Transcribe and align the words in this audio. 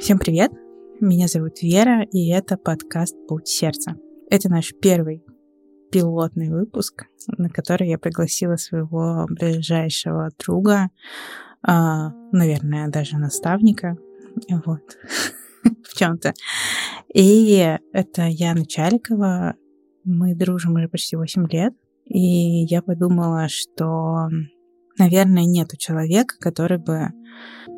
Всем 0.00 0.18
привет! 0.18 0.50
Меня 0.98 1.28
зовут 1.28 1.60
Вера, 1.60 2.02
и 2.04 2.30
это 2.30 2.56
подкаст 2.56 3.14
«Путь 3.28 3.48
сердца». 3.48 3.96
Это 4.30 4.48
наш 4.48 4.72
первый 4.80 5.22
пилотный 5.92 6.48
выпуск, 6.48 7.04
на 7.26 7.50
который 7.50 7.86
я 7.90 7.98
пригласила 7.98 8.56
своего 8.56 9.26
ближайшего 9.28 10.30
друга, 10.38 10.88
а, 11.62 12.12
наверное, 12.32 12.88
даже 12.88 13.18
наставника, 13.18 13.98
вот, 14.64 14.80
в 15.84 15.94
чем-то. 15.94 16.32
И 17.12 17.76
это 17.92 18.22
Яна 18.22 18.64
Чаликова. 18.64 19.54
Мы 20.04 20.34
дружим 20.34 20.76
уже 20.76 20.88
почти 20.88 21.16
8 21.16 21.46
лет. 21.50 21.74
И 22.06 22.64
я 22.64 22.80
подумала, 22.80 23.48
что, 23.48 24.28
наверное, 25.00 25.44
нету 25.44 25.76
человека, 25.76 26.36
который 26.38 26.78
бы 26.78 27.08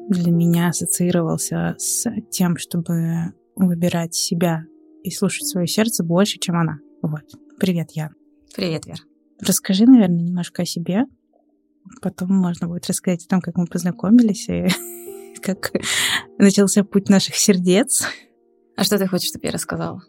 для 0.09 0.33
меня 0.33 0.69
ассоциировался 0.69 1.77
с 1.79 2.11
тем, 2.31 2.59
чтобы 2.59 3.33
выбирать 3.55 4.15
себя 4.15 4.65
и 5.03 5.11
слушать 5.11 5.47
свое 5.47 5.67
сердце 5.67 6.05
больше, 6.05 6.39
чем 6.39 6.57
она. 6.57 6.79
Вот. 7.01 7.23
Привет, 7.59 7.93
Ян. 7.93 8.11
Привет, 8.55 8.87
Вер. 8.87 8.99
Расскажи, 9.41 9.87
наверное, 9.87 10.25
немножко 10.25 10.63
о 10.63 10.67
себе. 10.67 11.05
Потом 12.01 12.35
можно 12.37 12.69
будет 12.69 12.89
рассказать 12.89 13.25
о 13.25 13.29
том, 13.29 13.41
как 13.41 13.57
мы 13.57 13.67
познакомились 13.67 14.49
и 14.49 14.67
как 15.43 15.73
начался 16.39 16.85
путь 16.85 17.09
наших 17.09 17.37
сердец. 17.37 18.05
А 18.77 18.85
что 18.85 18.99
ты 18.99 19.07
хочешь, 19.07 19.29
чтобы 19.29 19.47
я 19.47 19.53
рассказала? 19.53 20.03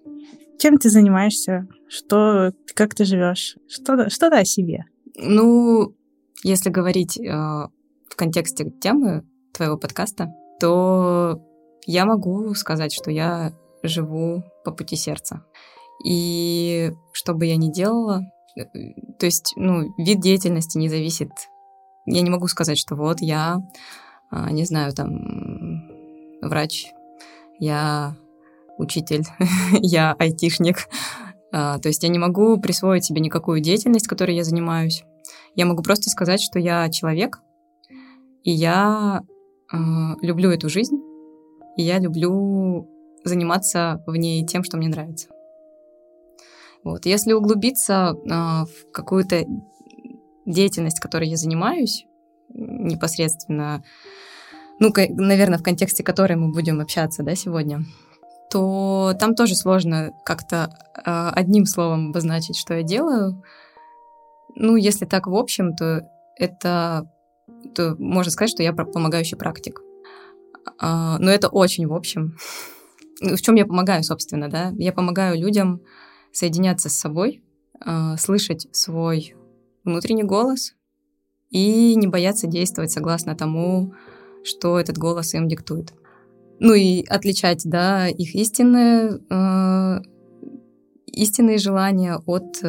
Чем 0.59 0.77
ты 0.77 0.89
занимаешься? 0.89 1.67
Что, 1.87 2.53
как 2.73 2.95
ты 2.95 3.05
живешь? 3.05 3.57
Что, 3.67 4.09
что-то 4.09 4.37
о 4.39 4.45
себе. 4.45 4.85
Ну, 5.15 5.95
если 6.43 6.69
говорить 6.69 7.17
э, 7.17 7.23
в 7.23 8.15
контексте 8.15 8.69
темы 8.69 9.23
твоего 9.53 9.77
подкаста, 9.77 10.33
то 10.59 11.41
я 11.85 12.05
могу 12.05 12.53
сказать, 12.53 12.93
что 12.93 13.11
я 13.11 13.53
живу 13.81 14.43
по 14.63 14.71
пути 14.71 14.95
сердца. 14.95 15.43
И 16.05 16.91
что 17.11 17.33
бы 17.33 17.45
я 17.45 17.55
ни 17.55 17.71
делала, 17.71 18.21
э, 18.57 18.63
то 19.19 19.25
есть, 19.25 19.53
ну, 19.55 19.93
вид 19.97 20.19
деятельности 20.19 20.77
не 20.77 20.89
зависит. 20.89 21.31
Я 22.05 22.21
не 22.21 22.29
могу 22.29 22.47
сказать, 22.47 22.77
что 22.77 22.95
вот 22.95 23.21
я, 23.21 23.57
а, 24.29 24.51
не 24.51 24.65
знаю, 24.65 24.93
там, 24.93 25.87
врач, 26.41 26.87
я 27.59 28.17
учитель, 28.77 29.23
я 29.71 30.13
айтишник. 30.19 30.89
А, 31.53 31.77
то 31.79 31.87
есть 31.87 32.03
я 32.03 32.09
не 32.09 32.19
могу 32.19 32.59
присвоить 32.59 33.05
себе 33.05 33.21
никакую 33.21 33.61
деятельность, 33.61 34.07
которой 34.07 34.35
я 34.35 34.43
занимаюсь. 34.43 35.03
Я 35.55 35.65
могу 35.65 35.83
просто 35.83 36.09
сказать, 36.09 36.41
что 36.41 36.59
я 36.59 36.89
человек, 36.89 37.41
и 38.43 38.51
я 38.51 39.21
э, 39.71 39.77
люблю 40.21 40.51
эту 40.51 40.69
жизнь, 40.69 40.97
и 41.77 41.83
я 41.83 41.99
люблю 41.99 42.89
заниматься 43.23 44.03
в 44.05 44.15
ней 44.15 44.45
тем, 44.45 44.63
что 44.63 44.77
мне 44.77 44.89
нравится. 44.89 45.29
Вот. 46.83 47.05
Если 47.05 47.33
углубиться 47.33 48.13
э, 48.13 48.29
в 48.29 48.91
какую-то 48.91 49.45
деятельность, 50.45 50.99
которой 50.99 51.29
я 51.29 51.37
занимаюсь, 51.37 52.05
непосредственно, 52.49 53.83
ну, 54.79 54.91
наверное, 55.09 55.59
в 55.59 55.63
контексте 55.63 56.03
которой 56.03 56.35
мы 56.35 56.51
будем 56.51 56.81
общаться, 56.81 57.23
да, 57.23 57.35
сегодня, 57.35 57.85
то 58.51 59.13
там 59.19 59.35
тоже 59.35 59.55
сложно 59.55 60.11
как-то 60.25 60.69
э, 60.95 61.29
одним 61.33 61.65
словом 61.65 62.09
обозначить, 62.09 62.57
что 62.57 62.75
я 62.75 62.83
делаю. 62.83 63.41
Ну, 64.55 64.75
если 64.75 65.05
так 65.05 65.27
в 65.27 65.35
общем, 65.35 65.75
то 65.75 66.07
это, 66.37 67.09
то 67.75 67.95
можно 67.97 68.31
сказать, 68.31 68.51
что 68.51 68.63
я 68.63 68.73
помогающий 68.73 69.37
практик. 69.37 69.81
Э, 70.81 71.17
но 71.19 71.31
это 71.31 71.49
очень 71.49 71.87
в 71.87 71.93
общем. 71.93 72.37
В 73.21 73.41
чем 73.41 73.55
я 73.55 73.65
помогаю, 73.65 74.03
собственно, 74.03 74.49
да? 74.49 74.73
Я 74.75 74.91
помогаю 74.91 75.39
людям 75.39 75.81
соединяться 76.31 76.89
с 76.89 76.93
собой, 76.93 77.43
э, 77.85 78.15
слышать 78.17 78.67
свой 78.71 79.35
внутренний 79.83 80.23
голос 80.23 80.73
и 81.49 81.95
не 81.95 82.07
бояться 82.07 82.47
действовать 82.47 82.91
согласно 82.91 83.35
тому, 83.35 83.93
что 84.43 84.79
этот 84.79 84.97
голос 84.97 85.33
им 85.33 85.47
диктует. 85.47 85.93
Ну 86.59 86.73
и 86.73 87.05
отличать, 87.05 87.61
да, 87.65 88.07
их 88.07 88.35
истинные, 88.35 89.19
э, 89.29 90.01
истинные 91.07 91.57
желания 91.59 92.19
от 92.25 92.59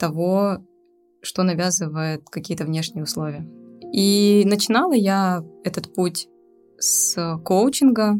того, 0.00 0.58
что 1.22 1.42
навязывает 1.42 2.28
какие-то 2.28 2.64
внешние 2.64 3.04
условия. 3.04 3.46
И 3.92 4.42
начинала 4.46 4.94
я 4.94 5.44
этот 5.62 5.94
путь 5.94 6.28
с 6.78 7.38
коучинга, 7.44 8.18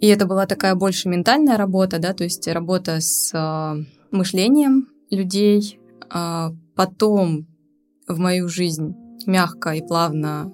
и 0.00 0.08
это 0.08 0.26
была 0.26 0.46
такая 0.46 0.74
больше 0.74 1.08
ментальная 1.08 1.56
работа, 1.56 1.98
да, 1.98 2.12
то 2.12 2.24
есть 2.24 2.48
работа 2.48 3.00
с 3.00 3.32
э, 3.32 3.84
мышлением 4.10 4.88
людей. 5.10 5.78
А 6.10 6.52
потом 6.74 7.46
в 8.08 8.18
мою 8.18 8.48
жизнь 8.48 8.96
мягко 9.26 9.70
и 9.70 9.80
плавно 9.80 10.52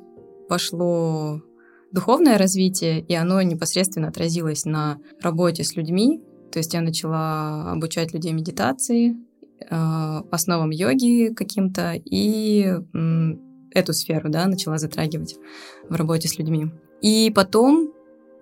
пошло 0.50 1.40
духовное 1.92 2.36
развитие, 2.36 3.00
и 3.00 3.14
оно 3.14 3.40
непосредственно 3.40 4.08
отразилось 4.08 4.66
на 4.66 4.98
работе 5.22 5.64
с 5.64 5.76
людьми. 5.76 6.22
То 6.52 6.58
есть 6.58 6.74
я 6.74 6.82
начала 6.82 7.72
обучать 7.72 8.12
людей 8.12 8.32
медитации, 8.32 9.16
основам 9.68 10.70
йоги 10.70 11.32
каким-то, 11.34 11.94
и 11.94 12.74
эту 13.74 13.92
сферу, 13.92 14.28
да, 14.28 14.46
начала 14.46 14.78
затрагивать 14.78 15.36
в 15.88 15.94
работе 15.94 16.28
с 16.28 16.38
людьми. 16.38 16.70
И 17.00 17.30
потом 17.34 17.92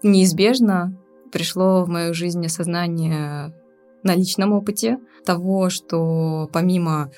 неизбежно 0.02 0.96
пришло 1.32 1.84
в 1.84 1.88
мою 1.88 2.14
жизнь 2.14 2.44
осознание 2.46 3.54
на 4.02 4.14
личном 4.14 4.52
опыте 4.52 4.98
того, 5.24 5.68
что 5.68 6.48
помимо 6.52 7.10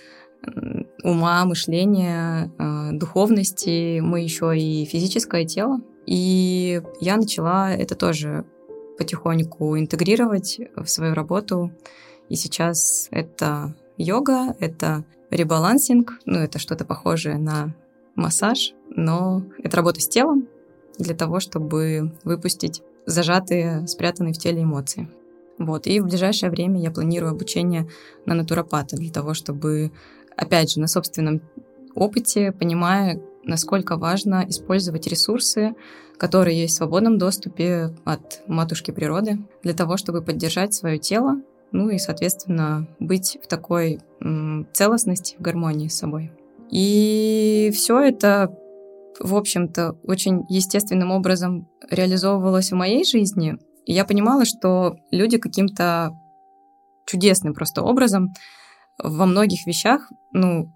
ума, 1.03 1.45
мышления, 1.45 2.51
э, 2.59 2.93
духовности, 2.93 4.01
мы 4.01 4.21
еще 4.21 4.57
и 4.57 4.85
физическое 4.85 5.45
тело. 5.45 5.81
И 6.07 6.81
я 7.01 7.17
начала 7.17 7.71
это 7.73 7.95
тоже 7.95 8.45
потихоньку 8.97 9.79
интегрировать 9.79 10.61
в 10.77 10.87
свою 10.87 11.15
работу. 11.15 11.73
И 12.29 12.37
сейчас 12.37 13.09
это 13.11 13.75
йога, 13.99 14.57
это 14.61 15.05
ребалансинг, 15.31 16.21
ну, 16.25 16.39
это 16.39 16.59
что-то 16.59 16.85
похожее 16.85 17.37
на 17.37 17.75
массаж, 18.15 18.73
но 18.89 19.43
это 19.63 19.77
работа 19.77 20.01
с 20.01 20.09
телом 20.09 20.49
для 20.99 21.15
того, 21.15 21.41
чтобы 21.41 22.13
выпустить 22.25 22.83
зажатые, 23.07 23.87
спрятанные 23.87 24.35
в 24.35 24.39
теле 24.39 24.63
эмоции. 24.63 25.09
Вот. 25.59 25.87
И 25.87 26.01
в 26.01 26.07
ближайшее 26.07 26.51
время 26.51 26.81
я 26.81 26.91
планирую 26.91 27.33
обучение 27.33 27.89
на 28.27 28.35
натуропата 28.35 28.97
для 28.97 29.13
того, 29.13 29.35
чтобы, 29.35 29.93
опять 30.37 30.73
же, 30.73 30.81
на 30.81 30.87
собственном 30.87 31.43
опыте, 31.95 32.53
понимая, 32.53 33.21
насколько 33.45 33.97
важно 33.97 34.45
использовать 34.49 35.07
ресурсы, 35.07 35.75
которые 36.17 36.61
есть 36.61 36.75
в 36.75 36.77
свободном 36.79 37.19
доступе 37.19 37.95
от 38.05 38.43
матушки 38.47 38.91
природы, 38.91 39.39
для 39.63 39.75
того, 39.75 39.97
чтобы 39.97 40.23
поддержать 40.23 40.75
свое 40.75 40.99
тело, 40.99 41.41
ну 41.73 41.91
и, 41.91 41.99
соответственно, 41.99 42.87
быть 42.99 43.39
в 43.43 43.47
такой 43.47 44.01
целостности, 44.73 45.37
в 45.39 45.43
гармонии 45.43 45.89
с 45.89 45.99
собой. 45.99 46.33
И 46.71 47.71
все 47.75 48.01
это 48.01 48.55
в 49.21 49.35
общем-то, 49.35 49.97
очень 50.05 50.45
естественным 50.49 51.11
образом 51.11 51.69
реализовывалось 51.91 52.71
в 52.71 52.77
моей 52.77 53.05
жизни. 53.05 53.57
И 53.85 53.93
я 53.93 54.05
понимала, 54.05 54.45
что 54.45 54.97
люди 55.11 55.39
каким-то 55.39 56.13
чудесным 57.07 57.55
просто 57.55 57.83
образом 57.83 58.33
во 59.03 59.27
многих 59.27 59.67
вещах, 59.67 60.11
ну, 60.33 60.73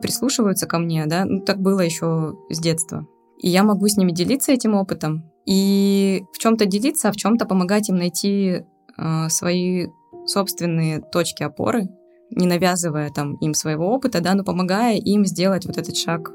прислушиваются 0.00 0.66
ко 0.66 0.78
мне, 0.78 1.06
да, 1.06 1.24
ну, 1.24 1.40
так 1.40 1.60
было 1.60 1.80
еще 1.80 2.34
с 2.50 2.58
детства. 2.58 3.06
И 3.38 3.48
я 3.48 3.62
могу 3.62 3.86
с 3.86 3.96
ними 3.96 4.12
делиться 4.12 4.52
этим 4.52 4.74
опытом 4.74 5.30
и 5.46 6.22
в 6.32 6.38
чем-то 6.38 6.66
делиться, 6.66 7.08
а 7.08 7.12
в 7.12 7.16
чем-то 7.16 7.46
помогать 7.46 7.88
им 7.88 7.96
найти 7.96 8.64
э, 8.96 9.28
свои 9.28 9.88
собственные 10.30 11.00
точки 11.00 11.42
опоры, 11.42 11.88
не 12.30 12.46
навязывая 12.46 13.10
там 13.10 13.34
им 13.36 13.54
своего 13.54 13.88
опыта, 13.88 14.20
да, 14.20 14.34
но 14.34 14.44
помогая 14.44 14.96
им 14.96 15.24
сделать 15.24 15.66
вот 15.66 15.78
этот 15.78 15.96
шаг 15.96 16.30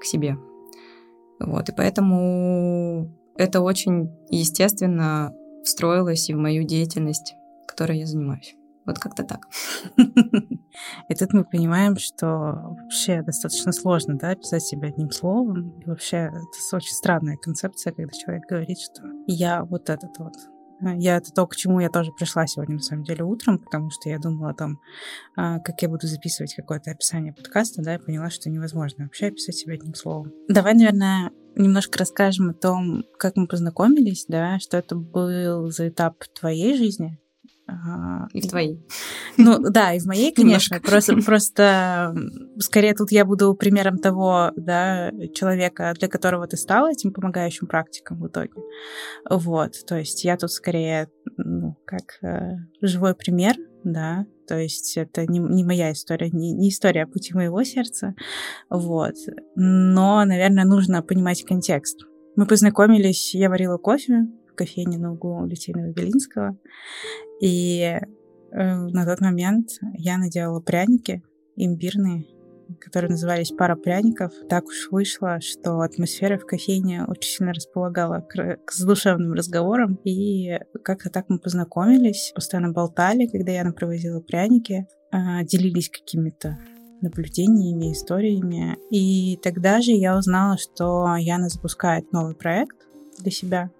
к 0.00 0.04
себе. 0.04 0.36
Вот, 1.40 1.68
и 1.68 1.72
поэтому 1.72 3.10
это 3.36 3.62
очень 3.62 4.10
естественно 4.28 5.32
встроилось 5.64 6.28
и 6.28 6.34
в 6.34 6.38
мою 6.38 6.64
деятельность, 6.64 7.34
которой 7.66 7.98
я 7.98 8.06
занимаюсь. 8.06 8.54
Вот 8.86 8.98
как-то 8.98 9.24
так. 9.24 9.46
И 11.08 11.14
тут 11.14 11.32
мы 11.32 11.44
понимаем, 11.44 11.96
что 11.96 12.26
вообще 12.26 13.22
достаточно 13.22 13.72
сложно, 13.72 14.16
да, 14.18 14.30
описать 14.30 14.62
себя 14.62 14.88
одним 14.88 15.10
словом. 15.10 15.78
И 15.80 15.86
вообще 15.86 16.16
это 16.16 16.76
очень 16.76 16.92
странная 16.92 17.36
концепция, 17.36 17.92
когда 17.92 18.10
человек 18.12 18.44
говорит, 18.48 18.78
что 18.78 19.02
я 19.26 19.64
вот 19.64 19.90
этот 19.90 20.18
вот. 20.18 20.34
Я 20.80 21.16
это 21.16 21.30
то, 21.30 21.46
к 21.46 21.56
чему 21.56 21.80
я 21.80 21.90
тоже 21.90 22.12
пришла 22.12 22.46
сегодня, 22.46 22.76
на 22.76 22.82
самом 22.82 23.04
деле, 23.04 23.24
утром, 23.24 23.58
потому 23.58 23.90
что 23.90 24.08
я 24.08 24.18
думала 24.18 24.50
о 24.50 24.54
том, 24.54 24.80
а, 25.36 25.58
как 25.60 25.82
я 25.82 25.88
буду 25.88 26.06
записывать 26.06 26.54
какое-то 26.54 26.90
описание 26.90 27.32
подкаста, 27.32 27.82
да, 27.82 27.96
и 27.96 27.98
поняла, 27.98 28.30
что 28.30 28.48
невозможно 28.50 29.04
вообще 29.04 29.26
описать 29.26 29.56
себя 29.56 29.74
одним 29.74 29.94
словом. 29.94 30.32
Давай, 30.48 30.74
наверное, 30.74 31.30
немножко 31.56 31.98
расскажем 31.98 32.50
о 32.50 32.54
том, 32.54 33.04
как 33.18 33.36
мы 33.36 33.46
познакомились, 33.46 34.24
да, 34.28 34.58
что 34.58 34.76
это 34.76 34.96
был 34.96 35.70
за 35.70 35.88
этап 35.88 36.24
твоей 36.38 36.76
жизни, 36.76 37.18
и 38.32 38.40
в 38.40 38.48
твоей. 38.48 38.80
Ну 39.36 39.58
да, 39.58 39.92
и 39.92 39.98
в 39.98 40.06
моей, 40.06 40.32
конечно. 40.34 40.80
Просто, 40.80 41.16
просто 41.24 42.14
скорее 42.58 42.94
тут 42.94 43.12
я 43.12 43.24
буду 43.24 43.54
примером 43.54 43.98
того, 43.98 44.52
да, 44.56 45.10
человека, 45.34 45.94
для 45.98 46.08
которого 46.08 46.46
ты 46.46 46.56
стал 46.56 46.88
этим 46.88 47.12
помогающим 47.12 47.66
практиком 47.66 48.20
в 48.20 48.28
итоге. 48.28 48.52
Вот, 49.28 49.72
то 49.86 49.96
есть 49.96 50.24
я 50.24 50.36
тут 50.36 50.50
скорее, 50.50 51.08
ну, 51.36 51.76
как 51.84 52.22
э, 52.22 52.56
живой 52.80 53.14
пример, 53.14 53.56
да, 53.84 54.26
то 54.46 54.58
есть 54.58 54.96
это 54.96 55.26
не, 55.26 55.38
не 55.38 55.64
моя 55.64 55.92
история, 55.92 56.30
не, 56.30 56.52
не 56.52 56.70
история 56.70 57.06
пути 57.06 57.34
моего 57.34 57.62
сердца, 57.62 58.14
вот. 58.68 59.14
Но, 59.54 60.24
наверное, 60.24 60.64
нужно 60.64 61.02
понимать 61.02 61.44
контекст. 61.44 62.00
Мы 62.36 62.46
познакомились, 62.46 63.34
я 63.34 63.48
варила 63.48 63.76
кофе, 63.76 64.26
кофейне 64.60 64.98
на 64.98 65.12
углу 65.12 65.46
Литейного 65.46 65.88
и 65.88 65.92
Белинского. 65.92 66.56
И 67.40 67.80
э, 67.80 68.00
на 68.52 69.06
тот 69.06 69.20
момент 69.20 69.68
я 69.94 70.18
наделала 70.18 70.60
пряники 70.60 71.22
имбирные, 71.56 72.26
которые 72.78 73.10
назывались 73.10 73.52
«Пара 73.52 73.74
пряников». 73.74 74.32
Так 74.50 74.66
уж 74.66 74.88
вышло, 74.90 75.40
что 75.40 75.80
атмосфера 75.80 76.36
в 76.36 76.44
кофейне 76.44 77.04
очень 77.06 77.36
сильно 77.36 77.54
располагала 77.54 78.20
к, 78.20 78.58
к 78.66 78.72
задушевным 78.72 79.32
разговорам. 79.32 79.98
И 80.04 80.58
как-то 80.84 81.08
так 81.08 81.24
мы 81.28 81.38
познакомились, 81.38 82.32
постоянно 82.34 82.72
болтали, 82.72 83.26
когда 83.26 83.52
Яна 83.52 83.72
привозила 83.72 84.20
пряники, 84.20 84.86
э, 85.10 85.44
делились 85.44 85.88
какими-то 85.88 86.58
наблюдениями, 87.00 87.92
историями. 87.92 88.76
И 88.90 89.38
тогда 89.42 89.80
же 89.80 89.92
я 89.92 90.18
узнала, 90.18 90.58
что 90.58 91.16
Яна 91.16 91.48
запускает 91.48 92.12
новый 92.12 92.34
проект 92.34 92.76
для 93.20 93.30
себя 93.30 93.70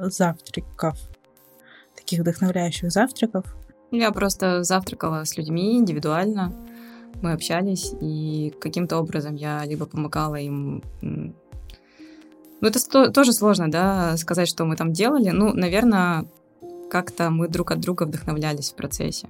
завтраков, 0.00 0.98
таких 1.96 2.20
вдохновляющих 2.20 2.90
завтраков? 2.90 3.44
Я 3.90 4.10
просто 4.10 4.64
завтракала 4.64 5.24
с 5.24 5.36
людьми 5.36 5.76
индивидуально. 5.76 6.52
Мы 7.22 7.32
общались, 7.32 7.92
и 8.00 8.52
каким-то 8.60 8.98
образом 8.98 9.34
я 9.34 9.64
либо 9.64 9.86
помогала 9.86 10.36
им 10.36 10.82
ну, 12.60 12.68
это 12.70 13.10
тоже 13.10 13.34
сложно, 13.34 13.70
да, 13.70 14.16
сказать, 14.16 14.48
что 14.48 14.64
мы 14.64 14.76
там 14.76 14.90
делали. 14.90 15.28
Ну, 15.28 15.52
наверное, 15.52 16.24
как-то 16.90 17.28
мы 17.28 17.46
друг 17.46 17.70
от 17.72 17.80
друга 17.80 18.04
вдохновлялись 18.04 18.70
в 18.70 18.74
процессе. 18.74 19.28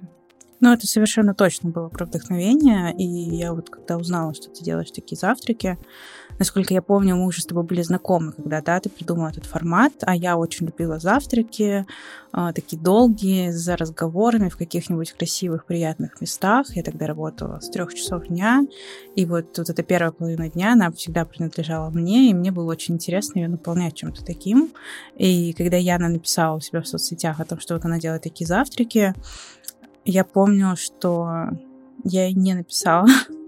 Ну, 0.61 0.73
это 0.73 0.87
совершенно 0.87 1.35
точно 1.35 1.71
было 1.71 1.89
про 1.89 2.07
вдохновение. 2.07 2.95
И 2.97 3.05
я 3.05 3.53
вот 3.53 3.71
когда 3.71 3.97
узнала, 3.97 4.35
что 4.35 4.51
ты 4.51 4.63
делаешь 4.63 4.93
такие 4.93 5.19
завтраки, 5.19 5.79
Насколько 6.39 6.75
я 6.75 6.83
помню, 6.83 7.17
мы 7.17 7.27
уже 7.27 7.43
с 7.43 7.47
тобой 7.47 7.63
были 7.63 7.83
знакомы, 7.83 8.33
когда 8.33 8.61
да, 8.61 8.81
ты 8.81 8.91
придумал 8.91 9.29
этот 9.29 9.47
формат, 9.47 9.93
а 10.03 10.17
я 10.17 10.37
очень 10.37 10.67
любила 10.67 10.99
завтраки, 10.99 11.87
э, 12.33 12.53
такие 12.55 12.81
долгие, 12.81 13.51
за 13.51 13.77
разговорами 13.77 14.49
в 14.49 14.57
каких-нибудь 14.57 15.13
красивых, 15.13 15.65
приятных 15.65 16.21
местах. 16.21 16.75
Я 16.75 16.83
тогда 16.83 17.07
работала 17.07 17.61
с 17.61 17.71
трех 17.71 17.95
часов 17.95 18.27
дня, 18.27 18.67
и 19.15 19.25
вот, 19.27 19.57
вот 19.57 19.71
эта 19.71 19.83
первая 19.85 20.11
половина 20.11 20.51
дня, 20.51 20.73
она 20.73 20.91
всегда 20.91 21.25
принадлежала 21.25 21.91
мне, 21.91 22.31
и 22.31 22.35
мне 22.35 22.51
было 22.51 22.73
очень 22.73 22.95
интересно 22.95 23.39
ее 23.39 23.49
наполнять 23.49 23.95
чем-то 23.95 24.25
таким. 24.25 24.73
И 25.17 25.53
когда 25.53 25.77
Яна 25.77 26.09
написала 26.09 26.57
у 26.57 26.61
себя 26.61 26.83
в 26.83 26.89
соцсетях 26.89 27.39
о 27.39 27.45
том, 27.45 27.61
что 27.61 27.75
вот 27.75 27.85
она 27.85 28.01
делает 28.01 28.23
такие 28.23 28.47
завтраки, 28.47 29.15
я 30.05 30.25
помню, 30.25 30.75
что 30.77 31.49
я 32.03 32.27
ей 32.27 32.35
не 32.35 32.55
написала, 32.55 33.07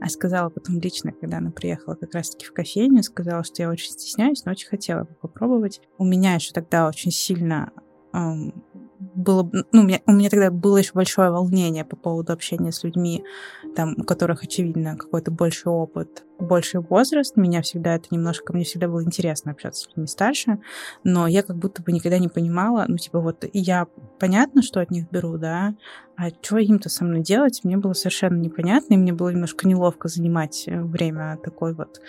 а 0.00 0.08
сказала 0.08 0.48
потом 0.50 0.78
лично, 0.80 1.12
когда 1.12 1.38
она 1.38 1.50
приехала 1.50 1.94
как 1.94 2.14
раз-таки 2.14 2.46
в 2.46 2.52
кофейню, 2.52 3.02
сказала, 3.02 3.44
что 3.44 3.62
я 3.62 3.70
очень 3.70 3.90
стесняюсь, 3.90 4.44
но 4.44 4.52
очень 4.52 4.68
хотела 4.68 5.04
бы 5.04 5.14
попробовать. 5.14 5.80
У 5.98 6.04
меня 6.04 6.34
еще 6.34 6.52
тогда 6.52 6.88
очень 6.88 7.10
сильно 7.10 7.72
эм, 8.12 8.64
было, 9.14 9.48
ну, 9.52 9.80
у 9.80 9.82
меня, 9.82 10.00
у 10.06 10.12
меня 10.12 10.30
тогда 10.30 10.50
было 10.50 10.78
еще 10.78 10.92
большое 10.94 11.30
волнение 11.30 11.84
по 11.84 11.96
поводу 11.96 12.32
общения 12.32 12.72
с 12.72 12.84
людьми, 12.84 13.24
там, 13.74 13.94
у 13.98 14.04
которых, 14.04 14.42
очевидно, 14.42 14.96
какой-то 14.96 15.30
больший 15.30 15.72
опыт, 15.72 16.24
больший 16.38 16.80
возраст. 16.80 17.36
Меня 17.36 17.62
всегда 17.62 17.94
это 17.94 18.06
немножко, 18.10 18.52
мне 18.52 18.64
всегда 18.64 18.88
было 18.88 19.02
интересно 19.02 19.52
общаться 19.52 19.82
с 19.82 19.88
людьми 19.88 20.06
старше, 20.06 20.58
но 21.04 21.26
я 21.26 21.42
как 21.42 21.56
будто 21.56 21.82
бы 21.82 21.92
никогда 21.92 22.18
не 22.18 22.28
понимала, 22.28 22.84
ну, 22.88 22.96
типа, 22.96 23.20
вот 23.20 23.44
я 23.52 23.86
понятно, 24.18 24.62
что 24.62 24.80
от 24.80 24.90
них 24.90 25.10
беру, 25.10 25.36
да, 25.38 25.74
а 26.16 26.28
что 26.28 26.58
им-то 26.58 26.88
со 26.88 27.04
мной 27.04 27.22
делать, 27.22 27.60
мне 27.64 27.76
было 27.76 27.94
совершенно 27.94 28.36
непонятно, 28.36 28.94
и 28.94 28.98
мне 28.98 29.12
было 29.12 29.30
немножко 29.30 29.66
неловко 29.66 30.08
занимать 30.08 30.64
э, 30.66 30.80
время 30.80 31.38
такой 31.42 31.74
вот 31.74 32.00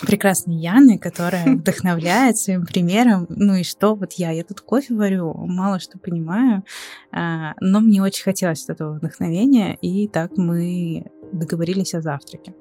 прекрасной 0.00 0.56
Яны, 0.56 0.98
которая 0.98 1.44
вдохновляет 1.56 2.38
своим 2.38 2.66
примером. 2.66 3.26
Ну 3.28 3.54
и 3.54 3.62
что, 3.62 3.94
вот 3.94 4.12
я, 4.14 4.30
я 4.30 4.44
тут 4.44 4.60
кофе 4.60 4.94
варю, 4.94 5.34
мало 5.34 5.80
что 5.80 5.98
понимаю, 5.98 6.64
а, 7.12 7.54
но 7.60 7.80
мне 7.80 8.02
очень 8.02 8.24
хотелось 8.24 8.68
этого 8.68 8.94
вдохновения, 8.94 9.76
и 9.80 10.08
так 10.08 10.36
мы 10.36 11.10
договорились 11.32 11.94
о 11.94 12.00
завтраке. 12.00 12.54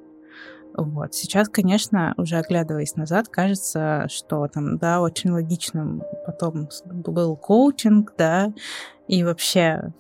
Вот. 0.78 1.14
Сейчас, 1.16 1.48
конечно, 1.48 2.14
уже 2.18 2.36
оглядываясь 2.38 2.96
назад, 2.96 3.30
кажется, 3.30 4.08
что 4.10 4.48
там, 4.48 4.78
да, 4.78 5.00
очень 5.00 5.32
логичным 5.32 6.04
потом 6.26 6.68
был 6.86 7.38
коучинг, 7.38 8.14
да, 8.18 8.54
и 9.08 9.24
вообще 9.24 9.94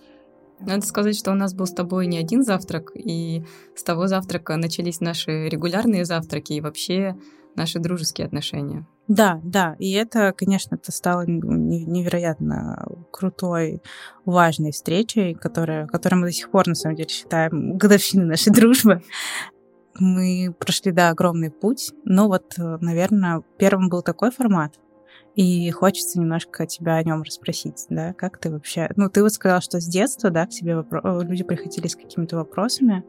надо 0.59 0.85
сказать, 0.85 1.17
что 1.17 1.31
у 1.31 1.35
нас 1.35 1.53
был 1.53 1.65
с 1.65 1.73
тобой 1.73 2.07
не 2.07 2.17
один 2.17 2.43
завтрак, 2.43 2.91
и 2.95 3.43
с 3.75 3.83
того 3.83 4.07
завтрака 4.07 4.55
начались 4.57 5.01
наши 5.01 5.47
регулярные 5.49 6.05
завтраки 6.05 6.53
и 6.53 6.61
вообще 6.61 7.15
наши 7.55 7.79
дружеские 7.79 8.27
отношения. 8.27 8.85
Да, 9.07 9.39
да, 9.43 9.75
и 9.77 9.91
это, 9.93 10.33
конечно, 10.35 10.75
это 10.75 10.91
стало 10.91 11.25
невероятно 11.27 12.85
крутой, 13.11 13.81
важной 14.25 14.71
встречей, 14.71 15.35
которая, 15.35 15.87
которую 15.87 16.21
мы 16.21 16.27
до 16.27 16.33
сих 16.33 16.49
пор, 16.49 16.67
на 16.67 16.75
самом 16.75 16.95
деле, 16.95 17.09
считаем 17.09 17.77
годовщиной 17.77 18.25
нашей 18.25 18.51
дружбы. 18.51 19.03
Мы 19.97 20.53
прошли, 20.59 20.91
да, 20.91 21.09
огромный 21.09 21.51
путь, 21.51 21.93
но 22.03 22.27
вот, 22.27 22.55
наверное, 22.57 23.43
первым 23.57 23.89
был 23.89 24.01
такой 24.01 24.31
формат, 24.31 24.73
и 25.35 25.69
хочется 25.71 26.19
немножко 26.19 26.65
тебя 26.65 26.95
о 26.95 27.03
нем 27.03 27.21
расспросить, 27.21 27.85
да, 27.89 28.13
как 28.13 28.37
ты 28.37 28.49
вообще... 28.49 28.89
Ну, 28.95 29.09
ты 29.09 29.21
вот 29.21 29.33
сказал, 29.33 29.61
что 29.61 29.81
с 29.81 29.85
детства, 29.85 30.29
да, 30.29 30.45
к 30.45 30.49
тебе 30.49 30.77
вопро... 30.77 31.01
Э, 31.03 31.23
люди 31.23 31.43
приходили 31.43 31.87
с 31.87 31.95
какими-то 31.95 32.37
вопросами, 32.37 33.03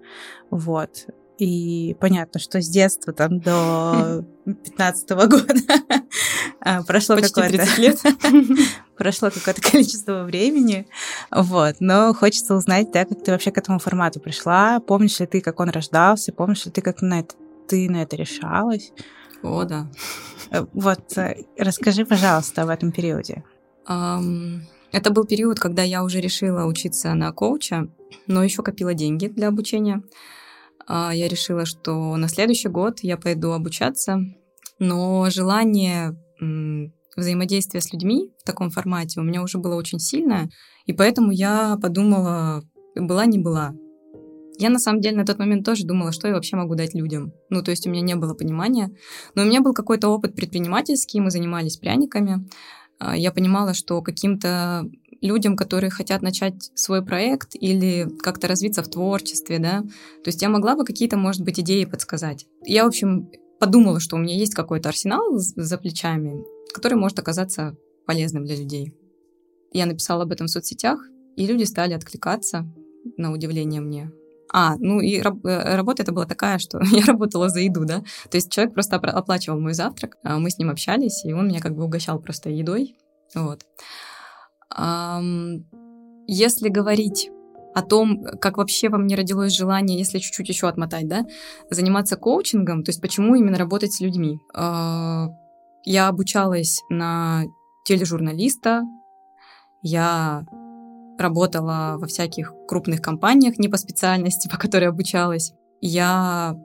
вот, 0.50 1.06
и 1.38 1.96
понятно, 2.00 2.40
что 2.40 2.60
с 2.60 2.68
детства 2.68 3.12
там 3.12 3.38
до 3.40 4.24
15 4.44 5.10
-го 5.12 5.28
года 5.28 5.54
а, 6.60 6.82
прошло 6.82 7.16
какое-то... 7.16 7.64
лет. 7.80 8.00
прошло 8.96 9.30
какое-то 9.30 9.62
количество 9.62 10.24
времени, 10.24 10.88
вот, 11.30 11.76
но 11.78 12.12
хочется 12.12 12.54
узнать, 12.56 12.90
да, 12.90 13.04
как 13.04 13.22
ты 13.22 13.30
вообще 13.30 13.52
к 13.52 13.58
этому 13.58 13.78
формату 13.78 14.18
пришла, 14.18 14.80
помнишь 14.80 15.20
ли 15.20 15.26
ты, 15.26 15.40
как 15.40 15.60
он 15.60 15.70
рождался, 15.70 16.32
помнишь 16.32 16.64
ли 16.64 16.72
ты, 16.72 16.80
как 16.80 17.02
на 17.02 17.20
это, 17.20 17.36
ты 17.68 17.88
на 17.88 18.02
это 18.02 18.16
решалась? 18.16 18.92
О, 19.42 19.64
да. 19.64 19.90
Э, 20.50 20.64
вот, 20.72 21.16
э, 21.18 21.44
расскажи, 21.58 22.04
пожалуйста, 22.04 22.62
об 22.62 22.68
этом 22.68 22.92
периоде. 22.92 23.44
Это 23.84 25.12
был 25.12 25.24
период, 25.24 25.60
когда 25.60 25.82
я 25.82 26.02
уже 26.02 26.20
решила 26.20 26.64
учиться 26.64 27.14
на 27.14 27.30
коуча, 27.32 27.88
но 28.26 28.42
еще 28.42 28.62
копила 28.62 28.94
деньги 28.94 29.28
для 29.28 29.48
обучения. 29.48 30.02
А, 30.86 31.14
я 31.14 31.28
решила, 31.28 31.66
что 31.66 32.16
на 32.16 32.28
следующий 32.28 32.68
год 32.68 33.00
я 33.02 33.16
пойду 33.16 33.52
обучаться, 33.52 34.20
но 34.78 35.28
желание 35.30 36.16
взаимодействия 37.16 37.80
с 37.80 37.92
людьми 37.92 38.32
в 38.38 38.44
таком 38.44 38.70
формате 38.70 39.20
у 39.20 39.22
меня 39.22 39.42
уже 39.42 39.58
было 39.58 39.74
очень 39.74 39.98
сильное, 39.98 40.50
и 40.86 40.92
поэтому 40.92 41.30
я 41.30 41.76
подумала, 41.80 42.62
была 42.94 43.26
не 43.26 43.38
была, 43.38 43.74
я 44.58 44.70
на 44.70 44.78
самом 44.78 45.00
деле 45.00 45.16
на 45.16 45.24
тот 45.24 45.38
момент 45.38 45.64
тоже 45.64 45.84
думала, 45.84 46.12
что 46.12 46.28
я 46.28 46.34
вообще 46.34 46.56
могу 46.56 46.74
дать 46.74 46.94
людям. 46.94 47.32
Ну, 47.50 47.62
то 47.62 47.70
есть 47.70 47.86
у 47.86 47.90
меня 47.90 48.02
не 48.02 48.14
было 48.14 48.34
понимания. 48.34 48.90
Но 49.34 49.42
у 49.42 49.44
меня 49.46 49.60
был 49.60 49.74
какой-то 49.74 50.08
опыт 50.08 50.34
предпринимательский, 50.34 51.20
мы 51.20 51.30
занимались 51.30 51.76
пряниками. 51.76 52.48
А, 52.98 53.16
я 53.16 53.32
понимала, 53.32 53.74
что 53.74 54.00
каким-то 54.02 54.88
людям, 55.20 55.56
которые 55.56 55.90
хотят 55.90 56.22
начать 56.22 56.70
свой 56.74 57.04
проект 57.04 57.50
или 57.54 58.08
как-то 58.22 58.48
развиться 58.48 58.82
в 58.82 58.88
творчестве, 58.88 59.58
да, 59.58 59.80
то 59.80 60.28
есть 60.28 60.42
я 60.42 60.48
могла 60.48 60.76
бы 60.76 60.84
какие-то, 60.84 61.16
может 61.16 61.42
быть, 61.42 61.58
идеи 61.58 61.84
подсказать. 61.84 62.46
Я, 62.64 62.84
в 62.84 62.88
общем, 62.88 63.30
подумала, 63.58 63.98
что 63.98 64.16
у 64.16 64.18
меня 64.18 64.36
есть 64.36 64.54
какой-то 64.54 64.90
арсенал 64.90 65.22
за 65.34 65.78
плечами, 65.78 66.44
который 66.74 66.98
может 66.98 67.18
оказаться 67.18 67.76
полезным 68.06 68.44
для 68.44 68.56
людей. 68.56 68.92
Я 69.72 69.86
написала 69.86 70.24
об 70.24 70.32
этом 70.32 70.46
в 70.46 70.50
соцсетях, 70.50 71.00
и 71.36 71.46
люди 71.46 71.64
стали 71.64 71.94
откликаться, 71.94 72.66
на 73.16 73.32
удивление 73.32 73.80
мне. 73.80 74.10
А, 74.52 74.76
ну 74.78 75.00
и 75.00 75.20
раб- 75.20 75.44
э, 75.44 75.76
работа 75.76 76.02
это 76.02 76.12
была 76.12 76.26
такая, 76.26 76.58
что 76.58 76.80
я 76.90 77.04
работала 77.04 77.48
за 77.48 77.60
еду, 77.60 77.84
да. 77.84 78.00
То 78.30 78.36
есть 78.36 78.50
человек 78.50 78.74
просто 78.74 78.96
оплачивал 78.96 79.60
мой 79.60 79.74
завтрак, 79.74 80.16
а 80.22 80.38
мы 80.38 80.50
с 80.50 80.58
ним 80.58 80.70
общались, 80.70 81.24
и 81.24 81.32
он 81.32 81.48
меня 81.48 81.60
как 81.60 81.74
бы 81.74 81.84
угощал 81.84 82.20
просто 82.20 82.50
едой. 82.50 82.96
Вот. 83.34 83.64
Если 86.28 86.68
говорить 86.68 87.30
о 87.74 87.82
том, 87.82 88.24
как 88.40 88.56
вообще 88.56 88.88
во 88.88 88.96
мне 88.96 89.16
родилось 89.16 89.54
желание, 89.54 89.98
если 89.98 90.18
чуть-чуть 90.18 90.48
еще 90.48 90.66
отмотать, 90.66 91.06
да, 91.08 91.26
заниматься 91.70 92.16
коучингом, 92.16 92.82
то 92.82 92.88
есть 92.88 93.02
почему 93.02 93.34
именно 93.34 93.58
работать 93.58 93.92
с 93.92 94.00
людьми. 94.00 94.40
А, 94.54 95.28
я 95.84 96.08
обучалась 96.08 96.80
на 96.88 97.44
тележурналиста, 97.84 98.82
я 99.82 100.46
работала 101.18 101.96
во 101.98 102.06
всяких 102.06 102.52
крупных 102.68 103.00
компаниях, 103.00 103.58
не 103.58 103.68
по 103.68 103.76
специальности, 103.76 104.48
по 104.52 104.56
которой 104.56 104.88
обучалась. 104.88 105.52
Я 105.80 106.56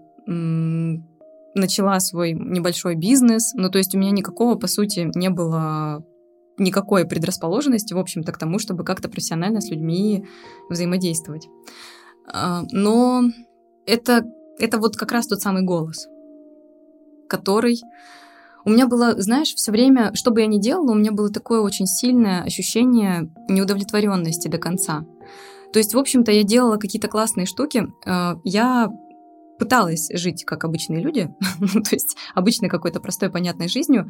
начала 1.53 1.99
свой 1.99 2.33
небольшой 2.33 2.95
бизнес, 2.95 3.53
ну 3.55 3.69
то 3.69 3.77
есть 3.77 3.93
у 3.93 3.97
меня 3.97 4.11
никакого, 4.11 4.55
по 4.55 4.67
сути, 4.67 5.11
не 5.15 5.29
было 5.29 6.05
никакой 6.57 7.05
предрасположенности, 7.05 7.93
в 7.93 7.97
общем-то, 7.97 8.31
к 8.31 8.37
тому, 8.37 8.59
чтобы 8.59 8.83
как-то 8.83 9.09
профессионально 9.09 9.61
с 9.61 9.69
людьми 9.69 10.25
взаимодействовать. 10.69 11.47
А, 12.31 12.63
но 12.71 13.23
это, 13.85 14.23
это 14.59 14.77
вот 14.77 14.95
как 14.95 15.11
раз 15.11 15.27
тот 15.27 15.41
самый 15.41 15.63
голос, 15.63 16.07
который... 17.27 17.79
У 18.65 18.69
меня 18.69 18.87
было, 18.87 19.19
знаешь, 19.21 19.53
все 19.55 19.71
время, 19.71 20.11
что 20.13 20.31
бы 20.31 20.41
я 20.41 20.47
ни 20.47 20.59
делала, 20.59 20.91
у 20.91 20.95
меня 20.95 21.11
было 21.11 21.29
такое 21.29 21.61
очень 21.61 21.87
сильное 21.87 22.43
ощущение 22.43 23.31
неудовлетворенности 23.49 24.47
до 24.47 24.57
конца. 24.57 25.05
То 25.73 25.79
есть, 25.79 25.93
в 25.93 25.99
общем-то, 25.99 26.31
я 26.31 26.43
делала 26.43 26.77
какие-то 26.77 27.07
классные 27.07 27.45
штуки. 27.45 27.87
А, 28.05 28.37
я 28.43 28.89
пыталась 29.57 30.09
жить 30.13 30.43
как 30.43 30.63
обычные 30.63 31.01
люди, 31.01 31.29
то 31.59 31.91
есть 31.91 32.17
обычной 32.33 32.67
какой-то 32.67 32.99
простой, 32.99 33.29
понятной 33.29 33.67
жизнью, 33.67 34.09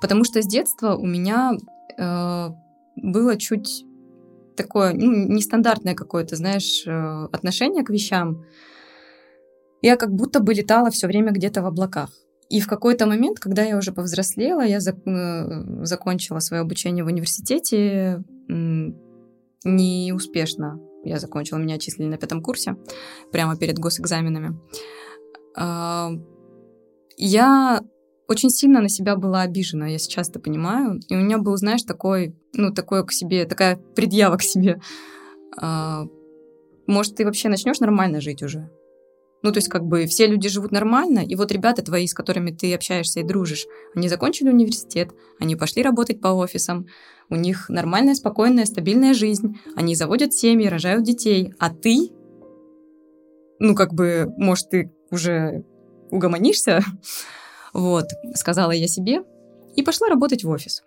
потому 0.00 0.24
что 0.24 0.42
с 0.42 0.46
детства 0.46 0.94
у 0.94 1.06
меня 1.06 1.52
э, 1.96 2.48
было 2.96 3.36
чуть 3.38 3.86
такое 4.58 4.92
ну, 4.92 5.26
нестандартное 5.26 5.94
какое-то, 5.94 6.36
знаешь, 6.36 6.84
э, 6.86 7.28
отношение 7.32 7.82
к 7.82 7.88
вещам. 7.88 8.44
Я 9.80 9.96
как 9.96 10.12
будто 10.12 10.40
бы 10.40 10.52
летала 10.52 10.90
все 10.90 11.06
время 11.06 11.32
где-то 11.32 11.62
в 11.62 11.66
облаках. 11.66 12.10
И 12.50 12.60
в 12.60 12.66
какой-то 12.66 13.06
момент, 13.06 13.38
когда 13.38 13.62
я 13.62 13.76
уже 13.78 13.92
повзрослела, 13.92 14.62
я 14.62 14.78
зак- 14.78 15.06
э, 15.06 15.84
закончила 15.84 16.40
свое 16.40 16.62
обучение 16.62 17.04
в 17.04 17.06
университете 17.06 18.22
неуспешно. 19.64 20.80
Я 21.04 21.18
закончила, 21.18 21.58
меня 21.58 21.76
отчислили 21.76 22.08
на 22.08 22.16
пятом 22.16 22.42
курсе, 22.42 22.76
прямо 23.30 23.56
перед 23.56 23.78
госэкзаменами. 23.78 24.58
А, 25.56 26.10
я 27.16 27.82
очень 28.26 28.50
сильно 28.50 28.80
на 28.80 28.88
себя 28.88 29.16
была 29.16 29.42
обижена, 29.42 29.86
я 29.86 29.98
сейчас 29.98 30.30
это 30.30 30.40
понимаю. 30.40 31.00
И 31.08 31.14
у 31.16 31.20
меня 31.20 31.38
был, 31.38 31.56
знаешь, 31.56 31.82
такой, 31.82 32.34
ну, 32.52 32.72
такое 32.72 33.02
к 33.02 33.12
себе, 33.12 33.44
такая 33.44 33.76
предъява 33.76 34.36
к 34.36 34.42
себе. 34.42 34.80
А, 35.60 36.04
может, 36.86 37.14
ты 37.16 37.24
вообще 37.24 37.48
начнешь 37.48 37.80
нормально 37.80 38.20
жить 38.20 38.42
уже? 38.42 38.70
Ну, 39.42 39.52
то 39.52 39.58
есть, 39.58 39.68
как 39.68 39.84
бы, 39.86 40.06
все 40.06 40.26
люди 40.26 40.48
живут 40.48 40.70
нормально, 40.70 41.20
и 41.20 41.34
вот 41.34 41.50
ребята 41.50 41.82
твои, 41.82 42.06
с 42.06 42.14
которыми 42.14 42.50
ты 42.50 42.74
общаешься 42.74 43.20
и 43.20 43.22
дружишь, 43.22 43.66
они 43.94 44.08
закончили 44.08 44.50
университет, 44.50 45.12
они 45.38 45.56
пошли 45.56 45.82
работать 45.82 46.20
по 46.20 46.28
офисам, 46.28 46.86
у 47.30 47.36
них 47.36 47.68
нормальная, 47.68 48.14
спокойная, 48.14 48.66
стабильная 48.66 49.14
жизнь, 49.14 49.58
они 49.76 49.94
заводят 49.94 50.34
семьи, 50.34 50.66
рожают 50.66 51.04
детей, 51.04 51.54
а 51.58 51.70
ты, 51.70 52.10
ну, 53.58 53.74
как 53.74 53.94
бы, 53.94 54.26
может, 54.36 54.68
ты 54.68 54.92
уже 55.10 55.64
угомонишься, 56.10 56.80
вот, 57.72 58.06
сказала 58.34 58.72
я 58.72 58.88
себе, 58.88 59.22
и 59.74 59.82
пошла 59.82 60.08
работать 60.08 60.44
в 60.44 60.50
офис, 60.50 60.82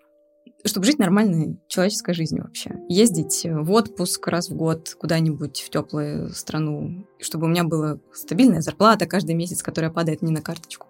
чтобы 0.65 0.85
жить 0.85 0.99
нормальной 0.99 1.59
человеческой 1.67 2.13
жизнью 2.13 2.43
вообще. 2.43 2.75
Ездить 2.87 3.45
в 3.45 3.71
отпуск 3.71 4.27
раз 4.27 4.49
в 4.49 4.55
год 4.55 4.95
куда-нибудь 4.99 5.59
в 5.61 5.69
теплую 5.69 6.29
страну, 6.29 7.05
чтобы 7.19 7.45
у 7.45 7.49
меня 7.49 7.63
была 7.63 7.97
стабильная 8.13 8.61
зарплата 8.61 9.05
каждый 9.05 9.35
месяц, 9.35 9.61
которая 9.61 9.91
падает 9.91 10.21
не 10.21 10.31
на 10.31 10.41
карточку. 10.41 10.87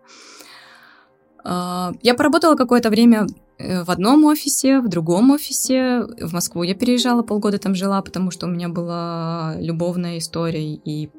А, 1.43 1.91
я 2.01 2.13
поработала 2.13 2.55
какое-то 2.55 2.89
время 2.89 3.27
э, 3.57 3.83
в 3.83 3.89
одном 3.89 4.25
офисе, 4.25 4.79
в 4.79 4.87
другом 4.87 5.31
офисе. 5.31 6.03
В 6.21 6.33
Москву 6.33 6.63
я 6.63 6.75
переезжала, 6.75 7.23
полгода 7.23 7.57
там 7.57 7.75
жила, 7.75 8.01
потому 8.01 8.31
что 8.31 8.45
у 8.45 8.49
меня 8.49 8.69
была 8.69 9.55
любовная 9.57 10.19
история, 10.19 10.73
и 10.75 11.09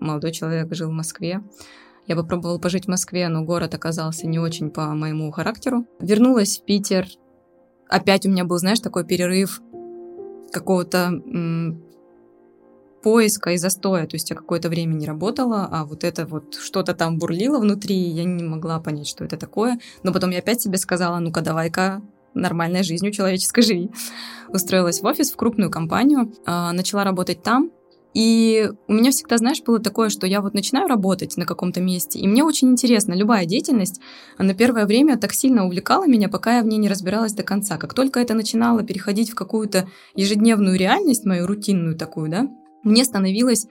молодой 0.00 0.32
человек 0.32 0.72
жил 0.74 0.88
в 0.88 0.92
Москве. 0.92 1.42
Я 2.06 2.16
попробовала 2.16 2.58
пожить 2.58 2.84
в 2.84 2.88
Москве, 2.88 3.28
но 3.28 3.42
город 3.42 3.74
оказался 3.74 4.26
не 4.26 4.38
очень 4.38 4.70
по 4.70 4.86
моему 4.94 5.30
характеру. 5.32 5.86
Вернулась 6.00 6.58
в 6.58 6.64
Питер. 6.64 7.06
Опять 7.94 8.26
у 8.26 8.28
меня 8.28 8.44
был, 8.44 8.58
знаешь, 8.58 8.80
такой 8.80 9.04
перерыв 9.04 9.62
какого-то 10.50 11.12
поиска 13.04 13.50
и 13.52 13.56
застоя. 13.56 14.08
То 14.08 14.16
есть 14.16 14.30
я 14.30 14.36
какое-то 14.36 14.68
время 14.68 14.94
не 14.94 15.06
работала, 15.06 15.68
а 15.70 15.84
вот 15.84 16.02
это 16.02 16.26
вот 16.26 16.56
что-то 16.56 16.94
там 16.94 17.18
бурлило 17.18 17.60
внутри, 17.60 17.94
я 17.94 18.24
не 18.24 18.42
могла 18.42 18.80
понять, 18.80 19.06
что 19.06 19.24
это 19.24 19.36
такое. 19.36 19.78
Но 20.02 20.12
потом 20.12 20.30
я 20.30 20.40
опять 20.40 20.60
себе 20.60 20.76
сказала, 20.78 21.20
ну-ка 21.20 21.40
давай-ка 21.40 22.02
нормальной 22.34 22.82
жизнью 22.82 23.12
человеческой 23.12 23.62
живи. 23.62 23.90
Устроилась 24.48 25.00
в 25.00 25.06
офис, 25.06 25.30
в 25.30 25.36
крупную 25.36 25.70
компанию, 25.70 26.32
э, 26.46 26.72
начала 26.72 27.04
работать 27.04 27.44
там, 27.44 27.70
и 28.14 28.70
у 28.88 28.92
меня 28.92 29.10
всегда, 29.10 29.36
знаешь, 29.38 29.62
было 29.62 29.80
такое, 29.80 30.08
что 30.08 30.26
я 30.26 30.40
вот 30.40 30.54
начинаю 30.54 30.88
работать 30.88 31.36
на 31.36 31.44
каком-то 31.44 31.80
месте, 31.80 32.18
и 32.20 32.28
мне 32.28 32.44
очень 32.44 32.70
интересно, 32.70 33.12
любая 33.12 33.44
деятельность, 33.44 34.00
на 34.38 34.54
первое 34.54 34.86
время 34.86 35.18
так 35.18 35.32
сильно 35.32 35.66
увлекала 35.66 36.06
меня, 36.06 36.28
пока 36.28 36.58
я 36.58 36.62
в 36.62 36.66
ней 36.66 36.78
не 36.78 36.88
разбиралась 36.88 37.34
до 37.34 37.42
конца. 37.42 37.76
Как 37.76 37.92
только 37.92 38.20
это 38.20 38.34
начинало 38.34 38.82
переходить 38.84 39.30
в 39.30 39.34
какую-то 39.34 39.88
ежедневную 40.14 40.78
реальность, 40.78 41.24
мою 41.24 41.46
рутинную 41.46 41.96
такую, 41.96 42.30
да, 42.30 42.48
мне 42.84 43.04
становилось, 43.04 43.66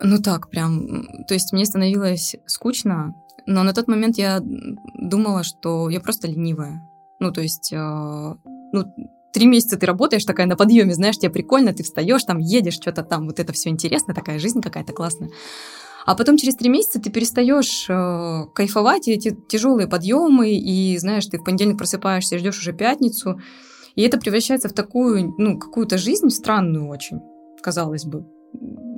ну 0.00 0.18
так 0.18 0.48
прям, 0.48 1.24
то 1.28 1.34
есть 1.34 1.52
мне 1.52 1.66
становилось 1.66 2.36
скучно, 2.46 3.14
но 3.46 3.62
на 3.62 3.72
тот 3.72 3.88
момент 3.88 4.16
я 4.16 4.40
думала, 4.40 5.42
что 5.42 5.90
я 5.90 6.00
просто 6.00 6.28
ленивая. 6.28 6.88
Ну, 7.18 7.32
то 7.32 7.40
есть, 7.40 7.72
э, 7.72 7.76
ну, 7.76 8.94
три 9.32 9.46
месяца 9.46 9.76
ты 9.76 9.86
работаешь 9.86 10.24
такая 10.24 10.46
на 10.46 10.56
подъеме, 10.56 10.94
знаешь, 10.94 11.18
тебе 11.18 11.30
прикольно, 11.30 11.72
ты 11.72 11.82
встаешь, 11.82 12.22
там 12.24 12.38
едешь, 12.38 12.74
что-то 12.74 13.02
там, 13.02 13.26
вот 13.26 13.40
это 13.40 13.52
все 13.52 13.70
интересно, 13.70 14.14
такая 14.14 14.38
жизнь 14.38 14.60
какая-то 14.60 14.92
классная. 14.92 15.30
А 16.04 16.14
потом 16.16 16.36
через 16.36 16.56
три 16.56 16.68
месяца 16.68 17.00
ты 17.00 17.10
перестаешь 17.10 17.86
э, 17.88 18.46
кайфовать, 18.54 19.08
и 19.08 19.12
эти 19.12 19.36
тяжелые 19.48 19.88
подъемы, 19.88 20.52
и 20.52 20.98
знаешь, 20.98 21.26
ты 21.26 21.38
в 21.38 21.44
понедельник 21.44 21.78
просыпаешься, 21.78 22.38
ждешь 22.38 22.58
уже 22.58 22.72
пятницу, 22.72 23.40
и 23.94 24.02
это 24.02 24.18
превращается 24.18 24.68
в 24.68 24.72
такую, 24.72 25.34
ну, 25.38 25.58
какую-то 25.58 25.98
жизнь 25.98 26.30
странную 26.30 26.88
очень, 26.88 27.20
казалось 27.62 28.04
бы. 28.04 28.26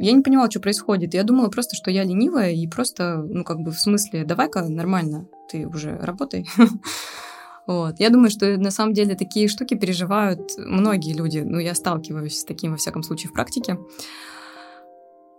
Я 0.01 0.13
не 0.13 0.23
понимала, 0.23 0.51
что 0.51 0.61
происходит. 0.61 1.15
Я 1.15 1.23
думала 1.23 1.49
просто, 1.49 1.77
что 1.77 1.91
я 1.91 2.05
ленивая, 2.05 2.51
и 2.51 2.67
просто, 2.67 3.17
ну, 3.17 3.45
как 3.45 3.59
бы 3.59 3.71
в 3.71 3.79
смысле, 3.79 4.25
давай-ка 4.25 4.67
нормально, 4.69 5.29
ты 5.51 5.67
уже 5.67 5.97
работай. 5.99 6.47
Вот. 7.67 7.99
Я 7.99 8.11
думаю, 8.11 8.31
что 8.31 8.57
на 8.59 8.71
самом 8.71 8.93
деле 8.93 9.15
такие 9.15 9.49
штуки 9.49 9.75
переживают 9.75 10.53
многие 10.59 11.15
люди. 11.15 11.39
Ну, 11.39 11.59
я 11.59 11.75
сталкиваюсь 11.75 12.39
с 12.39 12.45
таким, 12.45 12.73
во 12.73 12.77
всяком 12.77 13.03
случае, 13.03 13.31
в 13.31 13.33
практике. 13.33 13.79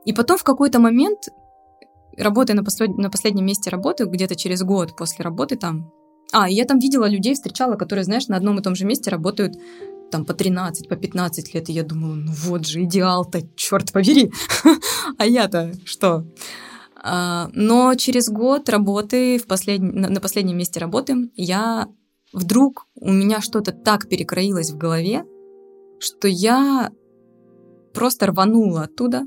И 0.06 0.14
потом 0.14 0.38
в 0.38 0.44
какой-то 0.44 0.80
момент, 0.80 1.30
работая 2.18 2.56
на, 2.56 2.64
послед... 2.64 2.98
на 2.98 3.10
последнем 3.10 3.46
месте 3.46 3.70
работы, 3.70 4.06
где-то 4.06 4.36
через 4.36 4.64
год 4.64 4.96
после 4.96 5.24
работы 5.24 5.56
там, 5.56 5.92
а, 6.32 6.50
я 6.50 6.66
там 6.66 6.80
видела 6.80 7.08
людей, 7.08 7.36
встречала, 7.36 7.76
которые, 7.76 8.04
знаешь, 8.04 8.28
на 8.28 8.38
одном 8.38 8.60
и 8.60 8.64
том 8.64 8.76
же 8.76 8.86
месте 8.86 9.10
работают 9.10 9.56
там 10.12 10.26
по 10.26 10.34
13, 10.34 10.88
по 10.88 10.96
15 10.96 11.54
лет, 11.54 11.70
и 11.70 11.74
я 11.74 11.84
думала, 11.84 12.14
ну 12.14 12.32
вот 12.32 12.66
же 12.66 12.84
идеал-то, 12.84 13.42
черт 13.56 13.92
побери, 13.92 14.32
а 15.18 15.26
я-то 15.26 15.74
что? 15.86 16.26
А, 17.04 17.50
но 17.54 17.94
через 17.96 18.30
год 18.30 18.70
работы 18.70 19.38
в 19.38 19.46
послед... 19.46 19.82
на 19.82 20.22
последнем 20.22 20.58
месте 20.58 20.80
работы 20.80 21.30
я 21.36 21.88
вдруг 22.34 22.88
у 22.96 23.12
меня 23.12 23.42
что-то 23.42 23.72
так 23.72 24.08
перекроилось 24.10 24.72
в 24.72 24.78
голове, 24.78 25.26
что 26.00 26.28
я 26.28 26.92
просто 27.94 28.28
рванула 28.28 28.84
оттуда. 28.84 29.24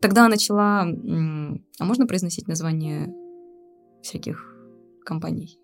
Тогда 0.00 0.28
начала... 0.28 0.82
А 0.82 1.84
можно 1.84 2.06
произносить 2.06 2.48
название 2.48 3.14
всяких 4.02 4.54
компаний? 5.04 5.58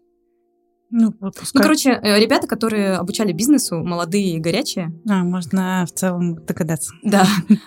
Ну, 0.92 1.14
вот 1.20 1.36
ну, 1.54 1.60
короче, 1.60 1.90
э, 1.90 2.18
ребята, 2.18 2.48
которые 2.48 2.94
обучали 2.94 3.32
бизнесу, 3.32 3.78
молодые 3.78 4.36
и 4.36 4.40
горячие. 4.40 4.92
А, 5.08 5.22
можно 5.22 5.86
в 5.86 5.92
целом 5.92 6.44
догадаться. 6.44 6.92
Да, 7.04 7.26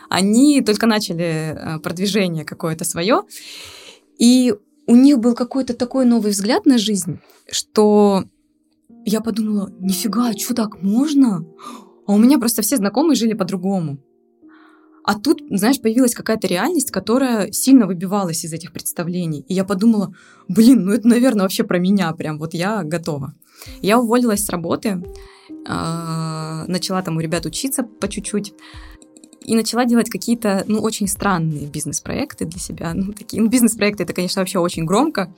они 0.10 0.62
только 0.62 0.88
начали 0.88 1.24
э, 1.56 1.80
продвижение 1.80 2.44
какое-то 2.44 2.84
свое, 2.84 3.22
и 4.18 4.54
у 4.88 4.96
них 4.96 5.20
был 5.20 5.36
какой-то 5.36 5.74
такой 5.74 6.06
новый 6.06 6.32
взгляд 6.32 6.66
на 6.66 6.78
жизнь, 6.78 7.20
что 7.50 8.26
я 9.06 9.22
подумала, 9.22 9.72
нифига, 9.80 10.34
что 10.34 10.54
так 10.54 10.82
можно? 10.82 11.46
А 12.06 12.14
у 12.14 12.18
меня 12.18 12.38
просто 12.40 12.62
все 12.62 12.78
знакомые 12.78 13.16
жили 13.16 13.34
по-другому. 13.34 13.98
А 15.06 15.20
тут, 15.20 15.42
знаешь, 15.50 15.82
появилась 15.82 16.16
какая-то 16.16 16.48
реальность, 16.48 16.92
которая 16.92 17.52
сильно 17.52 17.88
выбивалась 17.88 18.46
из 18.46 18.54
этих 18.54 18.72
представлений. 18.72 19.46
И 19.50 19.54
я 19.54 19.66
подумала, 19.66 20.14
блин, 20.48 20.86
ну 20.86 20.94
это, 20.94 21.08
наверное, 21.08 21.44
вообще 21.44 21.66
про 21.66 21.78
меня 21.78 22.12
прям, 22.14 22.40
вот 22.40 22.54
я 22.54 22.84
готова. 22.84 23.34
Я 23.82 24.00
уволилась 24.00 24.46
с 24.46 24.50
работы, 24.50 25.04
а, 25.68 26.66
начала 26.68 27.02
там 27.02 27.18
у 27.18 27.20
ребят 27.20 27.46
учиться 27.46 27.84
по 27.84 28.08
чуть-чуть. 28.08 28.54
и 29.46 29.56
начала 29.56 29.84
делать 29.84 30.10
какие-то, 30.10 30.64
ну, 30.68 30.80
очень 30.80 31.06
странные 31.06 31.68
бизнес-проекты 31.68 32.46
для 32.46 32.60
себя. 32.60 32.94
Ну, 32.94 33.12
такие, 33.12 33.42
ну, 33.44 33.50
бизнес-проекты, 33.50 34.04
это, 34.04 34.14
конечно, 34.14 34.42
вообще 34.42 34.60
очень 34.60 34.86
громко, 34.86 35.36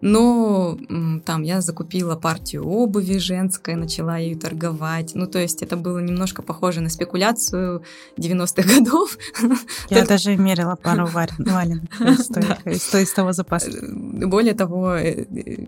но 0.00 0.78
там 1.26 1.42
я 1.42 1.60
закупила 1.60 2.16
партию 2.16 2.66
обуви 2.66 3.18
женской, 3.18 3.74
начала 3.74 4.16
ее 4.16 4.36
торговать. 4.36 5.12
Ну, 5.14 5.26
то 5.26 5.38
есть 5.38 5.62
это 5.62 5.76
было 5.76 5.98
немножко 5.98 6.42
похоже 6.42 6.80
на 6.80 6.88
спекуляцию 6.88 7.82
90-х 8.16 8.62
годов. 8.62 9.18
Я 9.90 10.04
даже 10.04 10.36
мерила 10.36 10.76
пару 10.76 11.06
валенок 11.06 11.90
из 12.66 13.12
того 13.12 13.32
запаса. 13.32 13.70
Более 13.92 14.54
того, 14.54 14.94
э, 14.94 15.24
э, 15.24 15.66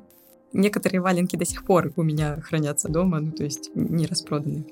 некоторые 0.52 1.00
валенки 1.00 1.36
до 1.36 1.44
сих 1.44 1.64
пор 1.64 1.92
у 1.96 2.02
меня 2.02 2.40
хранятся 2.40 2.88
дома, 2.88 3.20
ну, 3.20 3.32
то 3.32 3.44
есть 3.44 3.70
не 3.74 4.06
распроданные. 4.06 4.64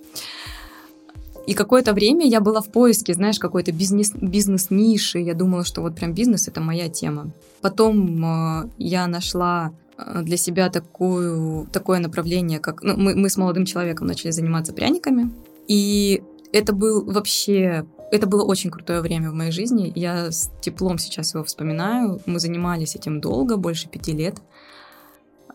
И 1.46 1.54
какое-то 1.54 1.92
время 1.92 2.26
я 2.26 2.40
была 2.40 2.60
в 2.60 2.68
поиске, 2.68 3.14
знаешь, 3.14 3.38
какой-то 3.38 3.72
бизнес, 3.72 4.12
бизнес-ниши. 4.12 5.18
Я 5.18 5.34
думала, 5.34 5.64
что 5.64 5.80
вот 5.80 5.96
прям 5.96 6.12
бизнес— 6.12 6.48
это 6.48 6.60
моя 6.60 6.88
тема. 6.88 7.30
Потом 7.60 8.24
э, 8.24 8.70
я 8.78 9.06
нашла 9.06 9.72
э, 9.96 10.22
для 10.22 10.36
себя 10.36 10.70
такую, 10.70 11.66
такое 11.72 11.98
направление, 11.98 12.58
как... 12.60 12.82
Ну, 12.82 12.96
мы, 12.96 13.14
мы 13.14 13.28
с 13.28 13.36
молодым 13.36 13.64
человеком 13.64 14.06
начали 14.06 14.30
заниматься 14.30 14.72
пряниками. 14.72 15.30
И 15.66 16.22
это 16.52 16.72
был 16.72 17.04
вообще... 17.04 17.86
Это 18.12 18.26
было 18.26 18.44
очень 18.44 18.70
крутое 18.70 19.00
время 19.00 19.30
в 19.30 19.34
моей 19.34 19.52
жизни. 19.52 19.92
Я 19.94 20.30
с 20.30 20.50
теплом 20.60 20.98
сейчас 20.98 21.34
его 21.34 21.44
вспоминаю. 21.44 22.20
Мы 22.26 22.40
занимались 22.40 22.96
этим 22.96 23.20
долго, 23.20 23.56
больше 23.56 23.88
пяти 23.88 24.12
лет. 24.12 24.42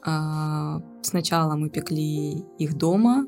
А, 0.06 0.82
сначала 1.02 1.56
мы 1.56 1.70
пекли 1.70 2.46
их 2.60 2.78
дома, 2.78 3.28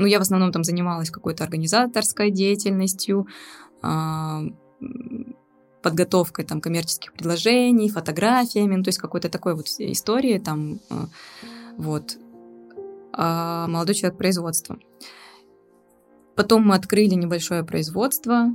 ну, 0.00 0.06
я 0.06 0.18
в 0.18 0.22
основном 0.22 0.50
там 0.50 0.64
занималась 0.64 1.10
какой-то 1.10 1.44
организаторской 1.44 2.30
деятельностью, 2.30 3.26
а, 3.82 4.42
подготовкой 5.82 6.46
там 6.46 6.62
коммерческих 6.62 7.12
предложений, 7.12 7.90
фотографиями, 7.90 8.76
ну, 8.76 8.82
то 8.82 8.88
есть 8.88 8.98
какой-то 8.98 9.28
такой 9.28 9.54
вот 9.54 9.66
истории 9.78 10.38
там, 10.38 10.80
а, 10.88 11.06
вот. 11.76 12.16
А 13.12 13.66
молодой 13.66 13.94
человек 13.94 14.16
производства. 14.16 14.78
Потом 16.34 16.66
мы 16.66 16.76
открыли 16.76 17.14
небольшое 17.14 17.62
производство, 17.62 18.54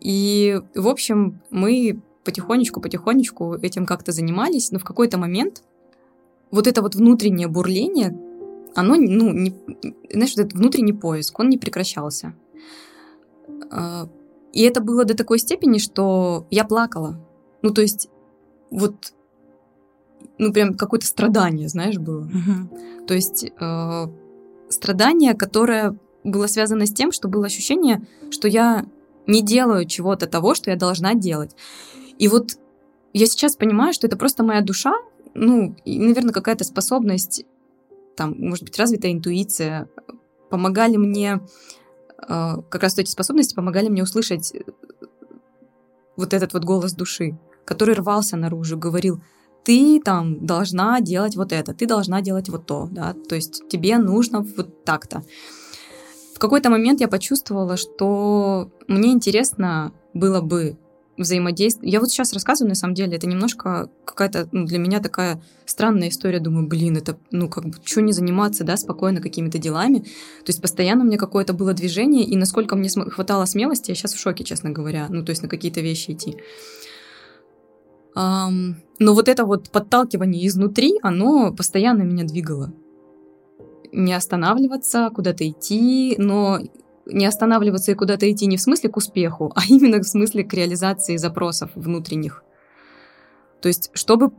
и, 0.00 0.60
в 0.76 0.86
общем, 0.86 1.40
мы 1.50 2.00
потихонечку-потихонечку 2.22 3.54
этим 3.54 3.86
как-то 3.86 4.12
занимались, 4.12 4.70
но 4.70 4.78
в 4.78 4.84
какой-то 4.84 5.18
момент 5.18 5.64
вот 6.52 6.68
это 6.68 6.80
вот 6.80 6.94
внутреннее 6.94 7.48
бурление, 7.48 8.16
оно, 8.76 8.94
ну, 8.94 9.32
не, 9.32 9.54
знаешь, 10.12 10.36
вот 10.36 10.46
этот 10.46 10.52
внутренний 10.52 10.92
поиск, 10.92 11.38
он 11.40 11.48
не 11.48 11.58
прекращался. 11.58 12.34
А, 13.70 14.08
и 14.52 14.62
это 14.62 14.80
было 14.80 15.04
до 15.04 15.16
такой 15.16 15.38
степени, 15.38 15.78
что 15.78 16.46
я 16.50 16.64
плакала. 16.64 17.18
Ну, 17.62 17.70
то 17.70 17.80
есть, 17.82 18.08
вот, 18.70 19.12
ну, 20.38 20.52
прям 20.52 20.74
какое-то 20.74 21.06
страдание, 21.06 21.68
знаешь, 21.68 21.98
было. 21.98 22.26
Uh-huh. 22.26 23.06
То 23.06 23.14
есть, 23.14 23.44
э, 23.58 24.06
страдание, 24.68 25.34
которое 25.34 25.98
было 26.22 26.46
связано 26.46 26.86
с 26.86 26.92
тем, 26.92 27.12
что 27.12 27.28
было 27.28 27.46
ощущение, 27.46 28.06
что 28.30 28.46
я 28.46 28.84
не 29.26 29.42
делаю 29.42 29.86
чего-то 29.86 30.26
того, 30.26 30.54
что 30.54 30.70
я 30.70 30.76
должна 30.76 31.14
делать. 31.14 31.56
И 32.18 32.28
вот 32.28 32.58
я 33.12 33.26
сейчас 33.26 33.56
понимаю, 33.56 33.94
что 33.94 34.06
это 34.06 34.16
просто 34.16 34.42
моя 34.42 34.60
душа, 34.60 34.94
ну, 35.34 35.74
и, 35.84 35.98
наверное, 35.98 36.32
какая-то 36.32 36.64
способность 36.64 37.44
там, 38.16 38.34
может 38.38 38.64
быть, 38.64 38.78
развитая 38.78 39.12
интуиция, 39.12 39.88
помогали 40.50 40.96
мне, 40.96 41.40
э, 42.28 42.56
как 42.68 42.82
раз 42.82 42.98
эти 42.98 43.10
способности 43.10 43.54
помогали 43.54 43.88
мне 43.88 44.02
услышать 44.02 44.54
э, 44.54 44.64
вот 46.16 46.34
этот 46.34 46.52
вот 46.54 46.64
голос 46.64 46.92
души, 46.92 47.38
который 47.64 47.94
рвался 47.94 48.36
наружу, 48.36 48.78
говорил, 48.78 49.20
ты 49.64 50.00
там 50.00 50.46
должна 50.46 51.00
делать 51.00 51.36
вот 51.36 51.52
это, 51.52 51.74
ты 51.74 51.86
должна 51.86 52.20
делать 52.22 52.48
вот 52.48 52.66
то, 52.66 52.88
да, 52.90 53.14
то 53.28 53.34
есть 53.34 53.68
тебе 53.68 53.98
нужно 53.98 54.40
вот 54.40 54.84
так-то. 54.84 55.24
В 56.34 56.38
какой-то 56.38 56.70
момент 56.70 57.00
я 57.00 57.08
почувствовала, 57.08 57.76
что 57.76 58.70
мне 58.88 59.12
интересно 59.12 59.92
было 60.14 60.40
бы 60.40 60.76
взаимодействие. 61.16 61.90
Я 61.90 62.00
вот 62.00 62.10
сейчас 62.10 62.32
рассказываю, 62.32 62.70
на 62.70 62.74
самом 62.74 62.94
деле, 62.94 63.16
это 63.16 63.26
немножко 63.26 63.88
какая-то 64.04 64.48
ну, 64.52 64.66
для 64.66 64.78
меня 64.78 65.00
такая 65.00 65.42
странная 65.64 66.08
история. 66.08 66.40
Думаю, 66.40 66.66
блин, 66.66 66.96
это, 66.96 67.18
ну, 67.30 67.48
как 67.48 67.64
бы, 67.64 67.72
что 67.84 68.02
не 68.02 68.12
заниматься, 68.12 68.64
да, 68.64 68.76
спокойно 68.76 69.20
какими-то 69.20 69.58
делами. 69.58 69.98
То 69.98 70.48
есть 70.48 70.60
постоянно 70.60 71.04
у 71.04 71.06
меня 71.06 71.18
какое-то 71.18 71.52
было 71.52 71.72
движение, 71.72 72.24
и 72.24 72.36
насколько 72.36 72.76
мне 72.76 72.88
хватало 72.88 73.44
смелости, 73.46 73.90
я 73.90 73.94
сейчас 73.94 74.14
в 74.14 74.18
шоке, 74.18 74.44
честно 74.44 74.70
говоря, 74.70 75.06
ну, 75.08 75.24
то 75.24 75.30
есть 75.30 75.42
на 75.42 75.48
какие-то 75.48 75.80
вещи 75.80 76.12
идти. 76.12 76.36
Um, 78.16 78.76
но 78.98 79.12
вот 79.12 79.28
это 79.28 79.44
вот 79.44 79.68
подталкивание 79.68 80.46
изнутри, 80.46 80.98
оно 81.02 81.52
постоянно 81.52 82.02
меня 82.02 82.24
двигало. 82.24 82.72
Не 83.92 84.14
останавливаться, 84.14 85.10
куда-то 85.14 85.48
идти, 85.48 86.14
но 86.16 86.60
не 87.06 87.26
останавливаться 87.26 87.92
и 87.92 87.94
куда-то 87.94 88.30
идти 88.30 88.46
не 88.46 88.56
в 88.56 88.60
смысле 88.60 88.90
к 88.90 88.96
успеху, 88.96 89.52
а 89.54 89.62
именно 89.68 90.00
в 90.00 90.06
смысле 90.06 90.44
к 90.44 90.52
реализации 90.52 91.16
запросов 91.16 91.70
внутренних. 91.74 92.42
То 93.60 93.68
есть, 93.68 93.90
чтобы 93.94 94.30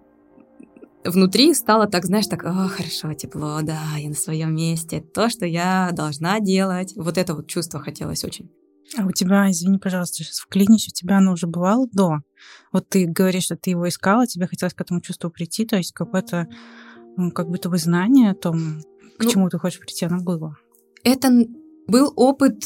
внутри 1.03 1.53
стало 1.53 1.87
так, 1.87 2.05
знаешь, 2.05 2.27
так, 2.27 2.43
о, 2.43 2.67
хорошо, 2.67 3.13
тепло, 3.13 3.59
да, 3.61 3.81
я 3.97 4.09
на 4.09 4.15
своем 4.15 4.55
месте, 4.55 5.01
то, 5.01 5.29
что 5.29 5.45
я 5.45 5.89
должна 5.93 6.39
делать. 6.39 6.93
Вот 6.95 7.17
это 7.17 7.33
вот 7.33 7.47
чувство 7.47 7.79
хотелось 7.79 8.23
очень. 8.23 8.51
А 8.97 9.05
у 9.05 9.11
тебя, 9.11 9.49
извини, 9.51 9.79
пожалуйста, 9.79 10.23
сейчас 10.23 10.39
вклинюсь, 10.39 10.87
у 10.87 10.91
тебя 10.91 11.17
оно 11.17 11.33
уже 11.33 11.47
бывало 11.47 11.87
до? 11.91 12.19
Вот 12.71 12.87
ты 12.87 13.05
говоришь, 13.05 13.43
что 13.43 13.57
ты 13.57 13.71
его 13.71 13.87
искала, 13.87 14.27
тебе 14.27 14.47
хотелось 14.47 14.73
к 14.73 14.81
этому 14.81 15.01
чувству 15.01 15.29
прийти, 15.29 15.65
то 15.65 15.75
есть 15.75 15.91
какое-то 15.91 16.47
ну, 17.17 17.31
как 17.31 17.49
будто 17.49 17.69
бы 17.69 17.77
знание 17.77 18.31
о 18.31 18.35
том, 18.35 18.81
к 19.17 19.23
ну, 19.23 19.29
чему 19.29 19.49
ты 19.49 19.57
хочешь 19.57 19.79
прийти, 19.79 20.05
оно 20.05 20.21
было? 20.21 20.55
Это 21.03 21.29
был 21.87 22.11
опыт 22.15 22.63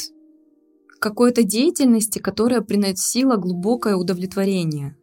какой-то 0.98 1.42
деятельности, 1.42 2.18
которая 2.18 2.60
приносила 2.60 3.36
глубокое 3.36 3.96
удовлетворение. 3.96 4.96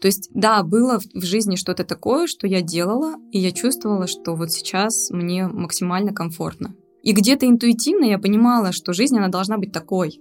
То 0.00 0.06
есть, 0.06 0.30
да, 0.32 0.62
было 0.62 0.98
в 0.98 1.24
жизни 1.24 1.56
что-то 1.56 1.84
такое, 1.84 2.26
что 2.26 2.46
я 2.46 2.62
делала, 2.62 3.16
и 3.32 3.38
я 3.38 3.52
чувствовала, 3.52 4.06
что 4.06 4.34
вот 4.34 4.50
сейчас 4.50 5.10
мне 5.10 5.46
максимально 5.46 6.14
комфортно. 6.14 6.74
И 7.02 7.12
где-то 7.12 7.46
интуитивно 7.46 8.04
я 8.04 8.18
понимала, 8.18 8.72
что 8.72 8.92
жизнь, 8.92 9.16
она 9.18 9.28
должна 9.28 9.58
быть 9.58 9.72
такой, 9.72 10.20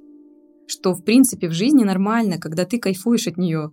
что, 0.68 0.94
в 0.94 1.04
принципе, 1.04 1.48
в 1.48 1.54
жизни 1.54 1.84
нормально, 1.84 2.38
когда 2.38 2.66
ты 2.66 2.78
кайфуешь 2.78 3.28
от 3.28 3.38
нее, 3.38 3.72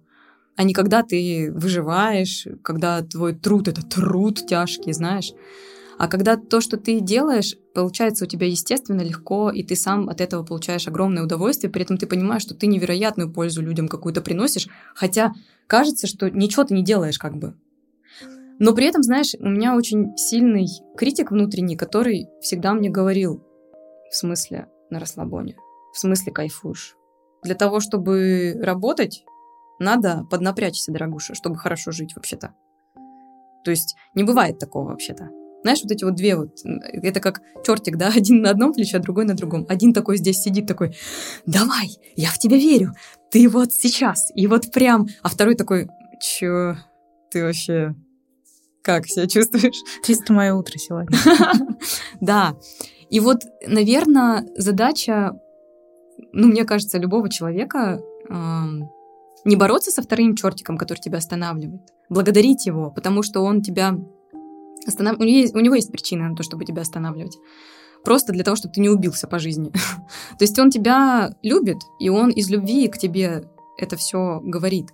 а 0.57 0.62
не 0.62 0.75
когда 0.75 1.03
ты 1.03 1.53
выживаешь, 1.53 2.47
когда 2.62 3.03
твой 3.03 3.35
труд— 3.35 3.69
это 3.69 3.85
труд 3.85 4.47
тяжкий, 4.47 4.93
знаешь. 4.93 5.33
А 5.99 6.09
когда 6.09 6.37
то, 6.37 6.61
что 6.61 6.77
ты 6.77 7.01
делаешь, 7.01 7.57
получается 7.77 8.25
у 8.25 8.27
тебя 8.27 8.47
естественно, 8.47 9.03
легко, 9.03 9.51
и 9.51 9.62
ты 9.62 9.77
сам 9.77 10.09
от 10.09 10.23
этого 10.23 10.43
получаешь 10.43 10.89
огромное 10.89 11.23
удовольствие, 11.23 11.71
при 11.71 11.83
этом 11.83 11.99
ты 11.99 12.07
понимаешь, 12.07 12.41
что 12.41 12.55
ты 12.55 12.67
невероятную 12.67 13.31
пользу 13.31 13.61
людям 13.61 13.87
какую-то 13.87 14.23
приносишь, 14.23 14.69
хотя 14.95 15.33
кажется, 15.67 16.07
что 16.07 16.31
ничего 16.31 16.65
ты 16.65 16.73
не 16.73 16.83
делаешь 16.83 17.19
как 17.19 17.37
бы. 17.37 17.55
Но 18.59 18.75
при 18.75 18.87
этом, 18.87 19.03
знаешь, 19.03 19.35
у 19.39 19.47
меня 19.47 19.77
очень 19.77 20.17
сильный 20.17 20.67
критик 20.97 21.31
внутренний, 21.31 21.77
который 21.77 22.29
всегда 22.41 22.73
мне 22.73 22.89
говорил, 22.89 23.45
в 24.11 24.17
смысле 24.17 24.69
на 24.89 24.99
расслабоне, 24.99 25.57
в 25.93 25.99
смысле 25.99 26.33
кайфуешь. 26.33 26.97
Для 27.43 27.55
того, 27.55 27.81
чтобы 27.81 28.55
работать, 28.59 29.23
надо 29.79 30.27
поднапрячься, 30.31 30.93
дорогуша, 30.93 31.35
чтобы 31.35 31.57
хорошо 31.57 31.91
жить 31.91 32.17
вообще-то. 32.17 32.55
То 33.65 33.71
есть 33.71 33.97
не 34.15 34.23
бывает 34.23 34.59
такого 34.59 34.89
вообще-то. 34.89 35.29
Знаешь, 35.66 35.83
вот 35.83 35.90
эти 35.90 36.05
вот 36.05 36.14
две 36.14 36.37
вот, 36.37 36.61
это 36.64 37.18
как 37.18 37.40
чертик, 37.64 37.96
да, 37.96 38.12
один 38.14 38.40
на 38.40 38.50
одном 38.50 38.72
плече, 38.72 38.98
а 38.98 39.00
другой 39.00 39.24
на 39.24 39.35
другом. 39.35 39.66
Один 39.68 39.92
такой 39.92 40.16
здесь 40.16 40.38
сидит 40.38 40.68
такой, 40.68 40.94
давай, 41.44 41.98
я 42.14 42.29
в 42.29 42.38
тебя 42.38 42.57
верю, 42.57 42.92
ты 43.33 43.48
вот 43.48 43.72
сейчас, 43.72 44.31
и 44.37 44.46
вот 44.46 44.70
прям, 44.70 45.09
а 45.22 45.29
второй 45.29 45.57
такой, 45.57 45.88
чё, 46.20 46.76
ты 47.33 47.42
вообще 47.42 47.96
как 48.83 49.09
себя 49.09 49.26
чувствуешь? 49.26 49.83
Чисто 50.07 50.33
мое 50.33 50.55
утро 50.55 50.79
сегодня. 50.79 51.18
Да. 52.20 52.55
И 53.11 53.18
вот, 53.18 53.42
наверное, 53.66 54.46
задача, 54.57 55.33
ну, 56.33 56.46
мне 56.46 56.64
кажется, 56.64 56.98
любого 56.98 57.29
человека 57.29 58.00
не 59.44 59.57
бороться 59.57 59.90
со 59.90 60.00
вторым 60.00 60.37
чертиком, 60.37 60.79
который 60.79 61.00
тебя 61.00 61.18
останавливает, 61.18 61.83
благодарить 62.09 62.66
его, 62.66 62.92
потому 62.92 63.24
что 63.24 63.40
он 63.40 63.62
тебя 63.62 63.96
Останов... 64.87 65.18
У, 65.18 65.25
него 65.25 65.38
есть, 65.38 65.55
у 65.55 65.61
него 65.61 65.75
есть 65.75 65.90
причина 65.90 66.29
на 66.29 66.37
то, 66.37 66.42
чтобы 66.42 66.64
тебя 66.64 66.83
останавливать. 66.83 67.38
Просто 68.05 68.33
для 68.33 68.44
того, 68.44 68.57
чтобы 68.57 68.75
ты 68.75 68.81
не 68.81 68.88
убился 68.88 69.27
по 69.27 69.38
жизни. 69.38 69.70
то 70.38 70.42
есть 70.42 70.59
он 70.59 70.70
тебя 70.70 71.35
любит, 71.42 71.79
и 71.99 72.09
он 72.09 72.31
из 72.31 72.49
любви 72.51 72.88
к 72.88 72.99
тебе 72.99 73.49
это 73.79 73.96
все 73.96 74.40
говорит. 74.42 74.90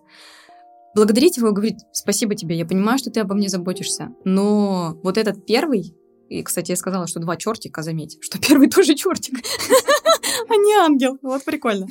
Благодарить 0.94 1.36
его 1.36 1.48
и 1.48 1.52
говорить 1.52 1.80
спасибо 1.92 2.34
тебе, 2.34 2.56
я 2.56 2.66
понимаю, 2.66 2.98
что 2.98 3.10
ты 3.10 3.20
обо 3.20 3.34
мне 3.34 3.48
заботишься, 3.48 4.10
но 4.24 4.98
вот 5.02 5.16
этот 5.16 5.46
первый 5.46 5.94
И, 6.28 6.42
кстати, 6.42 6.70
я 6.70 6.76
сказала, 6.76 7.06
что 7.06 7.20
два 7.20 7.36
чертика, 7.36 7.82
заметь, 7.82 8.18
что 8.20 8.38
первый 8.38 8.68
тоже 8.74 8.94
чертик, 8.94 9.38
а 10.48 10.56
не 10.56 10.74
ангел. 10.74 11.18
Вот 11.22 11.44
прикольно. 11.44 11.86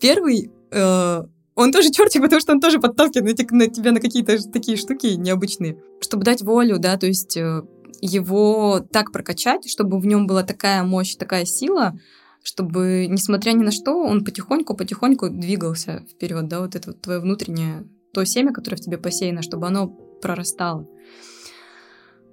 Первый, 0.00 0.50
э, 0.70 1.24
он 1.58 1.72
тоже 1.72 1.90
чертик, 1.90 2.22
потому 2.22 2.40
что 2.40 2.52
он 2.52 2.60
тоже 2.60 2.78
подталкивает 2.78 3.50
на 3.50 3.66
тебя 3.66 3.90
на 3.90 4.00
какие-то 4.00 4.38
такие 4.50 4.76
штуки 4.76 5.08
необычные. 5.16 5.76
Чтобы 6.00 6.22
дать 6.22 6.40
волю, 6.40 6.78
да, 6.78 6.96
то 6.96 7.06
есть 7.06 7.36
э, 7.36 7.62
его 8.00 8.78
так 8.92 9.10
прокачать, 9.10 9.68
чтобы 9.68 9.98
в 9.98 10.06
нем 10.06 10.28
была 10.28 10.44
такая 10.44 10.84
мощь, 10.84 11.16
такая 11.16 11.44
сила, 11.44 11.98
чтобы, 12.44 13.08
несмотря 13.10 13.50
ни 13.52 13.64
на 13.64 13.72
что, 13.72 13.96
он 13.96 14.24
потихоньку-потихоньку 14.24 15.30
двигался 15.30 16.04
вперед, 16.08 16.46
да, 16.46 16.60
вот 16.60 16.76
это 16.76 16.90
вот 16.90 17.00
твое 17.00 17.18
внутреннее, 17.18 17.88
то 18.14 18.24
семя, 18.24 18.52
которое 18.52 18.76
в 18.76 18.80
тебе 18.80 18.96
посеяно, 18.96 19.42
чтобы 19.42 19.66
оно 19.66 19.88
прорастало. 19.88 20.86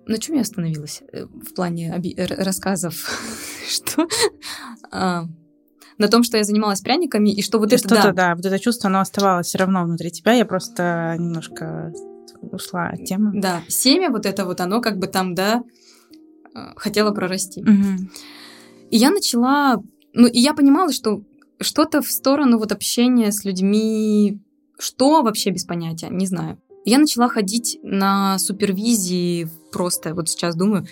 На 0.05 0.19
чем 0.19 0.35
я 0.35 0.41
остановилась 0.41 1.01
э, 1.11 1.25
в 1.25 1.51
плане 1.55 1.99
рассказов? 2.37 3.09
что? 3.67 4.07
На 5.97 6.07
том, 6.07 6.23
что 6.23 6.37
я 6.37 6.43
занималась 6.43 6.81
пряниками, 6.81 7.29
и 7.29 7.41
что 7.41 7.57
вот 7.57 7.71
и 7.71 7.75
это, 7.75 7.87
что-то, 7.87 8.11
да. 8.11 8.13
да, 8.13 8.35
вот 8.35 8.45
это 8.45 8.59
чувство, 8.59 8.89
оно 8.89 8.99
оставалось 8.99 9.47
все 9.47 9.57
равно 9.57 9.83
внутри 9.83 10.11
тебя, 10.11 10.33
я 10.33 10.45
просто 10.45 11.15
немножко 11.17 11.93
ушла 12.41 12.89
от 12.89 13.05
темы. 13.05 13.31
Да, 13.33 13.61
семя 13.67 14.09
вот 14.09 14.25
это 14.25 14.45
вот, 14.45 14.59
оно 14.61 14.81
как 14.81 14.97
бы 14.97 15.07
там, 15.07 15.35
да, 15.35 15.63
а, 16.53 16.73
хотело 16.75 17.11
прорасти. 17.11 17.61
Угу. 17.61 18.09
И 18.91 18.97
я 18.97 19.09
начала, 19.11 19.81
ну, 20.13 20.27
и 20.27 20.39
я 20.39 20.53
понимала, 20.53 20.91
что 20.91 21.21
что-то 21.59 22.01
в 22.01 22.11
сторону 22.11 22.57
вот 22.57 22.71
общения 22.71 23.31
с 23.31 23.45
людьми, 23.45 24.39
что 24.77 25.21
вообще 25.21 25.51
без 25.51 25.65
понятия, 25.65 26.09
не 26.09 26.25
знаю. 26.25 26.59
Я 26.83 26.99
начала 26.99 27.29
ходить 27.29 27.79
на 27.81 28.37
супервизии 28.37 29.49
просто, 29.71 30.13
вот 30.13 30.29
сейчас 30.29 30.55
думаю, 30.55 30.85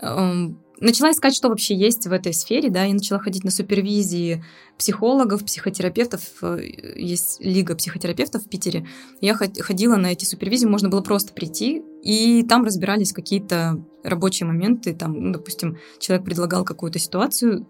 эм, 0.00 0.60
начала 0.80 1.10
искать, 1.10 1.34
что 1.34 1.48
вообще 1.48 1.74
есть 1.74 2.06
в 2.06 2.12
этой 2.12 2.32
сфере, 2.32 2.70
да, 2.70 2.84
я 2.84 2.94
начала 2.94 3.18
ходить 3.18 3.44
на 3.44 3.50
супервизии 3.50 4.44
психологов, 4.78 5.44
психотерапевтов, 5.44 6.22
э, 6.42 6.58
есть 6.96 7.40
лига 7.40 7.74
психотерапевтов 7.74 8.44
в 8.44 8.48
Питере. 8.48 8.86
Я 9.20 9.34
ходила 9.34 9.96
на 9.96 10.12
эти 10.12 10.24
супервизии, 10.24 10.66
можно 10.66 10.88
было 10.88 11.00
просто 11.00 11.32
прийти, 11.32 11.82
и 12.02 12.42
там 12.42 12.64
разбирались 12.64 13.12
какие-то 13.12 13.82
рабочие 14.02 14.46
моменты, 14.46 14.94
там, 14.94 15.12
ну, 15.12 15.32
допустим, 15.32 15.78
человек 15.98 16.24
предлагал 16.24 16.64
какую-то 16.64 16.98
ситуацию, 16.98 17.66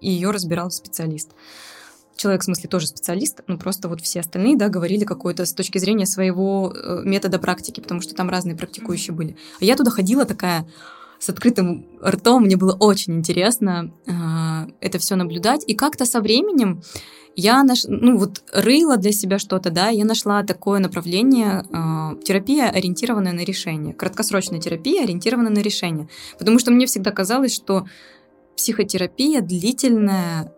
и 0.00 0.10
ее 0.10 0.30
разбирал 0.30 0.70
специалист 0.70 1.30
человек, 2.18 2.42
в 2.42 2.44
смысле, 2.44 2.68
тоже 2.68 2.86
специалист, 2.88 3.40
но 3.46 3.56
просто 3.56 3.88
вот 3.88 4.00
все 4.00 4.20
остальные, 4.20 4.56
да, 4.56 4.68
говорили 4.68 5.04
какое-то 5.04 5.46
с 5.46 5.54
точки 5.54 5.78
зрения 5.78 6.04
своего 6.04 6.74
э, 6.74 7.02
метода 7.04 7.38
практики, 7.38 7.80
потому 7.80 8.00
что 8.00 8.14
там 8.14 8.28
разные 8.28 8.56
практикующие 8.56 9.14
были. 9.14 9.36
А 9.60 9.64
я 9.64 9.76
туда 9.76 9.90
ходила 9.90 10.24
такая 10.24 10.66
с 11.18 11.28
открытым 11.28 11.86
ртом, 12.04 12.44
мне 12.44 12.56
было 12.56 12.74
очень 12.74 13.14
интересно 13.16 13.92
э, 14.06 14.70
это 14.80 14.98
все 14.98 15.16
наблюдать, 15.16 15.64
и 15.66 15.74
как-то 15.74 16.04
со 16.04 16.20
временем 16.20 16.82
я 17.34 17.62
наш, 17.62 17.84
ну 17.86 18.18
вот 18.18 18.42
рыла 18.52 18.96
для 18.96 19.12
себя 19.12 19.38
что-то, 19.38 19.70
да, 19.70 19.88
я 19.88 20.04
нашла 20.04 20.42
такое 20.42 20.80
направление 20.80 21.64
э, 21.70 22.22
терапия, 22.22 22.68
ориентированная 22.68 23.32
на 23.32 23.44
решение, 23.44 23.94
краткосрочная 23.94 24.60
терапия, 24.60 25.04
ориентированная 25.04 25.52
на 25.52 25.60
решение, 25.60 26.08
потому 26.38 26.58
что 26.58 26.70
мне 26.70 26.86
всегда 26.86 27.10
казалось, 27.10 27.54
что 27.54 27.86
психотерапия 28.56 29.40
длительная 29.40 30.52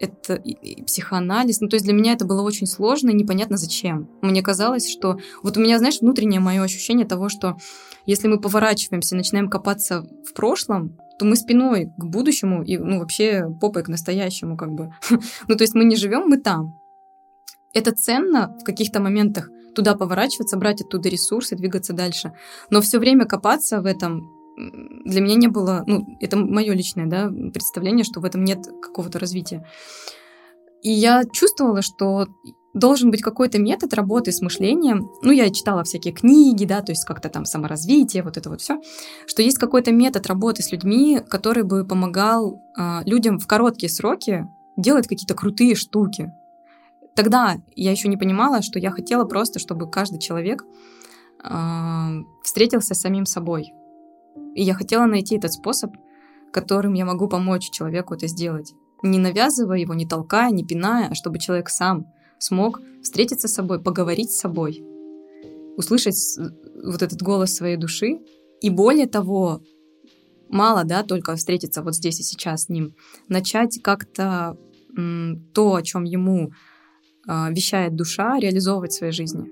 это 0.00 0.34
и 0.34 0.82
психоанализ. 0.82 1.60
Ну, 1.60 1.68
то 1.68 1.76
есть 1.76 1.84
для 1.84 1.94
меня 1.94 2.12
это 2.12 2.24
было 2.24 2.42
очень 2.42 2.66
сложно 2.66 3.10
и 3.10 3.14
непонятно 3.14 3.56
зачем. 3.56 4.08
Мне 4.22 4.42
казалось, 4.42 4.90
что... 4.90 5.18
Вот 5.42 5.56
у 5.56 5.60
меня, 5.60 5.78
знаешь, 5.78 6.00
внутреннее 6.00 6.40
мое 6.40 6.62
ощущение 6.62 7.06
того, 7.06 7.28
что 7.28 7.56
если 8.06 8.28
мы 8.28 8.40
поворачиваемся 8.40 9.16
начинаем 9.16 9.48
копаться 9.48 10.02
в 10.02 10.34
прошлом, 10.34 10.98
то 11.18 11.24
мы 11.24 11.36
спиной 11.36 11.90
к 11.96 12.04
будущему 12.04 12.62
и, 12.62 12.76
ну, 12.76 12.98
вообще 12.98 13.46
попой 13.60 13.82
к 13.82 13.88
настоящему, 13.88 14.56
как 14.56 14.72
бы. 14.72 14.92
ну, 15.48 15.54
то 15.56 15.62
есть 15.62 15.74
мы 15.74 15.84
не 15.84 15.96
живем, 15.96 16.28
мы 16.28 16.38
там. 16.38 16.78
Это 17.72 17.92
ценно 17.92 18.56
в 18.60 18.64
каких-то 18.64 19.00
моментах 19.00 19.50
туда 19.74 19.94
поворачиваться, 19.94 20.56
брать 20.56 20.80
оттуда 20.80 21.08
ресурсы, 21.08 21.56
двигаться 21.56 21.92
дальше. 21.92 22.32
Но 22.70 22.80
все 22.80 22.98
время 22.98 23.26
копаться 23.26 23.80
в 23.80 23.86
этом 23.86 24.30
для 25.04 25.20
меня 25.20 25.34
не 25.34 25.48
было, 25.48 25.82
ну, 25.86 26.16
это 26.20 26.36
мое 26.36 26.74
личное, 26.74 27.06
да, 27.06 27.28
представление, 27.28 28.04
что 28.04 28.20
в 28.20 28.24
этом 28.24 28.44
нет 28.44 28.64
какого-то 28.80 29.18
развития. 29.18 29.66
И 30.82 30.90
я 30.90 31.24
чувствовала, 31.24 31.82
что 31.82 32.26
должен 32.74 33.12
быть 33.12 33.22
какой-то 33.22 33.60
метод 33.60 33.94
работы 33.94 34.32
с 34.32 34.42
мышлением. 34.42 35.08
Ну, 35.22 35.30
я 35.30 35.48
читала 35.50 35.84
всякие 35.84 36.12
книги, 36.12 36.64
да, 36.64 36.82
то 36.82 36.92
есть 36.92 37.04
как-то 37.04 37.28
там 37.28 37.44
саморазвитие, 37.44 38.24
вот 38.24 38.36
это 38.36 38.50
вот 38.50 38.60
все, 38.60 38.80
что 39.26 39.42
есть 39.42 39.58
какой-то 39.58 39.92
метод 39.92 40.26
работы 40.26 40.62
с 40.62 40.72
людьми, 40.72 41.20
который 41.28 41.62
бы 41.62 41.86
помогал 41.86 42.60
э, 42.76 43.00
людям 43.06 43.38
в 43.38 43.46
короткие 43.46 43.90
сроки 43.90 44.46
делать 44.76 45.06
какие-то 45.06 45.34
крутые 45.34 45.76
штуки. 45.76 46.32
Тогда 47.14 47.56
я 47.76 47.92
еще 47.92 48.08
не 48.08 48.16
понимала, 48.16 48.60
что 48.60 48.80
я 48.80 48.90
хотела 48.90 49.24
просто, 49.24 49.60
чтобы 49.60 49.88
каждый 49.88 50.18
человек 50.18 50.64
э, 51.44 51.48
встретился 52.42 52.94
с 52.94 53.00
самим 53.00 53.24
собой, 53.24 53.72
и 54.56 54.62
я 54.62 54.74
хотела 54.74 55.06
найти 55.06 55.36
этот 55.36 55.52
способ, 55.52 55.92
которым 56.52 56.94
я 56.94 57.04
могу 57.04 57.28
помочь 57.28 57.70
человеку 57.70 58.14
это 58.14 58.26
сделать. 58.26 58.72
Не 59.02 59.18
навязывая 59.18 59.78
его, 59.78 59.94
не 59.94 60.06
толкая, 60.06 60.50
не 60.50 60.64
пиная, 60.64 61.08
а 61.10 61.14
чтобы 61.14 61.38
человек 61.38 61.68
сам 61.68 62.06
смог 62.38 62.80
встретиться 63.02 63.48
с 63.48 63.54
собой, 63.54 63.82
поговорить 63.82 64.32
с 64.32 64.38
собой, 64.38 64.84
услышать 65.76 66.16
вот 66.84 67.02
этот 67.02 67.22
голос 67.22 67.54
своей 67.54 67.76
души. 67.76 68.20
И 68.60 68.70
более 68.70 69.06
того, 69.06 69.62
мало, 70.48 70.84
да, 70.84 71.02
только 71.02 71.36
встретиться 71.36 71.82
вот 71.82 71.94
здесь 71.94 72.20
и 72.20 72.22
сейчас 72.22 72.64
с 72.64 72.68
ним, 72.68 72.94
начать 73.28 73.80
как-то 73.82 74.56
то, 75.52 75.74
о 75.74 75.82
чем 75.82 76.04
ему 76.04 76.52
э, 77.26 77.52
вещает 77.52 77.96
душа, 77.96 78.38
реализовывать 78.38 78.92
в 78.92 78.96
своей 78.96 79.12
жизни. 79.12 79.50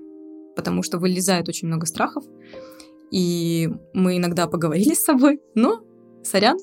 Потому 0.55 0.83
что 0.83 0.99
вылезает 0.99 1.49
очень 1.49 1.67
много 1.67 1.85
страхов, 1.85 2.23
и 3.11 3.69
мы 3.93 4.17
иногда 4.17 4.47
поговорили 4.47 4.93
с 4.93 5.03
собой, 5.03 5.41
но, 5.53 5.83
сорян, 6.23 6.57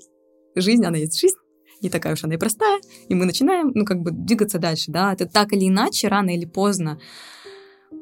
жизнь, 0.54 0.84
она 0.84 0.96
есть 0.96 1.20
жизнь, 1.20 1.36
не 1.82 1.90
такая 1.90 2.14
уж 2.14 2.24
она 2.24 2.34
и 2.34 2.38
простая, 2.38 2.80
и 3.08 3.14
мы 3.14 3.24
начинаем, 3.24 3.72
ну, 3.74 3.84
как 3.84 4.00
бы 4.00 4.10
двигаться 4.10 4.58
дальше, 4.58 4.90
да, 4.90 5.12
это 5.12 5.26
так 5.26 5.52
или 5.52 5.68
иначе, 5.68 6.08
рано 6.08 6.34
или 6.34 6.44
поздно, 6.44 6.98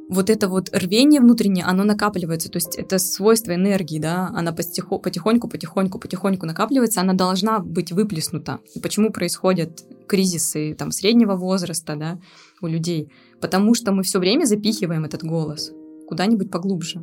вот 0.08 0.30
это 0.30 0.48
вот 0.48 0.70
рвение 0.72 1.20
внутреннее, 1.20 1.64
оно 1.64 1.84
накапливается, 1.84 2.50
то 2.50 2.56
есть 2.56 2.76
это 2.76 2.98
свойство 2.98 3.54
энергии, 3.54 3.98
да, 3.98 4.30
она 4.34 4.52
потихоньку, 4.52 5.48
потихоньку, 5.48 5.98
потихоньку, 5.98 6.46
накапливается, 6.46 7.02
она 7.02 7.12
должна 7.12 7.58
быть 7.58 7.92
выплеснута. 7.92 8.60
И 8.74 8.80
почему 8.80 9.10
происходят 9.10 9.84
кризисы 10.06 10.74
там 10.74 10.92
среднего 10.92 11.36
возраста, 11.36 11.94
да, 11.96 12.18
у 12.62 12.66
людей? 12.66 13.12
Потому 13.40 13.74
что 13.74 13.92
мы 13.92 14.02
все 14.02 14.18
время 14.18 14.46
запихиваем 14.46 15.04
этот 15.04 15.22
голос 15.24 15.72
куда-нибудь 16.06 16.50
поглубже. 16.50 17.02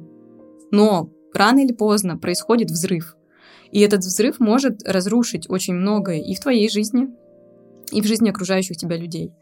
Но 0.72 1.12
рано 1.32 1.60
или 1.60 1.74
поздно 1.74 2.18
происходит 2.18 2.72
взрыв. 2.72 3.16
И 3.76 3.82
этот 3.82 4.00
взрыв 4.00 4.40
может 4.40 4.88
разрушить 4.88 5.50
очень 5.50 5.74
многое 5.74 6.22
и 6.22 6.34
в 6.34 6.40
твоей 6.40 6.70
жизни, 6.70 7.10
и 7.92 8.02
в 8.02 8.06
жизни 8.06 8.30
окружающих 8.30 8.78
тебя 8.78 8.96
людей. 8.96 9.34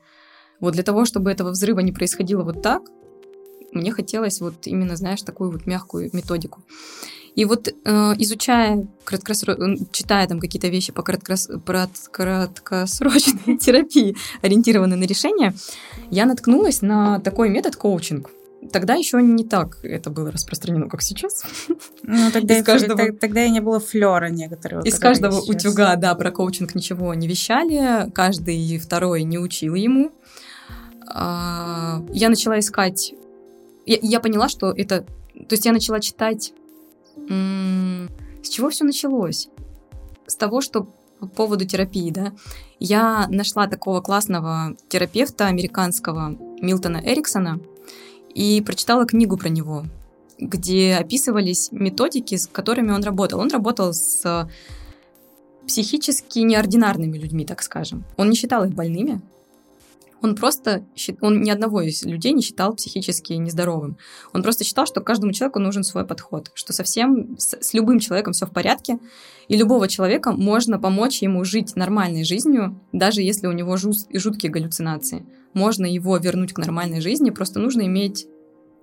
Вот 0.60 0.74
для 0.74 0.82
того, 0.82 1.06
чтобы 1.06 1.30
этого 1.30 1.52
взрыва 1.52 1.82
не 1.82 1.92
происходило 1.92 2.44
вот 2.44 2.64
так, 2.64 2.82
мне 3.74 3.92
хотелось 3.92 4.42
вот 4.42 4.66
именно, 4.66 4.96
знаешь, 4.96 5.22
такую 5.22 5.52
вот 5.52 5.68
мягкую 5.68 6.10
методику. 6.14 6.64
И 7.36 7.46
вот 7.46 7.68
э, 7.68 7.74
изучая 8.18 8.88
краткосрочно, 9.04 9.78
читая 9.92 10.28
там 10.28 10.40
какие-то 10.40 10.68
вещи 10.68 10.92
по 10.92 11.04
краткос... 11.04 11.50
краткосрочной 12.12 13.58
терапии, 13.62 14.16
ориентированной 14.42 14.98
на 14.98 15.04
решение, 15.04 15.54
я 16.10 16.26
наткнулась 16.26 16.82
на 16.82 17.20
такой 17.20 17.50
метод 17.50 17.76
коучинг– 17.76 18.32
Тогда 18.72 18.96
еще 18.96 19.22
не 19.22 19.44
так 19.44 19.84
это 19.84 20.10
было 20.10 20.32
распространено, 20.32 20.90
как 20.90 21.02
сейчас. 21.02 21.44
Ну, 22.04 22.32
тогда, 22.32 22.58
из 22.58 22.64
каждого... 22.64 23.12
тогда 23.14 23.44
и 23.46 23.50
не 23.50 23.60
было 23.60 23.80
флера 23.80 24.28
некоторого. 24.30 24.84
Из 24.84 24.98
каждого 25.00 25.40
утюга, 25.42 25.96
да, 25.96 26.16
про 26.16 26.32
коучинг 26.32 26.76
ничего 26.76 27.14
не 27.14 27.28
вещали, 27.28 28.10
каждый 28.12 28.78
второй 28.80 29.24
не 29.24 29.38
учил 29.38 29.76
ему. 29.76 30.12
А, 31.08 32.04
я 32.12 32.30
начала 32.30 32.60
искать... 32.60 33.14
Я, 33.86 33.98
я 34.02 34.20
поняла, 34.20 34.50
что 34.50 34.72
это... 34.72 35.02
То 35.02 35.54
есть 35.54 35.66
я 35.66 35.72
начала 35.72 36.00
читать... 36.00 36.54
С 37.28 38.50
чего 38.50 38.70
все 38.70 38.84
началось? 38.84 39.50
С 40.28 40.36
того, 40.36 40.62
что 40.62 40.88
по 41.20 41.28
поводу 41.28 41.66
терапии, 41.66 42.12
да, 42.12 42.34
я 42.80 43.28
нашла 43.30 43.68
такого 43.68 44.02
классного 44.02 44.76
терапевта 44.90 45.48
американского 45.48 46.36
Милтона 46.60 47.02
Эриксона, 47.04 47.60
и 48.34 48.62
прочитала 48.62 49.06
книгу 49.06 49.38
про 49.38 49.50
него, 49.50 49.86
где 50.40 50.96
описывались 50.96 51.70
методики, 51.72 52.36
с 52.36 52.48
которыми 52.48 52.92
он 52.92 53.04
работал. 53.04 53.40
Он 53.40 53.50
работал 53.50 53.94
с 53.94 54.50
психически 55.68 56.40
неординарными 56.40 57.18
людьми, 57.18 57.46
так 57.46 57.62
скажем. 57.62 58.04
Он 58.18 58.30
не 58.30 58.36
считал 58.36 58.66
их 58.66 58.74
больными. 58.74 59.22
Он 60.24 60.36
просто, 60.36 60.86
он 61.20 61.42
ни 61.42 61.50
одного 61.50 61.82
из 61.82 62.04
людей 62.06 62.32
не 62.32 62.42
считал 62.42 62.74
психически 62.74 63.34
нездоровым. 63.34 63.98
Он 64.32 64.42
просто 64.42 64.64
считал, 64.64 64.86
что 64.86 65.02
каждому 65.02 65.34
человеку 65.34 65.60
нужен 65.60 65.84
свой 65.84 66.08
подход, 66.08 66.50
что 66.54 66.72
совсем 66.72 67.38
с, 67.38 67.58
с 67.60 67.74
любым 67.74 68.00
человеком 68.00 68.32
все 68.32 68.46
в 68.46 68.52
порядке, 68.52 69.00
и 69.50 69.58
любого 69.58 69.90
человека 69.90 70.32
можно 70.32 70.80
помочь 70.80 71.22
ему 71.22 71.44
жить 71.44 71.76
нормальной 71.76 72.24
жизнью, 72.24 72.80
даже 72.94 73.22
если 73.22 73.48
у 73.48 73.52
него 73.52 73.76
жут, 73.76 73.98
жуткие 74.14 74.50
галлюцинации. 74.50 75.26
Можно 75.54 75.86
его 75.86 76.16
вернуть 76.16 76.54
к 76.54 76.58
нормальной 76.58 77.02
жизни, 77.02 77.30
просто 77.30 77.60
нужно 77.60 77.82
иметь, 77.82 78.26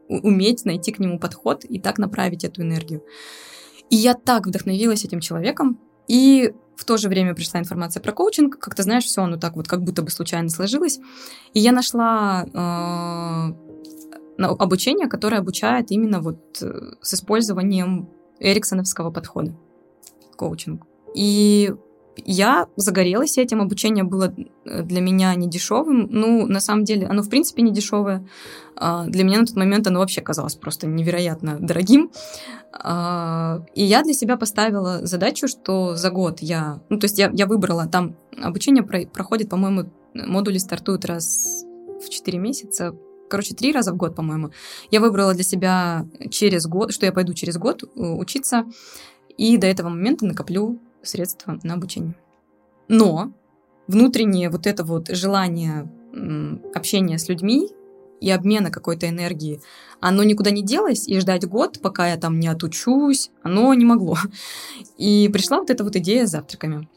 уметь 0.08 0.66
найти 0.66 0.92
к 0.92 0.98
нему 0.98 1.18
подход 1.18 1.64
и 1.64 1.80
так 1.80 1.96
направить 1.96 2.44
эту 2.44 2.60
энергию. 2.60 3.02
И 3.88 3.96
я 3.96 4.12
так 4.12 4.46
вдохновилась 4.46 5.06
этим 5.06 5.20
человеком, 5.20 5.80
и 6.06 6.52
в 6.80 6.84
то 6.86 6.96
же 6.96 7.10
время 7.10 7.34
пришла 7.34 7.60
информация 7.60 8.00
про 8.00 8.12
коучинг. 8.12 8.58
Как 8.58 8.74
ты 8.74 8.82
знаешь, 8.82 9.04
все 9.04 9.22
оно 9.22 9.36
так 9.36 9.54
вот 9.54 9.68
как 9.68 9.82
будто 9.82 10.00
бы 10.00 10.10
случайно 10.10 10.48
сложилось. 10.48 10.98
И 11.52 11.60
я 11.60 11.72
нашла 11.72 12.46
э, 14.38 14.42
обучение, 14.42 15.06
которое 15.06 15.36
обучает 15.36 15.90
именно 15.90 16.20
вот 16.20 16.62
э, 16.62 16.94
с 17.02 17.12
использованием 17.12 18.08
эриксоновского 18.38 19.10
подхода 19.10 19.54
коучинг. 20.36 20.86
И 21.14 21.74
я 22.16 22.66
загорелась 22.76 23.38
этим, 23.38 23.60
обучение 23.60 24.04
было 24.04 24.34
э, 24.64 24.82
для 24.82 25.00
меня 25.00 25.34
не 25.34 25.48
дешевым. 25.48 26.08
Ну, 26.10 26.46
на 26.46 26.60
самом 26.60 26.84
деле, 26.84 27.06
оно 27.06 27.22
в 27.22 27.28
принципе 27.28 27.62
не 27.62 27.72
дешевое. 27.72 28.26
А, 28.76 29.06
для 29.06 29.24
меня 29.24 29.40
на 29.40 29.46
тот 29.46 29.56
момент 29.56 29.86
оно 29.86 30.00
вообще 30.00 30.20
казалось 30.20 30.54
просто 30.54 30.86
невероятно 30.86 31.58
дорогим. 31.60 32.10
А, 32.72 33.64
и 33.74 33.84
я 33.84 34.02
для 34.02 34.14
себя 34.14 34.36
поставила 34.36 35.06
задачу, 35.06 35.48
что 35.48 35.96
за 35.96 36.10
год 36.10 36.40
я... 36.40 36.80
Ну, 36.88 36.98
то 36.98 37.04
есть 37.04 37.18
я, 37.18 37.30
я 37.32 37.46
выбрала, 37.46 37.86
там 37.86 38.16
обучение 38.42 38.82
про, 38.82 39.06
проходит, 39.06 39.48
по-моему, 39.48 39.90
модули 40.14 40.58
стартуют 40.58 41.04
раз 41.04 41.64
в 42.04 42.08
4 42.08 42.38
месяца, 42.38 42.94
короче, 43.28 43.54
три 43.54 43.72
раза 43.72 43.92
в 43.92 43.96
год, 43.96 44.14
по-моему. 44.14 44.50
Я 44.90 45.00
выбрала 45.00 45.34
для 45.34 45.44
себя 45.44 46.06
через 46.30 46.66
год, 46.66 46.92
что 46.92 47.06
я 47.06 47.12
пойду 47.12 47.32
через 47.34 47.56
год 47.56 47.84
э, 47.84 47.86
учиться, 48.00 48.64
и 49.36 49.56
до 49.56 49.66
этого 49.66 49.88
момента 49.88 50.26
накоплю 50.26 50.80
средства 51.02 51.58
на 51.62 51.74
обучение. 51.74 52.14
Но 52.88 53.32
внутреннее 53.86 54.50
вот 54.50 54.66
это 54.66 54.84
вот 54.84 55.08
желание 55.08 55.90
общения 56.74 57.18
с 57.18 57.28
людьми 57.28 57.68
и 58.20 58.30
обмена 58.30 58.70
какой-то 58.70 59.08
энергии, 59.08 59.60
оно 60.00 60.22
никуда 60.22 60.50
не 60.50 60.62
делось, 60.62 61.08
и 61.08 61.18
ждать 61.20 61.46
год, 61.46 61.80
пока 61.80 62.08
я 62.08 62.16
там 62.16 62.38
не 62.38 62.48
отучусь, 62.48 63.30
оно 63.42 63.72
не 63.74 63.84
могло. 63.84 64.16
И 64.98 65.30
пришла 65.32 65.58
вот 65.58 65.70
эта 65.70 65.84
вот 65.84 65.96
идея 65.96 66.26
с 66.26 66.30
завтраками, 66.30 66.88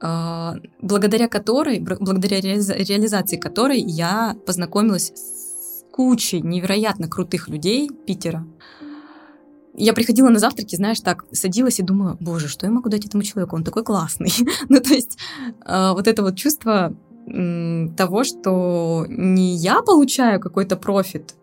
а, 0.00 0.56
благодаря 0.80 1.28
которой, 1.28 1.80
благодаря 1.80 2.40
реализации 2.40 3.36
которой 3.36 3.80
я 3.80 4.36
познакомилась 4.46 5.12
с 5.14 5.84
кучей 5.92 6.40
невероятно 6.40 7.08
крутых 7.08 7.48
людей 7.48 7.88
Питера, 8.06 8.46
я 9.74 9.92
приходила 9.92 10.28
на 10.28 10.38
завтраки, 10.38 10.76
знаешь, 10.76 11.00
так, 11.00 11.24
садилась 11.32 11.78
и 11.78 11.82
думала, 11.82 12.16
боже, 12.20 12.48
что 12.48 12.66
я 12.66 12.72
могу 12.72 12.88
дать 12.88 13.06
этому 13.06 13.22
человеку, 13.22 13.56
он 13.56 13.64
такой 13.64 13.84
классный. 13.84 14.32
ну, 14.68 14.80
то 14.80 14.92
есть 14.92 15.18
э, 15.64 15.92
вот 15.92 16.06
это 16.06 16.22
вот 16.22 16.36
чувство 16.36 16.94
э, 17.26 17.88
того, 17.96 18.24
что 18.24 19.06
не 19.08 19.54
я 19.56 19.82
получаю 19.82 20.40
какой-то 20.40 20.76
профит, 20.76 21.34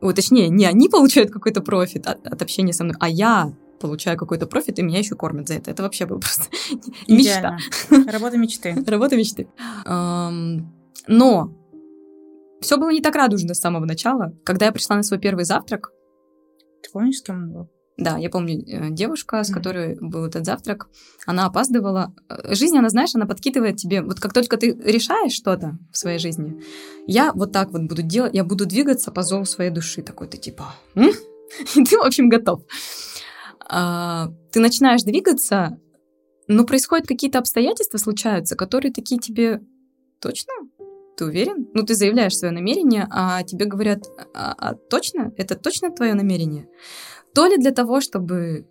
о, 0.00 0.12
точнее, 0.12 0.48
не 0.48 0.66
они 0.66 0.88
получают 0.88 1.30
какой-то 1.30 1.62
профит 1.62 2.06
от, 2.06 2.26
от 2.26 2.42
общения 2.42 2.72
со 2.72 2.84
мной, 2.84 2.96
а 3.00 3.08
я 3.08 3.52
получаю 3.80 4.18
какой-то 4.18 4.46
профит, 4.46 4.78
и 4.78 4.82
меня 4.82 4.98
еще 4.98 5.14
кормят 5.14 5.48
за 5.48 5.54
это. 5.54 5.70
Это 5.70 5.82
вообще 5.82 6.06
было 6.06 6.18
просто 6.18 6.44
мечта. 7.08 7.58
Работа 8.10 8.36
мечты. 8.36 8.74
Работа 8.86 9.16
мечты. 9.16 9.48
Но 9.86 11.50
все 12.60 12.76
было 12.78 12.90
не 12.90 13.02
так 13.02 13.14
радужно 13.14 13.52
с 13.52 13.60
самого 13.60 13.84
начала. 13.84 14.32
Когда 14.42 14.66
я 14.66 14.72
пришла 14.72 14.96
на 14.96 15.02
свой 15.02 15.20
первый 15.20 15.44
завтрак, 15.44 15.92
ты 16.84 16.90
помнишь, 16.92 17.18
с 17.18 17.22
кем 17.22 17.36
он 17.36 17.52
был? 17.52 17.70
Да, 17.96 18.18
я 18.18 18.28
помню 18.28 18.58
э, 18.66 18.90
девушка, 18.90 19.42
с 19.42 19.50
mm-hmm. 19.50 19.54
которой 19.54 19.96
был 20.00 20.24
этот 20.24 20.44
завтрак. 20.44 20.88
Она 21.26 21.46
опаздывала. 21.46 22.12
Э, 22.28 22.54
жизнь, 22.54 22.76
она, 22.76 22.88
знаешь, 22.88 23.14
она 23.14 23.26
подкидывает 23.26 23.76
тебе. 23.76 24.02
Вот 24.02 24.18
как 24.18 24.32
только 24.32 24.56
ты 24.56 24.72
решаешь 24.72 25.32
что-то 25.32 25.78
в 25.92 25.96
своей 25.96 26.18
жизни, 26.18 26.60
я 27.06 27.32
вот 27.32 27.52
так 27.52 27.70
вот 27.70 27.82
буду 27.82 28.02
делать, 28.02 28.34
я 28.34 28.42
буду 28.42 28.66
двигаться 28.66 29.12
по 29.12 29.22
зову 29.22 29.44
своей 29.44 29.70
души. 29.70 30.02
Такой 30.02 30.26
ты 30.26 30.38
типа, 30.38 30.74
М? 30.96 31.10
и 31.76 31.84
ты, 31.84 31.96
в 31.96 32.02
общем, 32.02 32.28
готов. 32.28 32.62
А, 33.66 34.32
ты 34.50 34.58
начинаешь 34.58 35.02
двигаться, 35.02 35.78
но 36.48 36.64
происходят 36.64 37.06
какие-то 37.06 37.38
обстоятельства, 37.38 37.98
случаются, 37.98 38.56
которые 38.56 38.92
такие 38.92 39.20
тебе 39.20 39.62
точно 40.20 40.52
ты 41.16 41.24
уверен? 41.24 41.68
Ну, 41.74 41.84
ты 41.84 41.94
заявляешь 41.94 42.36
свое 42.36 42.52
намерение, 42.52 43.06
а 43.10 43.42
тебе 43.42 43.66
говорят, 43.66 44.04
а, 44.34 44.54
а 44.58 44.74
точно? 44.74 45.32
Это 45.36 45.54
точно 45.54 45.90
твое 45.90 46.14
намерение? 46.14 46.68
То 47.34 47.46
ли 47.46 47.56
для 47.56 47.72
того, 47.72 48.00
чтобы... 48.00 48.66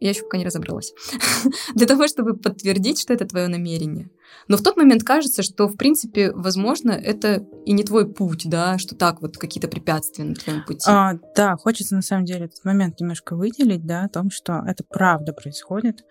Я 0.00 0.10
еще 0.10 0.22
пока 0.22 0.38
не 0.38 0.44
разобралась. 0.44 0.92
для 1.74 1.86
того, 1.86 2.08
чтобы 2.08 2.36
подтвердить, 2.36 3.00
что 3.00 3.12
это 3.14 3.24
твое 3.24 3.48
намерение. 3.48 4.10
Но 4.48 4.56
в 4.56 4.62
тот 4.62 4.76
момент 4.76 5.04
кажется, 5.04 5.42
что, 5.42 5.68
в 5.68 5.76
принципе, 5.76 6.32
возможно, 6.32 6.90
это 6.90 7.46
и 7.64 7.72
не 7.72 7.84
твой 7.84 8.12
путь, 8.12 8.42
да, 8.46 8.78
что 8.78 8.96
так 8.96 9.20
вот 9.22 9.36
какие-то 9.36 9.68
препятствия 9.68 10.24
на 10.24 10.34
твоем 10.34 10.64
пути. 10.64 10.84
А, 10.88 11.14
да, 11.36 11.56
хочется 11.56 11.94
на 11.94 12.02
самом 12.02 12.24
деле 12.24 12.46
этот 12.46 12.64
момент 12.64 12.98
немножко 12.98 13.36
выделить, 13.36 13.86
да, 13.86 14.04
о 14.04 14.08
том, 14.08 14.30
что 14.30 14.64
это 14.66 14.82
правда 14.88 15.32
происходит. 15.32 16.04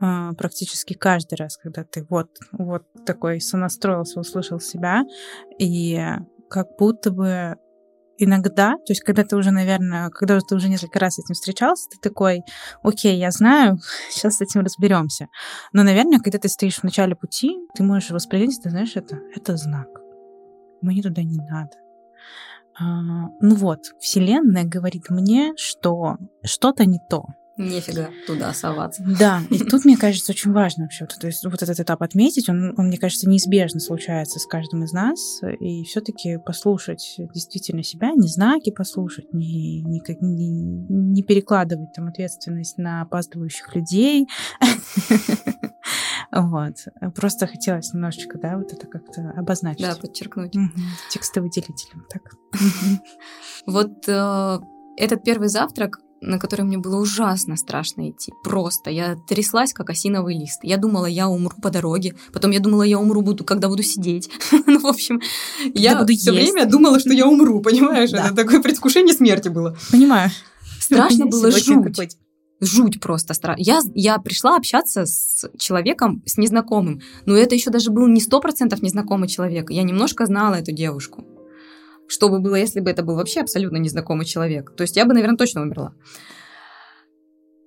А, 0.00 0.32
практически 0.32 0.94
каждый 0.94 1.34
раз, 1.34 1.58
когда 1.58 1.84
ты 1.84 2.06
вот, 2.08 2.30
вот 2.52 2.84
такой 3.04 3.40
сонастроился, 3.40 4.20
услышал 4.20 4.58
себя, 4.58 5.02
и 5.58 6.00
как 6.48 6.68
будто 6.78 7.10
бы 7.10 7.56
иногда, 8.16 8.72
то 8.72 8.92
есть 8.92 9.02
когда 9.02 9.24
ты 9.24 9.36
уже, 9.36 9.50
наверное, 9.50 10.08
когда 10.10 10.38
ты 10.40 10.54
уже 10.54 10.68
несколько 10.68 10.98
раз 10.98 11.14
с 11.14 11.18
этим 11.18 11.34
встречался, 11.34 11.88
ты 11.90 11.98
такой, 12.08 12.42
окей, 12.82 13.18
я 13.18 13.30
знаю, 13.30 13.78
сейчас 14.10 14.36
с 14.36 14.40
этим 14.40 14.62
разберемся. 14.62 15.28
Но, 15.72 15.82
наверное, 15.82 16.18
когда 16.18 16.38
ты 16.38 16.48
стоишь 16.48 16.78
в 16.78 16.84
начале 16.84 17.14
пути, 17.14 17.56
ты 17.74 17.82
можешь 17.82 18.10
воспринять, 18.10 18.58
ты 18.62 18.70
знаешь, 18.70 18.96
это, 18.96 19.18
это 19.34 19.56
знак. 19.56 19.88
Мне 20.80 21.02
туда 21.02 21.22
не 21.22 21.38
надо. 21.38 21.76
А, 22.78 23.28
ну 23.40 23.54
вот, 23.54 23.80
Вселенная 24.00 24.64
говорит 24.64 25.10
мне, 25.10 25.52
что 25.56 26.16
что-то 26.42 26.86
не 26.86 26.98
то. 27.10 27.26
Нефига 27.60 28.10
туда 28.26 28.52
соваться. 28.52 29.04
Да, 29.18 29.42
и 29.50 29.58
тут, 29.58 29.84
мне 29.84 29.96
кажется, 29.96 30.32
очень 30.32 30.52
важно 30.52 30.84
вообще, 30.84 31.06
то 31.06 31.26
есть 31.26 31.44
вот 31.44 31.62
этот 31.62 31.78
этап 31.78 32.02
отметить, 32.02 32.48
он, 32.48 32.74
он 32.76 32.86
мне 32.86 32.98
кажется, 32.98 33.28
неизбежно 33.28 33.80
случается 33.80 34.38
с 34.38 34.46
каждым 34.46 34.84
из 34.84 34.92
нас, 34.92 35.40
и 35.60 35.84
все-таки 35.84 36.38
послушать 36.38 37.16
действительно 37.34 37.82
себя, 37.82 38.12
не 38.12 38.28
знаки 38.28 38.70
послушать, 38.70 39.32
не, 39.32 39.82
не, 39.82 40.02
не, 40.20 40.48
не 40.88 41.22
перекладывать 41.22 41.92
там 41.94 42.08
ответственность 42.08 42.78
на 42.78 43.02
опаздывающих 43.02 43.74
людей. 43.74 44.26
Вот. 46.32 46.76
Просто 47.16 47.48
хотелось 47.48 47.92
немножечко, 47.92 48.38
да, 48.38 48.56
вот 48.56 48.72
это 48.72 48.86
как-то 48.86 49.32
обозначить. 49.36 49.82
Да, 49.82 49.96
подчеркнуть. 49.96 50.54
Текстовый 51.10 51.50
делитель. 51.50 51.90
Так. 52.08 52.22
Вот 53.66 54.08
э, 54.08 54.58
этот 54.96 55.22
первый 55.22 55.48
завтрак, 55.48 55.98
на 56.20 56.38
который 56.38 56.62
мне 56.62 56.78
было 56.78 57.00
ужасно 57.00 57.56
страшно 57.56 58.10
идти. 58.10 58.32
Просто. 58.42 58.90
Я 58.90 59.16
тряслась, 59.16 59.72
как 59.72 59.90
осиновый 59.90 60.38
лист. 60.38 60.60
Я 60.62 60.76
думала, 60.76 61.06
я 61.06 61.28
умру 61.28 61.56
по 61.60 61.70
дороге. 61.70 62.14
Потом 62.32 62.50
я 62.50 62.60
думала, 62.60 62.82
я 62.82 62.98
умру, 62.98 63.22
буду, 63.22 63.44
когда 63.44 63.68
буду 63.68 63.82
сидеть. 63.82 64.30
ну, 64.66 64.80
в 64.80 64.86
общем, 64.86 65.20
я 65.74 65.98
буду 65.98 66.14
все 66.14 66.32
время 66.32 66.66
думала, 66.66 67.00
что 67.00 67.12
я 67.12 67.26
умру, 67.26 67.60
понимаешь? 67.62 68.10
Это 68.12 68.34
такое 68.34 68.60
предвкушение 68.60 69.14
смерти 69.14 69.48
было. 69.48 69.76
Понимаю. 69.90 70.30
Страшно 70.78 71.26
было 71.26 71.50
жуть. 71.50 72.16
Жуть 72.62 73.00
просто 73.00 73.32
страшно. 73.32 73.62
Я, 73.62 73.80
я 73.94 74.18
пришла 74.18 74.56
общаться 74.56 75.06
с 75.06 75.48
человеком, 75.58 76.22
с 76.26 76.36
незнакомым. 76.36 77.00
Но 77.24 77.34
это 77.34 77.54
еще 77.54 77.70
даже 77.70 77.90
был 77.90 78.06
не 78.06 78.20
сто 78.20 78.38
процентов 78.38 78.82
незнакомый 78.82 79.28
человек. 79.28 79.70
Я 79.70 79.82
немножко 79.82 80.26
знала 80.26 80.56
эту 80.56 80.72
девушку. 80.72 81.24
Что 82.10 82.28
бы 82.28 82.40
было, 82.40 82.56
если 82.56 82.80
бы 82.80 82.90
это 82.90 83.04
был 83.04 83.14
вообще 83.14 83.40
абсолютно 83.40 83.76
незнакомый 83.76 84.26
человек? 84.26 84.74
То 84.76 84.82
есть 84.82 84.96
я 84.96 85.04
бы, 85.04 85.14
наверное, 85.14 85.36
точно 85.36 85.62
умерла. 85.62 85.94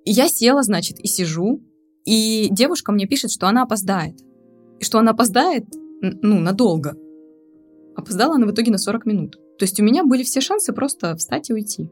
Я 0.04 0.28
села, 0.28 0.62
значит, 0.62 1.00
и 1.00 1.06
сижу, 1.08 1.62
и 2.04 2.48
девушка 2.50 2.92
мне 2.92 3.06
пишет, 3.06 3.30
что 3.30 3.46
она 3.46 3.62
опоздает. 3.62 4.20
И 4.80 4.84
что 4.84 4.98
она 4.98 5.12
опоздает, 5.12 5.64
ну, 6.02 6.40
надолго. 6.40 6.94
Опоздала 7.96 8.34
она 8.34 8.46
в 8.46 8.50
итоге 8.50 8.70
на 8.70 8.76
40 8.76 9.06
минут. 9.06 9.38
То 9.58 9.64
есть 9.64 9.80
у 9.80 9.82
меня 9.82 10.04
были 10.04 10.22
все 10.22 10.42
шансы 10.42 10.74
просто 10.74 11.16
встать 11.16 11.48
и 11.48 11.54
уйти. 11.54 11.88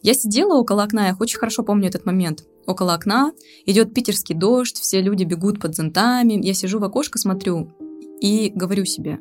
Я 0.00 0.14
сидела 0.14 0.54
около 0.54 0.82
окна, 0.82 1.08
я 1.08 1.16
очень 1.20 1.38
хорошо 1.38 1.62
помню 1.62 1.88
этот 1.88 2.06
момент. 2.06 2.46
Около 2.66 2.94
окна 2.94 3.32
идет 3.66 3.92
питерский 3.92 4.34
дождь, 4.34 4.80
все 4.80 5.02
люди 5.02 5.24
бегут 5.24 5.60
под 5.60 5.74
зонтами. 5.74 6.40
Я 6.42 6.54
сижу 6.54 6.78
в 6.78 6.84
окошко, 6.84 7.18
смотрю 7.18 7.70
и 8.22 8.50
говорю 8.54 8.86
себе, 8.86 9.20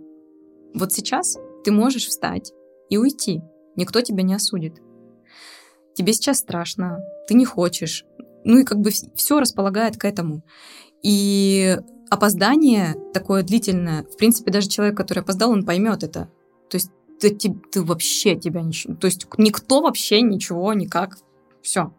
вот 0.74 0.94
сейчас 0.94 1.38
ты 1.66 1.72
можешь 1.72 2.06
встать 2.06 2.54
и 2.90 2.98
уйти. 2.98 3.42
Никто 3.76 4.02
тебя 4.02 4.24
не 4.24 4.36
осудит. 4.36 4.82
Тебе 5.96 6.14
сейчас 6.14 6.38
страшно, 6.38 7.00
ты 7.28 7.34
не 7.34 7.44
хочешь. 7.44 8.06
Ну 8.44 8.60
и 8.60 8.64
как 8.64 8.80
бы 8.80 8.92
все 9.16 9.40
располагает 9.40 9.98
к 9.98 10.06
этому. 10.06 10.44
И 11.02 11.78
опоздание 12.12 12.96
такое 13.14 13.42
длительное, 13.42 14.04
в 14.04 14.16
принципе, 14.16 14.52
даже 14.52 14.70
человек, 14.70 14.96
который 14.96 15.20
опоздал, 15.20 15.52
он 15.52 15.66
поймет 15.66 16.04
это. 16.04 16.30
То 16.70 16.76
есть 16.78 16.92
ты, 17.20 17.36
ты, 17.36 17.56
ты 17.72 17.82
вообще 17.82 18.36
тебя 18.36 18.62
ничего... 18.62 18.96
То 18.96 19.06
есть 19.06 19.26
никто 19.38 19.82
вообще 19.82 20.22
ничего 20.22 20.72
никак... 20.74 21.18
Все. 21.64 21.92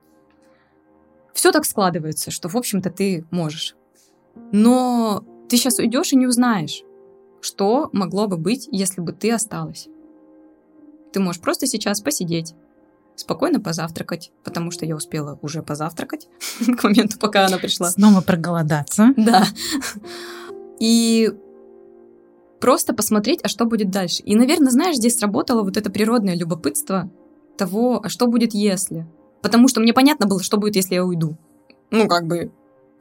Все 1.34 1.50
так 1.50 1.64
складывается, 1.64 2.30
что, 2.30 2.48
в 2.48 2.56
общем-то, 2.56 2.90
ты 2.90 3.26
можешь. 3.32 3.74
Но 4.52 5.24
ты 5.48 5.56
сейчас 5.56 5.80
уйдешь 5.80 6.12
и 6.12 6.16
не 6.16 6.28
узнаешь, 6.28 6.82
что 7.46 7.88
могло 7.92 8.26
бы 8.26 8.36
быть, 8.36 8.68
если 8.72 9.00
бы 9.00 9.12
ты 9.12 9.30
осталась. 9.30 9.88
Ты 11.12 11.20
можешь 11.20 11.40
просто 11.40 11.66
сейчас 11.66 12.00
посидеть, 12.00 12.54
спокойно 13.14 13.60
позавтракать, 13.60 14.32
потому 14.42 14.72
что 14.72 14.84
я 14.84 14.96
успела 14.96 15.38
уже 15.42 15.62
позавтракать 15.62 16.28
к 16.78 16.82
моменту, 16.82 17.18
пока 17.18 17.46
она 17.46 17.58
пришла. 17.58 17.90
Снова 17.90 18.20
проголодаться. 18.20 19.14
Да. 19.16 19.44
И 20.80 21.32
просто 22.60 22.92
посмотреть, 22.92 23.40
а 23.44 23.48
что 23.48 23.64
будет 23.64 23.90
дальше. 23.90 24.22
И, 24.24 24.34
наверное, 24.34 24.70
знаешь, 24.70 24.96
здесь 24.96 25.16
сработало 25.16 25.62
вот 25.62 25.76
это 25.76 25.88
природное 25.88 26.34
любопытство 26.34 27.10
того, 27.56 28.00
а 28.02 28.08
что 28.08 28.26
будет 28.26 28.54
если. 28.54 29.06
Потому 29.40 29.68
что 29.68 29.80
мне 29.80 29.94
понятно 29.94 30.26
было, 30.26 30.42
что 30.42 30.56
будет, 30.56 30.74
если 30.74 30.96
я 30.96 31.04
уйду. 31.04 31.36
Ну, 31.92 32.08
как 32.08 32.26
бы, 32.26 32.50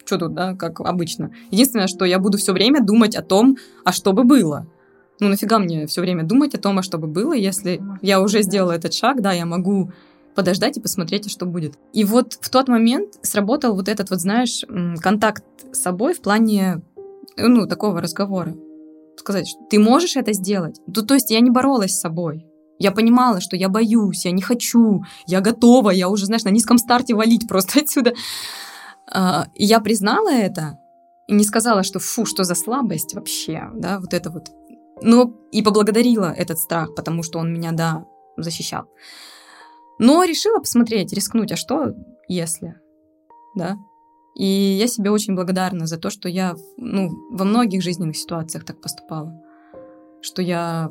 что 0.05 0.17
тут, 0.17 0.33
да, 0.33 0.55
как 0.55 0.79
обычно. 0.81 1.31
Единственное, 1.51 1.87
что 1.87 2.05
я 2.05 2.19
буду 2.19 2.37
все 2.37 2.53
время 2.53 2.83
думать 2.83 3.15
о 3.15 3.21
том, 3.21 3.57
а 3.83 3.91
что 3.91 4.13
бы 4.13 4.23
было. 4.23 4.67
Ну, 5.19 5.29
нафига 5.29 5.59
мне 5.59 5.87
все 5.87 6.01
время 6.01 6.23
думать 6.23 6.53
о 6.55 6.59
том, 6.59 6.79
а 6.79 6.83
что 6.83 6.97
бы 6.97 7.07
было, 7.07 7.33
если 7.33 7.81
я 8.01 8.21
уже 8.21 8.41
сделала 8.41 8.73
этот 8.73 8.93
шаг, 8.93 9.21
да, 9.21 9.31
я 9.31 9.45
могу 9.45 9.91
подождать 10.35 10.77
и 10.77 10.81
посмотреть, 10.81 11.27
а 11.27 11.29
что 11.29 11.45
будет. 11.45 11.75
И 11.93 12.03
вот 12.03 12.33
в 12.39 12.49
тот 12.49 12.67
момент 12.67 13.13
сработал 13.21 13.73
вот 13.75 13.87
этот 13.87 14.09
вот, 14.09 14.19
знаешь, 14.19 14.65
контакт 15.01 15.43
с 15.71 15.81
собой 15.81 16.13
в 16.13 16.21
плане, 16.21 16.81
ну, 17.37 17.65
такого 17.67 18.01
разговора 18.01 18.55
сказать, 19.17 19.47
что 19.47 19.59
ты 19.69 19.79
можешь 19.79 20.17
это 20.17 20.33
сделать. 20.33 20.79
Ну, 20.87 21.01
то 21.01 21.13
есть 21.13 21.31
я 21.31 21.39
не 21.39 21.49
боролась 21.49 21.95
с 21.95 22.01
собой. 22.01 22.45
Я 22.77 22.91
понимала, 22.91 23.39
что 23.39 23.55
я 23.55 23.69
боюсь, 23.69 24.25
я 24.25 24.31
не 24.31 24.41
хочу, 24.41 25.03
я 25.25 25.39
готова, 25.39 25.91
я 25.91 26.09
уже, 26.09 26.25
знаешь, 26.25 26.43
на 26.43 26.49
низком 26.49 26.77
старте 26.77 27.15
валить 27.15 27.47
просто 27.47 27.79
отсюда. 27.79 28.13
А, 29.11 29.47
я 29.53 29.79
признала 29.79 30.29
это 30.29 30.79
и 31.27 31.33
не 31.33 31.43
сказала, 31.43 31.83
что 31.83 31.99
фу, 31.99 32.25
что 32.25 32.43
за 32.43 32.55
слабость 32.55 33.13
вообще, 33.13 33.69
да, 33.73 33.99
вот 33.99 34.13
это 34.13 34.29
вот. 34.29 34.49
Но 35.01 35.33
и 35.51 35.61
поблагодарила 35.61 36.31
этот 36.31 36.59
страх, 36.59 36.95
потому 36.95 37.23
что 37.23 37.39
он 37.39 37.53
меня, 37.53 37.71
да, 37.71 38.05
защищал. 38.37 38.85
Но 39.99 40.23
решила 40.23 40.59
посмотреть, 40.59 41.13
рискнуть, 41.13 41.51
а 41.51 41.55
что 41.55 41.93
если, 42.27 42.75
да, 43.55 43.77
и 44.35 44.45
я 44.45 44.87
себе 44.87 45.11
очень 45.11 45.33
благодарна 45.33 45.87
за 45.87 45.97
то, 45.97 46.09
что 46.09 46.27
я 46.27 46.55
ну, 46.77 47.09
во 47.31 47.45
многих 47.45 47.81
жизненных 47.81 48.17
ситуациях 48.17 48.65
так 48.65 48.81
поступала. 48.81 49.33
Что 50.21 50.41
я 50.41 50.89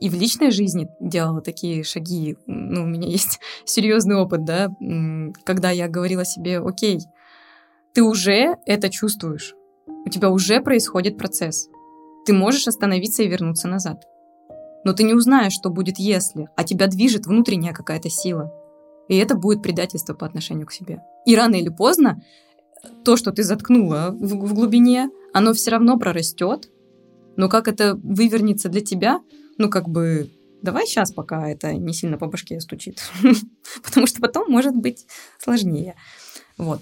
и 0.00 0.08
в 0.08 0.14
личной 0.14 0.50
жизни 0.50 0.88
делала 1.00 1.40
такие 1.40 1.82
шаги. 1.82 2.36
Ну, 2.46 2.84
у 2.84 2.86
меня 2.86 3.08
есть 3.08 3.40
серьезный 3.64 4.16
опыт, 4.16 4.44
да, 4.44 4.70
когда 5.44 5.70
я 5.70 5.88
говорила 5.88 6.24
себе, 6.24 6.58
окей, 6.58 7.00
ты 7.94 8.02
уже 8.02 8.56
это 8.66 8.90
чувствуешь, 8.90 9.54
у 10.06 10.08
тебя 10.08 10.30
уже 10.30 10.60
происходит 10.60 11.18
процесс. 11.18 11.68
Ты 12.26 12.32
можешь 12.32 12.68
остановиться 12.68 13.22
и 13.22 13.28
вернуться 13.28 13.68
назад. 13.68 14.04
Но 14.84 14.92
ты 14.92 15.02
не 15.02 15.14
узнаешь, 15.14 15.52
что 15.52 15.70
будет 15.70 15.98
если, 15.98 16.48
а 16.56 16.64
тебя 16.64 16.86
движет 16.86 17.26
внутренняя 17.26 17.72
какая-то 17.72 18.10
сила. 18.10 18.52
И 19.08 19.16
это 19.16 19.34
будет 19.34 19.62
предательство 19.62 20.14
по 20.14 20.26
отношению 20.26 20.66
к 20.66 20.72
себе. 20.72 21.00
И 21.26 21.34
рано 21.34 21.56
или 21.56 21.70
поздно 21.70 22.22
то, 23.04 23.16
что 23.16 23.32
ты 23.32 23.42
заткнула 23.42 24.10
в, 24.12 24.46
в 24.46 24.54
глубине, 24.54 25.10
оно 25.32 25.52
все 25.52 25.72
равно 25.72 25.98
прорастет. 25.98 26.70
Но 27.36 27.48
как 27.48 27.68
это 27.68 27.94
вывернется 27.96 28.68
для 28.68 28.80
тебя, 28.80 29.20
ну, 29.58 29.68
как 29.68 29.88
бы, 29.88 30.30
давай 30.62 30.86
сейчас, 30.86 31.12
пока 31.12 31.48
это 31.48 31.74
не 31.74 31.92
сильно 31.92 32.18
по 32.18 32.26
башке 32.26 32.60
стучит. 32.60 33.00
Потому 33.82 34.06
что 34.06 34.20
потом 34.20 34.50
может 34.50 34.74
быть 34.74 35.06
сложнее. 35.38 35.94
Вот. 36.56 36.80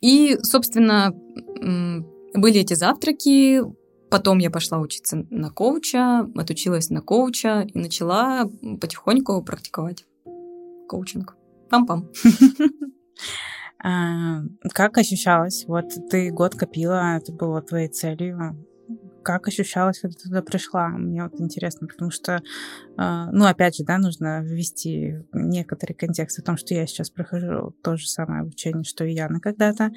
И, 0.00 0.38
собственно, 0.42 1.14
были 2.34 2.60
эти 2.60 2.74
завтраки, 2.74 3.62
Потом 4.10 4.38
я 4.38 4.50
пошла 4.50 4.78
учиться 4.78 5.26
на 5.28 5.50
коуча, 5.50 6.20
отучилась 6.34 6.88
на 6.88 7.02
коуча 7.02 7.66
и 7.74 7.78
начала 7.78 8.50
потихоньку 8.80 9.42
практиковать 9.42 10.04
коучинг. 10.88 11.36
Пам-пам. 11.70 12.10
А, 13.80 14.40
как 14.72 14.98
ощущалось? 14.98 15.64
Вот 15.68 15.84
ты 16.10 16.32
год 16.32 16.56
копила, 16.56 17.16
это 17.16 17.32
было 17.32 17.62
твоей 17.62 17.86
целью. 17.86 18.56
Как 19.28 19.46
ощущалось, 19.46 19.98
когда 19.98 20.16
ты 20.16 20.22
туда 20.22 20.40
пришла? 20.40 20.88
Мне 20.88 21.22
вот 21.22 21.38
интересно, 21.38 21.86
потому 21.86 22.10
что, 22.10 22.40
а, 22.96 23.30
ну, 23.30 23.44
опять 23.44 23.76
же, 23.76 23.84
да, 23.84 23.98
нужно 23.98 24.40
ввести 24.40 25.16
некоторый 25.34 25.92
контекст 25.92 26.38
о 26.38 26.42
том, 26.42 26.56
что 26.56 26.72
я 26.72 26.86
сейчас 26.86 27.10
прохожу 27.10 27.76
то 27.82 27.98
же 27.98 28.08
самое 28.08 28.40
обучение, 28.40 28.84
что 28.84 29.04
и 29.04 29.12
Яна 29.12 29.38
когда-то. 29.38 29.90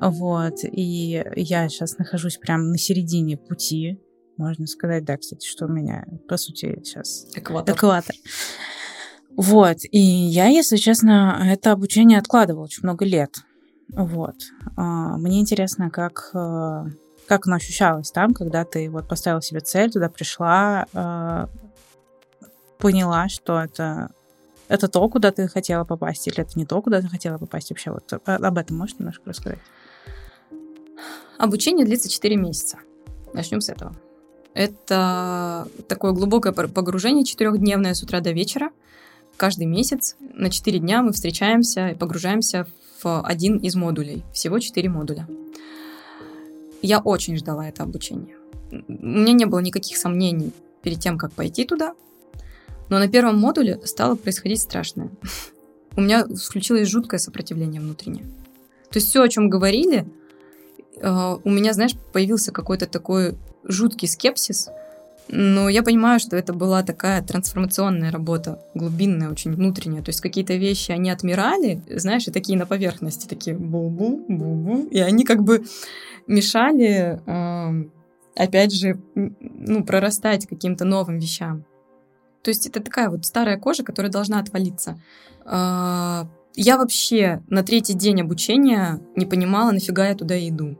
Вот. 0.00 0.60
И 0.64 1.22
я 1.36 1.68
сейчас 1.68 1.98
нахожусь 1.98 2.38
прямо 2.38 2.64
на 2.64 2.78
середине 2.78 3.36
пути, 3.36 4.00
можно 4.38 4.66
сказать, 4.66 5.04
да, 5.04 5.18
кстати, 5.18 5.46
что 5.46 5.66
у 5.66 5.68
меня, 5.68 6.06
по 6.26 6.38
сути, 6.38 6.80
сейчас 6.82 7.26
экватор. 7.34 7.76
экватор. 7.76 8.16
Вот. 9.36 9.76
И 9.90 10.00
я, 10.00 10.46
если 10.46 10.76
честно, 10.76 11.38
это 11.44 11.72
обучение 11.72 12.18
откладывала 12.18 12.64
очень 12.64 12.84
много 12.84 13.04
лет. 13.04 13.42
Вот. 13.92 14.36
А, 14.78 15.18
мне 15.18 15.38
интересно, 15.40 15.90
как, 15.90 16.30
э, 16.32 16.84
как 17.30 17.46
оно 17.46 17.54
ощущалось 17.54 18.10
там, 18.10 18.34
когда 18.34 18.64
ты 18.64 18.90
вот 18.90 19.06
поставила 19.06 19.40
себе 19.40 19.60
цель, 19.60 19.92
туда 19.92 20.08
пришла, 20.08 20.86
э, 20.92 21.46
поняла, 22.78 23.28
что 23.28 23.60
это 23.60 24.10
это 24.66 24.88
то, 24.88 25.08
куда 25.08 25.30
ты 25.30 25.46
хотела 25.46 25.84
попасть, 25.84 26.26
или 26.26 26.40
это 26.40 26.58
не 26.58 26.66
то, 26.66 26.82
куда 26.82 27.00
ты 27.00 27.06
хотела 27.06 27.38
попасть 27.38 27.70
вообще? 27.70 27.92
Вот 27.92 28.12
об 28.24 28.58
этом 28.58 28.78
можешь 28.78 28.98
немножко 28.98 29.22
рассказать? 29.26 29.60
Обучение 31.38 31.86
длится 31.86 32.08
4 32.08 32.34
месяца. 32.34 32.78
Начнем 33.32 33.60
с 33.60 33.68
этого. 33.68 33.94
Это 34.52 35.68
такое 35.86 36.10
глубокое 36.10 36.52
погружение 36.52 37.24
четырехдневное 37.24 37.94
с 37.94 38.02
утра 38.02 38.18
до 38.18 38.32
вечера 38.32 38.70
каждый 39.36 39.66
месяц 39.66 40.16
на 40.34 40.50
4 40.50 40.80
дня 40.80 41.00
мы 41.02 41.12
встречаемся 41.12 41.90
и 41.90 41.94
погружаемся 41.94 42.66
в 43.02 43.22
один 43.22 43.56
из 43.56 43.76
модулей. 43.76 44.24
Всего 44.34 44.58
4 44.58 44.88
модуля. 44.88 45.28
Я 46.82 47.00
очень 47.00 47.36
ждала 47.36 47.68
это 47.68 47.82
обучение. 47.82 48.36
У 48.70 49.06
меня 49.06 49.32
не 49.32 49.46
было 49.46 49.58
никаких 49.58 49.96
сомнений 49.96 50.52
перед 50.82 51.00
тем, 51.00 51.18
как 51.18 51.32
пойти 51.32 51.64
туда. 51.64 51.94
Но 52.88 52.98
на 52.98 53.08
первом 53.08 53.38
модуле 53.38 53.80
стало 53.84 54.16
происходить 54.16 54.60
страшное. 54.60 55.10
У 55.96 56.00
меня 56.00 56.24
включилось 56.24 56.88
жуткое 56.88 57.18
сопротивление 57.18 57.80
внутреннее. 57.80 58.24
То 58.90 58.98
есть 58.98 59.08
все, 59.08 59.22
о 59.22 59.28
чем 59.28 59.48
говорили, 59.48 60.06
э, 60.96 61.36
у 61.42 61.50
меня, 61.50 61.72
знаешь, 61.72 61.94
появился 62.12 62.52
какой-то 62.52 62.86
такой 62.86 63.36
жуткий 63.64 64.08
скепсис, 64.08 64.68
но 65.28 65.68
я 65.68 65.82
понимаю, 65.82 66.18
что 66.18 66.36
это 66.36 66.52
была 66.52 66.82
такая 66.82 67.22
трансформационная 67.22 68.10
работа, 68.10 68.60
глубинная, 68.74 69.30
очень 69.30 69.52
внутренняя. 69.52 70.02
То 70.02 70.08
есть 70.08 70.20
какие-то 70.20 70.54
вещи, 70.54 70.90
они 70.90 71.10
отмирали, 71.10 71.82
знаешь, 71.88 72.26
и 72.26 72.32
такие 72.32 72.58
на 72.58 72.66
поверхности, 72.66 73.28
такие 73.28 73.56
бу-бу, 73.56 74.26
бу-бу. 74.28 74.88
И 74.88 74.98
они 74.98 75.24
как 75.24 75.42
бы 75.42 75.64
мешали, 76.26 77.20
э, 77.24 77.84
опять 78.34 78.74
же, 78.74 79.00
ну, 79.14 79.84
прорастать 79.84 80.46
каким-то 80.46 80.84
новым 80.84 81.18
вещам. 81.18 81.64
То 82.42 82.50
есть 82.50 82.66
это 82.66 82.80
такая 82.80 83.08
вот 83.10 83.24
старая 83.24 83.58
кожа, 83.58 83.84
которая 83.84 84.10
должна 84.10 84.40
отвалиться. 84.40 85.00
Э, 85.44 86.24
я 86.54 86.76
вообще 86.76 87.42
на 87.48 87.62
третий 87.62 87.94
день 87.94 88.20
обучения 88.20 89.00
не 89.14 89.26
понимала, 89.26 89.70
нафига 89.70 90.08
я 90.08 90.16
туда 90.16 90.36
иду. 90.48 90.76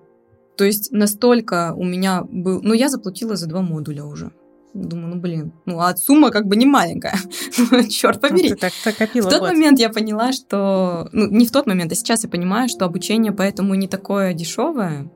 То 0.61 0.67
есть 0.67 0.93
настолько 0.93 1.73
у 1.75 1.85
меня 1.85 2.23
был... 2.23 2.61
Ну, 2.63 2.75
я 2.75 2.91
заплатила 2.91 3.35
за 3.35 3.47
два 3.47 3.63
модуля 3.63 4.05
уже. 4.05 4.31
Думаю, 4.75 5.15
ну 5.15 5.19
блин, 5.19 5.53
ну 5.65 5.81
а 5.81 5.97
сумма 5.97 6.31
как 6.31 6.47
бы 6.47 6.55
не 6.55 6.67
маленькая, 6.67 7.15
черт 7.89 8.21
побери. 8.21 8.51
Ну, 8.51 8.57
так 8.57 8.75
копила 8.99 9.27
в 9.27 9.31
тот 9.31 9.41
год. 9.41 9.53
момент 9.53 9.79
я 9.79 9.89
поняла, 9.89 10.33
что, 10.33 11.09
ну 11.13 11.29
не 11.31 11.47
в 11.47 11.51
тот 11.51 11.67
момент, 11.67 11.93
а 11.93 11.95
сейчас 11.95 12.25
я 12.25 12.29
понимаю, 12.29 12.69
что 12.69 12.85
обучение 12.85 13.33
поэтому 13.33 13.75
не 13.75 13.89
такое 13.89 14.35
дешевое, 14.35 15.11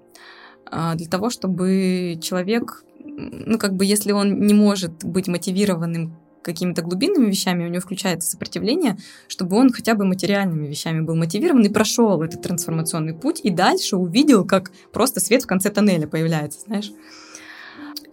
а 0.64 0.94
для 0.94 1.08
того, 1.08 1.28
чтобы 1.28 2.18
человек, 2.22 2.82
ну 3.04 3.58
как 3.58 3.74
бы 3.74 3.84
если 3.84 4.12
он 4.12 4.40
не 4.40 4.54
может 4.54 5.04
быть 5.04 5.28
мотивированным 5.28 6.16
какими-то 6.44 6.82
глубинными 6.82 7.26
вещами, 7.26 7.64
у 7.64 7.68
него 7.68 7.80
включается 7.80 8.30
сопротивление, 8.30 8.96
чтобы 9.26 9.56
он 9.56 9.72
хотя 9.72 9.94
бы 9.94 10.04
материальными 10.04 10.66
вещами 10.66 11.00
был 11.00 11.16
мотивирован 11.16 11.62
и 11.64 11.68
прошел 11.68 12.22
этот 12.22 12.42
трансформационный 12.42 13.14
путь, 13.14 13.40
и 13.42 13.50
дальше 13.50 13.96
увидел, 13.96 14.44
как 14.44 14.70
просто 14.92 15.20
свет 15.20 15.42
в 15.42 15.46
конце 15.46 15.70
тоннеля 15.70 16.06
появляется, 16.06 16.60
знаешь 16.60 16.92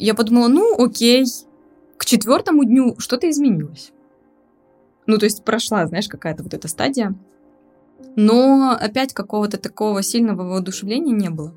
я 0.02 0.16
подумала, 0.16 0.48
ну, 0.48 0.84
окей, 0.84 1.26
к 1.98 2.06
четвертому 2.06 2.66
дню 2.66 2.96
что-то 2.98 3.30
изменилось. 3.30 3.92
Ну, 5.06 5.18
то 5.18 5.26
есть 5.26 5.44
прошла, 5.44 5.86
знаешь, 5.86 6.08
какая-то 6.08 6.44
вот 6.44 6.54
эта 6.54 6.68
стадия. 6.68 7.14
Но 8.16 8.76
опять 8.80 9.14
какого-то 9.14 9.58
такого 9.58 10.02
сильного 10.02 10.44
воодушевления 10.44 11.14
не 11.14 11.30
было. 11.30 11.54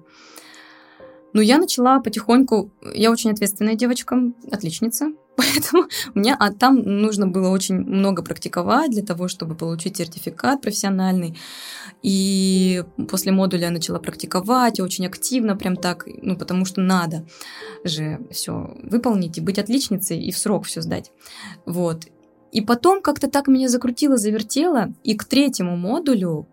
Ну, 1.32 1.40
я 1.40 1.58
начала 1.58 2.00
потихоньку... 2.00 2.70
Я 2.94 3.10
очень 3.10 3.30
ответственная 3.30 3.74
девочка, 3.74 4.18
отличница. 4.52 5.12
Поэтому 5.36 5.84
мне 6.14 6.34
а 6.38 6.52
там 6.52 6.80
нужно 6.82 7.26
было 7.26 7.48
очень 7.48 7.76
много 7.76 8.22
практиковать 8.22 8.90
для 8.90 9.02
того, 9.02 9.28
чтобы 9.28 9.54
получить 9.54 9.96
сертификат 9.96 10.60
профессиональный. 10.60 11.36
И 12.02 12.84
после 13.08 13.32
модуля 13.32 13.66
я 13.66 13.70
начала 13.70 13.98
практиковать 13.98 14.80
очень 14.80 15.06
активно, 15.06 15.56
прям 15.56 15.76
так, 15.76 16.06
ну, 16.22 16.36
потому 16.36 16.64
что 16.64 16.80
надо 16.80 17.26
же 17.82 18.20
все 18.30 18.76
выполнить 18.82 19.38
и 19.38 19.40
быть 19.40 19.58
отличницей, 19.58 20.20
и 20.20 20.30
в 20.30 20.38
срок 20.38 20.66
все 20.66 20.82
сдать. 20.82 21.10
Вот. 21.66 22.04
И 22.52 22.60
потом 22.60 23.02
как-то 23.02 23.28
так 23.28 23.48
меня 23.48 23.68
закрутило, 23.68 24.16
завертело, 24.16 24.92
и 25.02 25.16
к 25.16 25.24
третьему 25.24 25.76
модулю 25.76 26.46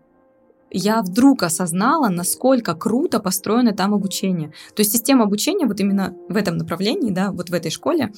я 0.72 1.02
вдруг 1.02 1.42
осознала, 1.42 2.08
насколько 2.08 2.74
круто 2.74 3.20
построено 3.20 3.72
там 3.72 3.94
обучение. 3.94 4.52
То 4.74 4.80
есть 4.80 4.92
система 4.92 5.24
обучения 5.24 5.66
вот 5.66 5.78
именно 5.80 6.16
в 6.28 6.36
этом 6.36 6.56
направлении, 6.56 7.10
да, 7.10 7.30
вот 7.30 7.50
в 7.50 7.54
этой 7.54 7.70
школе, 7.70 8.12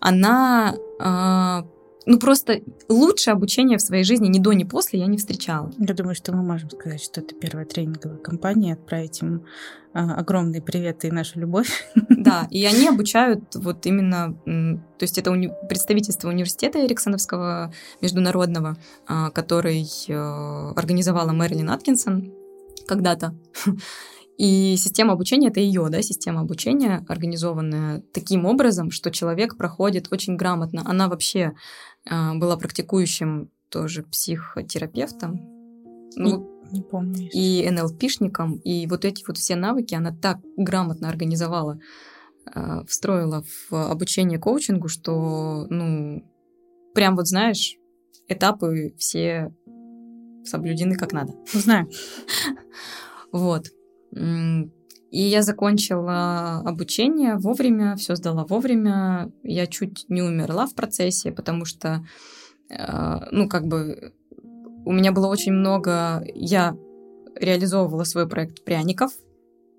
она 0.00 0.74
э, 1.00 1.68
ну 2.08 2.18
просто 2.18 2.62
лучше 2.88 3.30
обучение 3.30 3.76
в 3.76 3.82
своей 3.82 4.02
жизни 4.02 4.28
ни 4.28 4.38
до, 4.38 4.54
ни 4.54 4.64
после 4.64 4.98
я 4.98 5.06
не 5.06 5.18
встречала. 5.18 5.70
Я 5.78 5.92
думаю, 5.94 6.14
что 6.14 6.34
мы 6.34 6.42
можем 6.42 6.70
сказать, 6.70 7.02
что 7.02 7.20
это 7.20 7.34
первая 7.34 7.66
тренинговая 7.66 8.16
компания, 8.16 8.72
отправить 8.72 9.20
им 9.20 9.44
а, 9.92 10.14
огромные 10.14 10.62
приветы 10.62 11.08
и 11.08 11.10
нашу 11.10 11.38
любовь. 11.38 11.86
Да, 12.08 12.46
и 12.50 12.64
они 12.64 12.88
обучают 12.88 13.54
вот 13.56 13.84
именно, 13.84 14.34
то 14.46 15.02
есть 15.02 15.18
это 15.18 15.30
уни- 15.30 15.52
представительство 15.68 16.30
университета 16.30 16.82
Эриксоновского 16.84 17.74
международного, 18.00 18.78
а, 19.06 19.30
который 19.30 19.86
а, 20.08 20.72
организовала 20.76 21.32
Мэрилин 21.32 21.68
Аткинсон 21.68 22.32
когда-то. 22.86 23.34
И 24.38 24.76
система 24.76 25.14
обучения— 25.14 25.48
это 25.50 25.58
ее, 25.58 25.88
да, 25.90 26.00
система 26.00 26.42
обучения, 26.42 27.04
организованная 27.08 28.04
таким 28.14 28.46
образом, 28.46 28.92
что 28.92 29.10
человек 29.10 29.56
проходит 29.56 30.12
очень 30.12 30.36
грамотно. 30.36 30.82
Она 30.86 31.08
вообще 31.08 31.54
э, 32.08 32.34
была 32.34 32.56
практикующим 32.56 33.50
тоже 33.68 34.04
психотерапевтом. 34.04 35.40
Ну, 36.14 36.62
не 36.70 36.82
помню. 36.82 37.28
И 37.32 37.68
НЛПшником. 37.68 38.58
И 38.58 38.86
вот 38.86 39.04
эти 39.04 39.24
вот 39.26 39.38
все 39.38 39.56
навыки 39.56 39.96
она 39.96 40.14
так 40.14 40.38
грамотно 40.56 41.08
организовала, 41.08 41.80
э, 42.54 42.84
встроила 42.86 43.42
в 43.42 43.90
обучение 43.90 44.38
коучингу, 44.38 44.86
что, 44.86 45.66
ну, 45.68 46.22
прям 46.94 47.16
вот 47.16 47.26
знаешь, 47.26 47.74
этапы 48.28 48.94
все 48.98 49.52
соблюдены 50.44 50.94
как 50.94 51.12
надо. 51.12 51.34
Знаю. 51.52 51.88
Вот. 53.30 53.66
И 55.10 55.22
я 55.22 55.42
закончила 55.42 56.58
обучение 56.66 57.36
вовремя, 57.36 57.96
все 57.96 58.14
сдала 58.14 58.44
вовремя. 58.44 59.32
Я 59.42 59.66
чуть 59.66 60.04
не 60.08 60.22
умерла 60.22 60.66
в 60.66 60.74
процессе, 60.74 61.32
потому 61.32 61.64
что, 61.64 62.04
э, 62.68 63.18
ну, 63.30 63.48
как 63.48 63.66
бы, 63.66 64.12
у 64.84 64.92
меня 64.92 65.12
было 65.12 65.28
очень 65.28 65.52
много... 65.52 66.22
Я 66.34 66.76
реализовывала 67.34 68.04
свой 68.04 68.28
проект 68.28 68.64
пряников. 68.64 69.12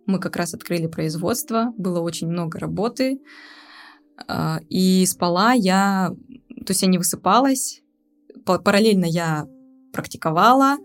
Мы 0.07 0.19
как 0.19 0.35
раз 0.35 0.55
открыли 0.55 0.87
производство, 0.87 1.73
было 1.77 1.99
очень 1.99 2.27
много 2.27 2.57
работы. 2.57 3.19
Э, 4.27 4.57
и 4.67 5.05
спала 5.05 5.53
я... 5.53 6.11
То 6.65 6.71
есть 6.71 6.81
я 6.81 6.87
не 6.87 6.97
высыпалась. 6.97 7.83
Параллельно 8.45 9.05
я 9.05 9.47
практиковала, 9.93 10.77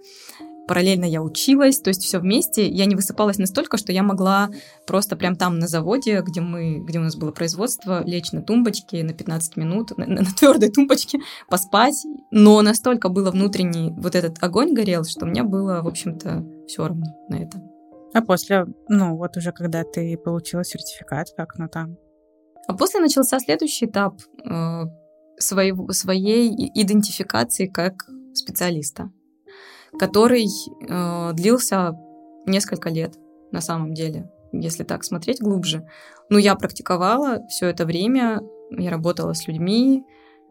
параллельно 0.67 1.05
я 1.05 1.23
училась, 1.23 1.79
то 1.81 1.89
есть 1.89 2.03
все 2.03 2.19
вместе. 2.19 2.69
Я 2.69 2.87
не 2.87 2.95
высыпалась 2.95 3.39
настолько, 3.39 3.77
что 3.77 3.93
я 3.93 4.03
могла 4.03 4.51
просто 4.87 5.17
прям 5.17 5.37
там 5.37 5.59
на 5.59 5.69
заводе, 5.69 6.23
где 6.23 6.41
мы, 6.41 6.79
где 6.79 6.99
у 6.99 7.03
нас 7.03 7.17
было 7.17 7.33
производство, 7.33 8.03
лечь 8.05 8.33
на 8.33 8.43
тумбочке 8.43 9.03
на 9.05 9.13
15 9.13 9.57
минут, 9.57 9.97
на, 9.97 10.07
на 10.07 10.25
твердой 10.25 10.71
тумбочке, 10.71 11.19
поспать. 11.49 12.05
Но 12.31 12.61
настолько 12.63 13.09
было 13.09 13.31
внутренний 13.31 13.93
вот 13.97 14.15
этот 14.15 14.43
огонь 14.43 14.75
горел, 14.75 15.05
что 15.05 15.27
мне 15.27 15.43
было, 15.43 15.83
в 15.83 15.89
общем-то, 15.89 16.45
все 16.67 16.87
равно 16.87 17.07
на 17.29 17.37
это. 17.37 17.63
А 18.15 18.23
после, 18.23 18.67
ну 18.89 19.17
вот 19.17 19.37
уже 19.37 19.53
когда 19.53 19.83
ты 19.83 20.17
получила 20.17 20.65
сертификат, 20.65 21.29
как 21.37 21.57
оно 21.59 21.69
там? 21.69 21.97
А 22.67 22.75
после 22.75 23.01
начался 23.01 23.41
следующий 23.41 23.87
этап 23.87 24.15
э, 24.49 24.83
своей, 25.39 25.75
своей 25.91 26.71
идентификации 26.75 27.67
как 27.67 28.07
специалиста 28.35 29.11
который 29.99 30.47
э, 30.47 31.33
длился 31.35 31.97
несколько 32.47 32.91
лет 32.91 33.15
на 33.53 33.61
самом 33.61 33.95
деле, 33.95 34.31
если 34.53 34.85
так 34.85 35.05
смотреть 35.05 35.41
глубже. 35.41 35.87
Но 36.29 36.39
я 36.39 36.55
практиковала 36.55 37.47
все 37.49 37.69
это 37.69 37.87
время, 37.87 38.41
я 38.71 38.91
работала 38.91 39.33
с 39.33 39.47
людьми, 39.47 40.05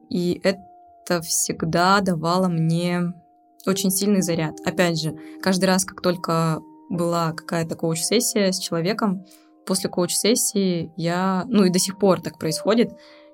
и 0.09 0.39
это 0.43 1.21
всегда 1.21 1.99
давало 2.01 2.47
мне 2.47 3.13
очень 3.65 3.91
сильный 3.91 4.21
заряд. 4.21 4.55
Опять 4.65 4.99
же, 5.01 5.17
каждый 5.41 5.65
раз, 5.65 5.85
как 5.85 6.01
только 6.01 6.59
была 6.89 7.31
какая-то 7.31 7.75
коуч-сессия 7.75 8.51
с 8.51 8.59
человеком, 8.59 9.25
после 9.65 9.89
коуч-сессии 9.89 10.91
я, 10.95 11.45
ну 11.47 11.63
и 11.63 11.69
до 11.69 11.79
сих 11.79 11.97
пор 11.97 12.21
так 12.21 12.37
происходит, 12.37 12.91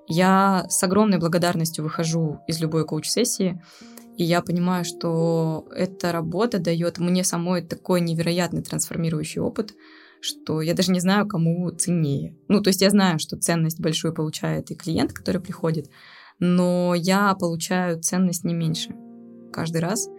я 0.08 0.66
с 0.70 0.82
огромной 0.84 1.20
благодарностью 1.20 1.84
выхожу 1.84 2.40
из 2.48 2.60
любой 2.60 2.86
коуч-сессии, 2.86 3.62
и 4.20 4.24
я 4.26 4.42
понимаю, 4.42 4.84
что 4.84 5.66
эта 5.74 6.12
работа 6.12 6.60
дает 6.60 6.98
мне 6.98 7.24
самой 7.24 7.62
такой 7.62 8.02
невероятный 8.02 8.62
трансформирующий 8.62 9.40
опыт, 9.40 9.74
что 10.20 10.62
я 10.62 10.74
даже 10.74 10.92
не 10.92 11.00
знаю, 11.00 11.26
кому 11.26 11.72
ценнее. 11.72 12.36
Ну, 12.50 12.62
то 12.62 12.68
есть 12.68 12.82
я 12.82 12.90
знаю, 12.90 13.20
что 13.20 13.38
ценность 13.38 13.80
большую 13.80 14.14
получает 14.14 14.72
и 14.72 14.76
клиент, 14.76 15.14
который 15.14 15.40
приходит, 15.40 15.90
но 16.38 16.94
я 16.96 17.34
получаю 17.36 18.02
ценность 18.02 18.44
не 18.44 18.54
меньше 18.54 18.94
каждый 19.54 19.80
раз. 19.80 20.10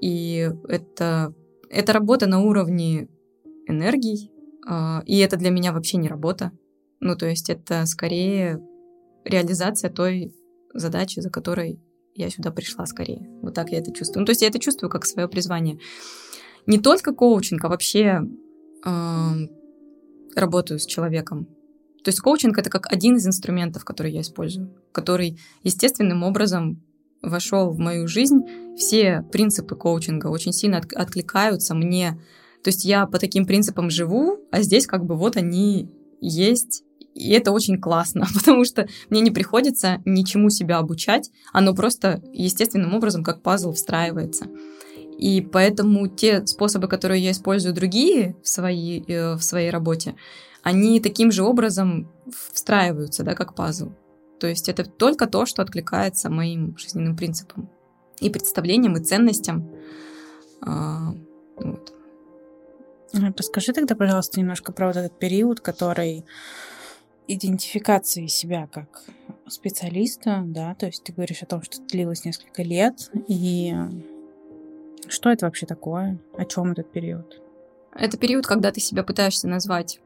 И 0.00 0.50
это, 0.66 1.32
это 1.70 1.92
работа 1.92 2.26
на 2.26 2.40
уровне 2.40 3.06
энергий, 3.68 4.32
а, 4.66 5.04
и 5.06 5.18
это 5.18 5.36
для 5.36 5.50
меня 5.50 5.72
вообще 5.72 5.98
не 5.98 6.08
работа. 6.08 6.50
Ну, 6.98 7.14
то 7.14 7.26
есть 7.26 7.48
это 7.50 7.86
скорее 7.86 8.60
реализация 9.24 9.90
той 9.90 10.34
задачи, 10.74 11.20
за 11.20 11.30
которой 11.30 11.78
я 12.14 12.30
сюда 12.30 12.50
пришла 12.50 12.86
скорее. 12.86 13.28
Вот 13.42 13.54
так 13.54 13.70
я 13.70 13.78
это 13.78 13.92
чувствую. 13.92 14.20
Ну, 14.20 14.26
то 14.26 14.30
есть 14.30 14.42
я 14.42 14.48
это 14.48 14.58
чувствую 14.58 14.90
как 14.90 15.04
свое 15.04 15.28
призвание. 15.28 15.78
Не 16.66 16.78
только 16.78 17.12
коучинг, 17.12 17.64
а 17.64 17.68
вообще 17.68 18.22
э, 18.84 19.30
работаю 20.34 20.78
с 20.78 20.86
человеком. 20.86 21.46
То 22.04 22.10
есть 22.10 22.20
коучинг 22.20 22.58
это 22.58 22.70
как 22.70 22.92
один 22.92 23.16
из 23.16 23.26
инструментов, 23.26 23.84
который 23.84 24.12
я 24.12 24.20
использую, 24.20 24.74
который 24.92 25.38
естественным 25.62 26.22
образом 26.22 26.82
вошел 27.22 27.70
в 27.70 27.78
мою 27.78 28.06
жизнь. 28.06 28.42
Все 28.76 29.24
принципы 29.32 29.74
коучинга 29.74 30.28
очень 30.28 30.52
сильно 30.52 30.78
от, 30.78 30.92
откликаются 30.92 31.74
мне. 31.74 32.20
То 32.62 32.68
есть 32.68 32.84
я 32.84 33.06
по 33.06 33.18
таким 33.18 33.46
принципам 33.46 33.90
живу, 33.90 34.38
а 34.50 34.62
здесь 34.62 34.86
как 34.86 35.04
бы 35.04 35.16
вот 35.16 35.36
они 35.36 35.90
есть 36.20 36.84
и 37.14 37.30
это 37.30 37.52
очень 37.52 37.80
классно, 37.80 38.26
потому 38.34 38.64
что 38.64 38.86
мне 39.08 39.20
не 39.20 39.30
приходится 39.30 40.02
ничему 40.04 40.50
себя 40.50 40.78
обучать, 40.78 41.30
оно 41.52 41.74
просто 41.74 42.22
естественным 42.32 42.94
образом 42.94 43.22
как 43.24 43.42
пазл 43.42 43.72
встраивается. 43.72 44.46
И 45.18 45.40
поэтому 45.40 46.08
те 46.08 46.44
способы, 46.46 46.88
которые 46.88 47.22
я 47.22 47.30
использую 47.30 47.72
другие 47.72 48.36
в 48.42 48.48
своей, 48.48 49.04
э, 49.06 49.34
в 49.34 49.42
своей 49.42 49.70
работе, 49.70 50.16
они 50.62 51.00
таким 51.00 51.30
же 51.30 51.44
образом 51.44 52.10
встраиваются, 52.52 53.22
да, 53.22 53.34
как 53.34 53.54
пазл. 53.54 53.90
То 54.40 54.48
есть 54.48 54.68
это 54.68 54.84
только 54.84 55.26
то, 55.26 55.46
что 55.46 55.62
откликается 55.62 56.30
моим 56.30 56.76
жизненным 56.76 57.16
принципам 57.16 57.70
и 58.20 58.28
представлениям, 58.28 58.96
и 58.96 59.04
ценностям. 59.04 59.70
А, 60.60 61.14
вот. 61.56 61.92
Расскажи 63.12 63.72
тогда, 63.72 63.94
пожалуйста, 63.94 64.40
немножко 64.40 64.72
про 64.72 64.88
вот 64.88 64.96
этот 64.96 65.18
период, 65.18 65.60
который 65.60 66.24
идентификации 67.26 68.26
себя 68.26 68.68
как 68.72 69.04
специалиста, 69.48 70.42
да, 70.44 70.74
то 70.74 70.86
есть 70.86 71.04
ты 71.04 71.12
говоришь 71.12 71.42
о 71.42 71.46
том, 71.46 71.62
что 71.62 71.76
это 71.76 71.86
длилось 71.86 72.24
несколько 72.24 72.62
лет, 72.62 73.10
и 73.28 73.74
что 75.08 75.30
это 75.30 75.46
вообще 75.46 75.66
такое, 75.66 76.18
о 76.36 76.44
чем 76.44 76.72
этот 76.72 76.90
период? 76.90 77.40
Это 77.94 78.16
период, 78.18 78.46
когда 78.46 78.72
ты 78.72 78.80
себя 78.80 79.04
пытаешься 79.04 79.48
назвать 79.48 80.00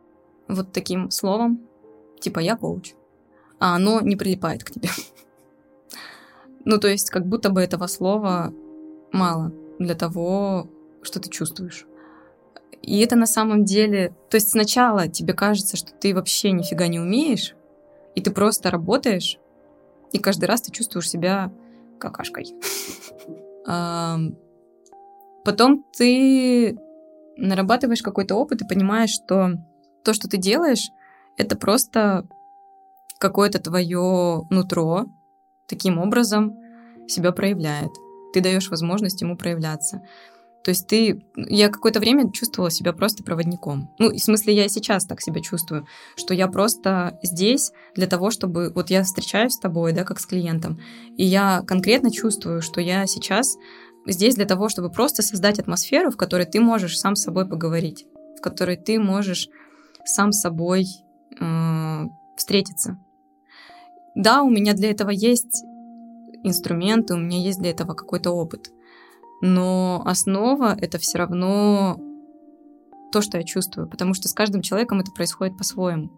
вот 0.49 0.73
таким 0.73 1.11
словом, 1.11 1.61
типа 2.21 2.41
«я 2.41 2.57
коуч», 2.57 2.95
а 3.59 3.77
оно 3.77 4.01
не 4.01 4.17
прилипает 4.17 4.65
к 4.65 4.71
тебе. 4.71 4.89
Ну, 6.65 6.79
то 6.79 6.89
есть, 6.89 7.09
как 7.09 7.25
будто 7.25 7.49
бы 7.49 7.63
этого 7.63 7.87
слова 7.87 8.53
мало 9.11 9.55
для 9.79 9.95
того, 9.95 10.69
что 11.01 11.19
ты 11.19 11.31
чувствуешь. 11.31 11.87
И 12.83 13.01
это 13.01 13.17
на 13.17 13.27
самом 13.27 13.65
деле... 13.65 14.15
То 14.31 14.37
есть 14.37 14.51
сначала 14.51 15.09
тебе 15.09 15.35
кажется, 15.35 15.77
что 15.77 15.93
ты 15.93 16.15
вообще 16.15 16.53
нифига 16.53 16.87
не 16.89 17.01
умеешь, 17.01 17.55
и 18.15 18.21
ты 18.21 18.31
просто 18.31 18.71
работаешь, 18.71 19.39
и 20.13 20.19
каждый 20.19 20.47
раз 20.47 20.63
ты 20.63 20.73
чувствуешь 20.73 21.09
себя 21.09 21.53
какашкой. 21.99 22.55
Потом 25.45 25.85
ты 25.97 26.79
нарабатываешь 27.37 28.03
какой-то 28.03 28.35
опыт 28.35 28.63
и 28.63 28.67
понимаешь, 28.67 29.11
что 29.11 29.53
то, 30.05 30.13
что 30.13 30.29
ты 30.29 30.37
делаешь, 30.37 30.91
это 31.37 31.57
просто 31.57 32.27
какое-то 33.19 33.59
твое 33.59 34.47
нутро 34.51 35.07
таким 35.67 35.99
образом 35.99 36.57
себя 37.07 37.33
проявляет. 37.33 37.91
Ты 38.33 38.41
даешь 38.41 38.69
возможность 38.71 39.21
ему 39.21 39.37
проявляться. 39.37 40.03
То 40.65 40.71
есть 40.71 40.87
ты... 40.87 41.23
Я 41.37 41.69
какое-то 41.69 42.01
время 42.01 42.31
чувствовала 42.33 42.71
себя 42.71 42.93
просто 42.93 43.23
проводником. 43.23 43.91
Ну, 43.99 44.11
в 44.11 44.19
смысле, 44.19 44.55
я 44.55 44.69
сейчас 44.69 45.07
так 45.07 45.21
себя 45.21 45.41
чувствую, 45.41 45.87
что 46.17 46.35
я 46.35 46.49
просто 46.49 47.19
здесь 47.23 47.73
для 47.95 48.07
того, 48.07 48.31
чтобы... 48.31 48.73
Вот 48.75 48.91
я 48.91 49.03
встречаюсь 49.03 49.55
с 49.55 49.59
тобой, 49.59 49.93
да, 49.93 50.05
как 50.05 50.21
с 50.21 50.27
клиентом, 50.27 50.79
и 51.17 51.25
я 51.25 51.63
конкретно 51.67 52.11
чувствую, 52.11 52.61
что 52.61 52.81
я 52.81 53.07
сейчас 53.07 53.57
здесь 54.07 54.35
для 54.35 54.47
того, 54.47 54.69
чтобы 54.69 54.91
просто 54.91 55.23
создать 55.23 55.59
атмосферу, 55.59 56.11
в 56.11 56.17
которой 56.17 56.47
ты 56.47 56.61
можешь 56.61 56.99
сам 56.99 57.15
с 57.17 57.23
собой 57.23 57.49
поговорить, 57.49 58.07
в 58.37 58.41
которой 58.41 58.77
ты 58.77 58.99
можешь 58.99 59.49
сам 60.05 60.33
с 60.33 60.41
собой 60.41 60.87
э, 61.41 62.05
встретиться. 62.37 62.99
Да, 64.15 64.43
у 64.43 64.51
меня 64.51 64.73
для 64.75 64.91
этого 64.91 65.11
есть 65.11 65.65
инструменты, 66.43 67.15
у 67.15 67.19
меня 67.19 67.39
есть 67.39 67.61
для 67.61 67.71
этого 67.71 67.95
какой-то 67.95 68.31
опыт. 68.31 68.71
Но 69.41 70.03
основа— 70.05 70.77
это 70.81 70.99
все 70.99 71.19
равно 71.19 71.99
то, 73.13 73.23
что 73.23 73.39
я 73.39 73.45
чувствую, 73.45 73.89
потому 73.89 74.15
что 74.15 74.29
с 74.29 74.35
каждым 74.35 74.63
человеком 74.63 75.01
это 75.01 75.13
происходит 75.13 75.57
по-своему. 75.57 76.11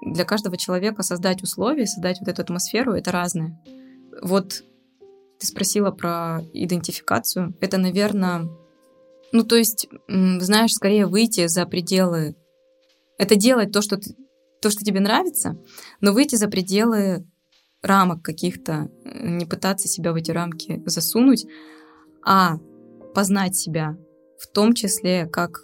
Для 0.00 0.24
каждого 0.24 0.56
человека 0.56 1.02
создать 1.02 1.42
условия, 1.42 1.86
создать 1.86 2.18
вот 2.20 2.28
эту 2.28 2.42
атмосферу— 2.42 2.92
это 2.94 3.12
разное. 3.12 3.60
Вот 4.22 4.64
ты 5.38 5.46
спросила 5.46 5.90
про 5.90 6.40
идентификацию. 6.52 7.54
Это, 7.60 7.78
наверное, 7.78 8.48
ну, 9.32 9.44
то 9.44 9.56
есть, 9.56 9.88
знаешь, 10.08 10.74
скорее 10.74 11.06
выйти 11.06 11.46
за 11.46 11.66
пределы. 11.66 12.36
Это 13.18 13.34
делать 13.36 13.72
то, 13.72 13.80
что, 13.80 13.96
ты, 13.96 14.14
то, 14.60 14.70
что 14.70 14.84
тебе 14.84 15.00
нравится, 15.00 15.58
но 16.00 16.12
выйти 16.12 16.36
за 16.36 16.48
пределы 16.48 17.26
рамок 17.82 18.22
каких-то, 18.22 18.90
э, 19.04 19.28
не 19.28 19.46
пытаться 19.46 19.88
себя 19.88 20.12
в 20.12 20.16
эти 20.16 20.30
рамки 20.30 20.82
засунуть, 20.86 21.46
а 22.24 22.58
познать 23.14 23.56
себя, 23.56 23.96
в 24.38 24.46
том 24.48 24.74
числе 24.74 25.26
как 25.26 25.62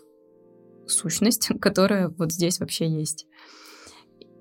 сущность, 0.87 1.49
которая 1.61 2.09
вот 2.09 2.33
здесь 2.33 2.61
вообще 2.61 2.89
есть. 2.89 3.27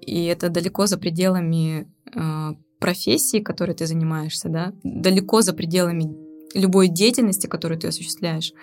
И 0.01 0.25
это 0.25 0.49
далеко 0.49 0.85
за 0.85 0.97
пределами 0.97 1.91
э, 2.15 2.55
профессии, 2.79 3.39
которой 3.39 3.75
ты 3.75 3.85
занимаешься, 3.85 4.49
да, 4.49 4.73
далеко 4.83 5.41
за 5.41 5.53
пределами 5.53 6.15
любой 6.53 6.87
деятельности, 6.87 7.47
которую 7.47 7.79
ты 7.79 7.87
осуществляешь, 7.87 8.53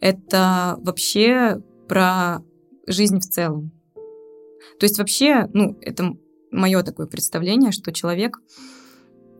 это 0.00 0.76
вообще 0.80 1.62
про 1.88 2.42
жизнь 2.86 3.20
в 3.20 3.24
целом. 3.24 3.72
То 4.78 4.84
есть 4.84 4.98
вообще, 4.98 5.48
ну, 5.54 5.78
это 5.80 6.14
мое 6.50 6.82
такое 6.82 7.06
представление, 7.06 7.72
что 7.72 7.92
человек, 7.92 8.38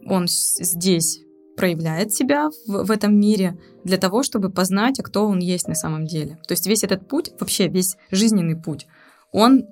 он 0.07 0.27
здесь 0.29 1.26
проявляет 1.57 2.13
себя 2.13 2.51
в, 2.67 2.85
в 2.85 2.91
этом 2.91 3.19
мире 3.19 3.59
для 3.85 3.97
того, 3.97 4.23
чтобы 4.23 4.51
познать, 4.51 5.01
а 5.01 5.03
кто 5.03 5.27
он 5.27 5.39
есть 5.39 5.69
на 5.69 5.75
самом 5.75 6.07
деле. 6.07 6.39
То 6.47 6.53
есть 6.53 6.67
весь 6.67 6.85
этот 6.85 7.09
путь, 7.09 7.33
вообще 7.41 7.69
весь 7.69 7.97
жизненный 8.11 8.57
путь, 8.57 8.87
он 9.33 9.67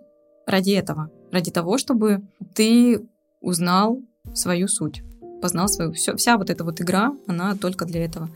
ради 0.46 0.72
этого, 0.72 1.10
ради 1.30 1.50
того, 1.50 1.78
чтобы 1.78 2.22
ты 2.54 3.06
узнал 3.40 4.00
свою 4.32 4.68
суть, 4.68 5.02
познал 5.42 5.68
свою... 5.68 5.92
Все, 5.92 6.16
вся 6.16 6.38
вот 6.38 6.50
эта 6.50 6.64
вот 6.64 6.80
игра, 6.80 7.12
она 7.26 7.54
только 7.54 7.84
для 7.84 8.04
этого. 8.04 8.30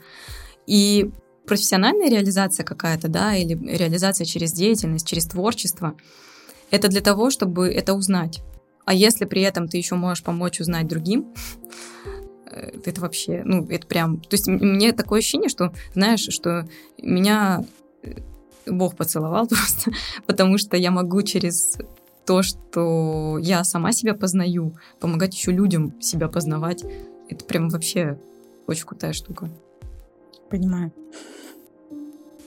И 0.67 1.11
профессиональная 1.47 2.09
реализация 2.09 2.63
какая-то, 2.63 3.07
да, 3.07 3.35
или 3.35 3.55
реализация 3.55 4.25
через 4.25 4.53
деятельность, 4.53 5.07
через 5.07 5.25
творчество, 5.25 5.95
это 6.69 6.87
для 6.87 7.01
того, 7.01 7.31
чтобы 7.31 7.69
это 7.69 7.95
узнать. 7.95 8.41
А 8.85 8.93
если 8.93 9.25
при 9.25 9.41
этом 9.41 9.67
ты 9.67 9.77
еще 9.77 9.95
можешь 9.95 10.23
помочь 10.23 10.59
узнать 10.59 10.87
другим, 10.87 11.33
это 12.51 13.01
вообще, 13.01 13.41
ну, 13.45 13.65
это 13.69 13.85
прям... 13.87 14.19
То 14.19 14.35
есть 14.35 14.47
мне 14.47 14.91
такое 14.91 15.19
ощущение, 15.19 15.49
что, 15.49 15.73
знаешь, 15.93 16.27
что 16.29 16.67
меня 16.97 17.63
э, 18.03 18.15
Бог 18.65 18.95
поцеловал 18.95 19.47
просто, 19.49 19.91
потому 20.25 20.57
что 20.57 20.77
я 20.77 20.91
могу 20.91 21.21
через 21.21 21.77
то, 22.25 22.43
что 22.43 23.37
я 23.39 23.63
сама 23.63 23.91
себя 23.91 24.13
познаю, 24.13 24.75
помогать 24.99 25.33
еще 25.33 25.51
людям 25.51 25.99
себя 26.01 26.27
познавать. 26.27 26.83
Это 27.27 27.45
прям 27.45 27.69
вообще 27.69 28.19
очень 28.67 28.85
крутая 28.85 29.13
штука. 29.13 29.49
Понимаю. 30.49 30.91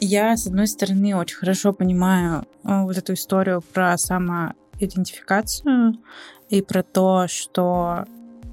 Я, 0.01 0.37
с 0.37 0.47
одной 0.49 0.67
стороны, 0.67 1.17
очень 1.17 1.37
хорошо 1.37 1.73
понимаю 1.73 2.45
э, 2.65 2.83
вот 2.83 2.97
эту 2.97 3.15
историю 3.15 3.63
про 3.73 3.97
самоидентификацию 3.97 5.95
и 6.49 6.61
про 6.61 6.83
то, 6.83 7.27
что 7.29 8.05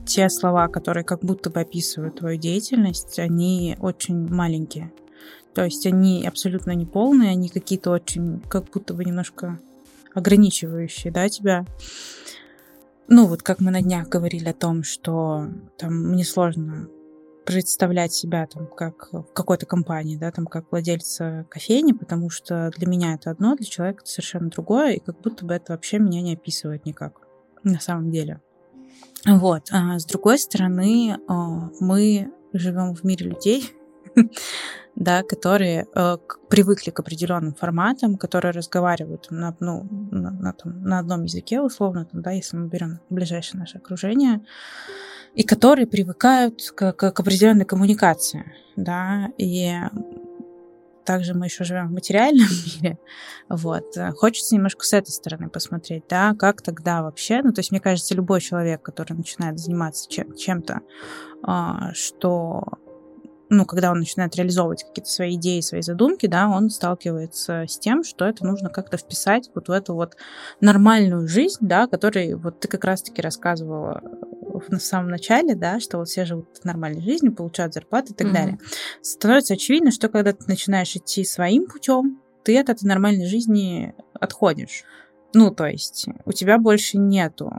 те 0.09 0.27
слова, 0.29 0.67
которые 0.67 1.03
как 1.03 1.19
будто 1.19 1.51
бы 1.51 1.59
описывают 1.59 2.15
твою 2.15 2.37
деятельность, 2.37 3.19
они 3.19 3.77
очень 3.79 4.27
маленькие. 4.27 4.91
То 5.53 5.63
есть 5.63 5.85
они 5.85 6.25
абсолютно 6.27 6.71
не 6.71 6.87
полные, 6.87 7.29
они 7.29 7.47
какие-то 7.47 7.91
очень, 7.91 8.41
как 8.49 8.65
будто 8.71 8.95
бы 8.95 9.05
немножко 9.05 9.59
ограничивающие, 10.15 11.13
да, 11.13 11.29
тебя. 11.29 11.65
Ну, 13.07 13.27
вот 13.27 13.43
как 13.43 13.59
мы 13.59 13.69
на 13.69 13.81
днях 13.81 14.09
говорили 14.09 14.49
о 14.49 14.53
том, 14.53 14.83
что 14.83 15.47
там 15.77 15.93
мне 16.09 16.23
сложно 16.23 16.89
представлять 17.45 18.11
себя 18.11 18.47
там 18.47 18.67
как 18.67 19.09
в 19.11 19.31
какой-то 19.33 19.67
компании, 19.67 20.17
да, 20.17 20.31
там 20.31 20.47
как 20.47 20.71
владельца 20.71 21.45
кофейни, 21.49 21.91
потому 21.91 22.31
что 22.31 22.71
для 22.75 22.87
меня 22.87 23.13
это 23.13 23.29
одно, 23.29 23.55
для 23.55 23.65
человека 23.65 24.01
это 24.01 24.11
совершенно 24.11 24.49
другое, 24.49 24.93
и 24.93 24.99
как 24.99 25.21
будто 25.21 25.45
бы 25.45 25.53
это 25.53 25.73
вообще 25.73 25.99
меня 25.99 26.21
не 26.21 26.33
описывает 26.33 26.85
никак 26.85 27.21
на 27.63 27.79
самом 27.79 28.09
деле. 28.09 28.41
Вот. 29.25 29.63
А 29.71 29.99
с 29.99 30.05
другой 30.05 30.39
стороны, 30.39 31.17
а, 31.27 31.69
мы 31.79 32.31
живем 32.53 32.95
в 32.95 33.03
мире 33.03 33.27
людей, 33.27 33.71
да, 34.95 35.23
которые 35.23 35.87
э, 35.93 36.17
привыкли 36.49 36.89
к 36.89 36.99
определенным 36.99 37.53
форматам, 37.53 38.17
которые 38.17 38.51
разговаривают 38.51 39.27
на, 39.29 39.55
ну, 39.59 39.87
на, 40.11 40.31
на, 40.31 40.53
там, 40.53 40.81
на 40.83 40.99
одном 40.99 41.23
языке, 41.23 41.61
условно, 41.61 42.05
там, 42.05 42.21
да, 42.21 42.31
если 42.31 42.57
мы 42.57 42.67
берем 42.67 42.99
ближайшее 43.09 43.59
наше 43.59 43.77
окружение, 43.77 44.41
и 45.35 45.43
которые 45.43 45.85
привыкают 45.85 46.71
к, 46.75 46.91
к, 46.93 47.11
к 47.11 47.19
определенной 47.19 47.65
коммуникации, 47.65 48.51
да, 48.75 49.29
и 49.37 49.73
также 51.09 51.33
мы 51.33 51.47
еще 51.47 51.63
живем 51.63 51.87
в 51.87 51.91
материальном 51.91 52.47
мире, 52.81 52.99
вот, 53.49 53.97
хочется 54.15 54.53
немножко 54.53 54.85
с 54.85 54.93
этой 54.93 55.09
стороны 55.09 55.49
посмотреть, 55.49 56.03
да, 56.07 56.35
как 56.37 56.61
тогда 56.61 57.01
вообще, 57.01 57.41
ну, 57.41 57.51
то 57.51 57.61
есть, 57.61 57.71
мне 57.71 57.79
кажется, 57.79 58.13
любой 58.13 58.41
человек, 58.41 58.83
который 58.83 59.13
начинает 59.13 59.57
заниматься 59.57 60.07
чем- 60.07 60.35
чем-то, 60.35 60.81
а, 61.41 61.91
что 61.95 62.63
ну, 63.49 63.65
когда 63.65 63.89
он 63.89 63.97
начинает 63.97 64.35
реализовывать 64.35 64.83
какие-то 64.83 65.09
свои 65.09 65.33
идеи, 65.33 65.61
свои 65.61 65.81
задумки, 65.81 66.27
да, 66.27 66.47
он 66.47 66.69
сталкивается 66.69 67.65
с 67.67 67.79
тем, 67.79 68.03
что 68.03 68.25
это 68.25 68.45
нужно 68.45 68.69
как-то 68.69 68.97
вписать 68.97 69.49
вот 69.55 69.67
в 69.67 69.71
эту 69.71 69.95
вот 69.95 70.15
нормальную 70.61 71.27
жизнь, 71.27 71.57
да, 71.61 71.87
которой 71.87 72.35
вот 72.35 72.59
ты 72.59 72.67
как 72.67 72.83
раз-таки 72.83 73.23
рассказывала 73.23 74.03
на 74.67 74.79
самом 74.79 75.09
начале, 75.09 75.55
да, 75.55 75.79
что 75.79 75.97
вот 75.97 76.09
все 76.09 76.25
живут 76.25 76.63
нормальной 76.63 77.01
жизнью, 77.01 77.33
получают 77.33 77.73
зарплаты 77.73 78.13
и 78.13 78.15
так 78.15 78.27
mm-hmm. 78.27 78.33
далее. 78.33 78.59
Становится 79.01 79.53
очевидно, 79.53 79.91
что 79.91 80.09
когда 80.09 80.33
ты 80.33 80.45
начинаешь 80.47 80.95
идти 80.95 81.23
своим 81.23 81.67
путем, 81.67 82.21
ты 82.43 82.59
от 82.59 82.69
этой 82.69 82.85
нормальной 82.85 83.27
жизни 83.27 83.93
отходишь. 84.13 84.83
Ну, 85.33 85.51
то 85.51 85.67
есть 85.67 86.07
у 86.25 86.31
тебя 86.31 86.57
больше 86.57 86.97
нету 86.97 87.51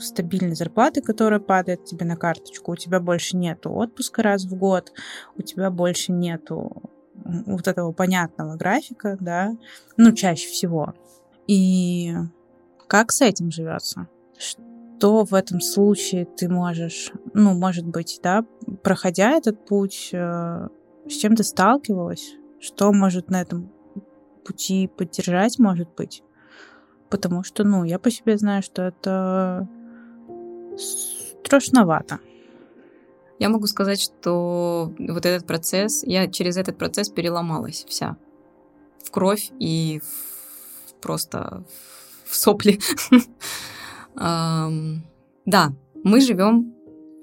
стабильной 0.00 0.54
зарплаты, 0.54 1.02
которая 1.02 1.40
падает 1.40 1.84
тебе 1.84 2.06
на 2.06 2.16
карточку, 2.16 2.72
у 2.72 2.76
тебя 2.76 3.00
больше 3.00 3.36
нету 3.36 3.72
отпуска 3.72 4.22
раз 4.22 4.44
в 4.44 4.54
год, 4.54 4.92
у 5.36 5.42
тебя 5.42 5.70
больше 5.70 6.12
нету 6.12 6.90
вот 7.14 7.68
этого 7.68 7.92
понятного 7.92 8.56
графика, 8.56 9.18
да, 9.20 9.56
ну, 9.96 10.12
чаще 10.12 10.48
всего. 10.48 10.94
И 11.46 12.14
как 12.86 13.12
с 13.12 13.20
этим 13.20 13.50
живется? 13.50 14.08
Что 14.98 15.24
в 15.24 15.32
этом 15.32 15.60
случае 15.60 16.24
ты 16.24 16.48
можешь, 16.48 17.12
ну, 17.32 17.54
может 17.54 17.86
быть, 17.86 18.18
да, 18.20 18.44
проходя 18.82 19.30
этот 19.30 19.64
путь, 19.64 20.10
э, 20.12 20.68
с 21.08 21.12
чем 21.12 21.36
ты 21.36 21.44
сталкивалась? 21.44 22.34
Что 22.58 22.92
может 22.92 23.30
на 23.30 23.40
этом 23.40 23.70
пути 24.44 24.88
поддержать, 24.88 25.60
может 25.60 25.88
быть? 25.94 26.24
Потому 27.10 27.44
что, 27.44 27.62
ну, 27.62 27.84
я 27.84 28.00
по 28.00 28.10
себе 28.10 28.36
знаю, 28.38 28.60
что 28.60 28.82
это 28.82 29.68
страшновато. 31.44 32.18
Я 33.38 33.50
могу 33.50 33.68
сказать, 33.68 34.00
что 34.02 34.92
вот 34.98 35.24
этот 35.24 35.46
процесс, 35.46 36.02
я 36.02 36.26
через 36.26 36.56
этот 36.56 36.76
процесс 36.76 37.08
переломалась 37.08 37.84
вся. 37.88 38.16
В 39.04 39.12
кровь 39.12 39.52
и 39.60 40.00
в, 40.02 40.94
просто 41.00 41.62
в 42.24 42.34
сопли. 42.34 42.80
Да, 44.18 45.72
мы 46.04 46.20
живем 46.20 46.74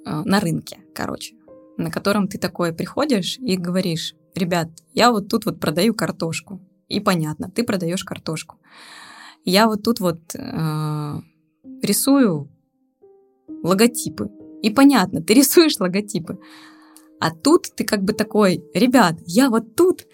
а, 0.06 0.24
на 0.24 0.40
рынке, 0.40 0.80
короче, 0.94 1.36
на 1.78 1.92
котором 1.92 2.28
ты 2.28 2.38
такой 2.38 2.74
приходишь 2.74 3.38
и 3.40 3.58
говоришь, 3.58 4.16
ребят, 4.36 4.70
я 4.94 5.12
вот 5.12 5.28
тут 5.28 5.46
вот 5.46 5.60
продаю 5.60 5.94
картошку. 5.94 6.62
И 6.88 7.00
понятно, 7.00 7.50
ты 7.50 7.64
продаешь 7.64 8.04
картошку. 8.04 8.58
Я 9.44 9.68
вот 9.68 9.84
тут 9.84 10.00
вот 10.00 10.20
э, 10.36 11.20
рисую 11.82 12.50
логотипы. 13.64 14.30
И 14.62 14.70
понятно, 14.70 15.22
ты 15.22 15.34
рисуешь 15.40 15.80
логотипы. 15.80 16.40
А 17.20 17.32
тут 17.32 17.70
ты 17.76 17.84
как 17.84 18.04
бы 18.04 18.14
такой, 18.14 18.64
ребят, 18.74 19.16
я 19.26 19.50
вот 19.50 19.76
тут 19.76 20.06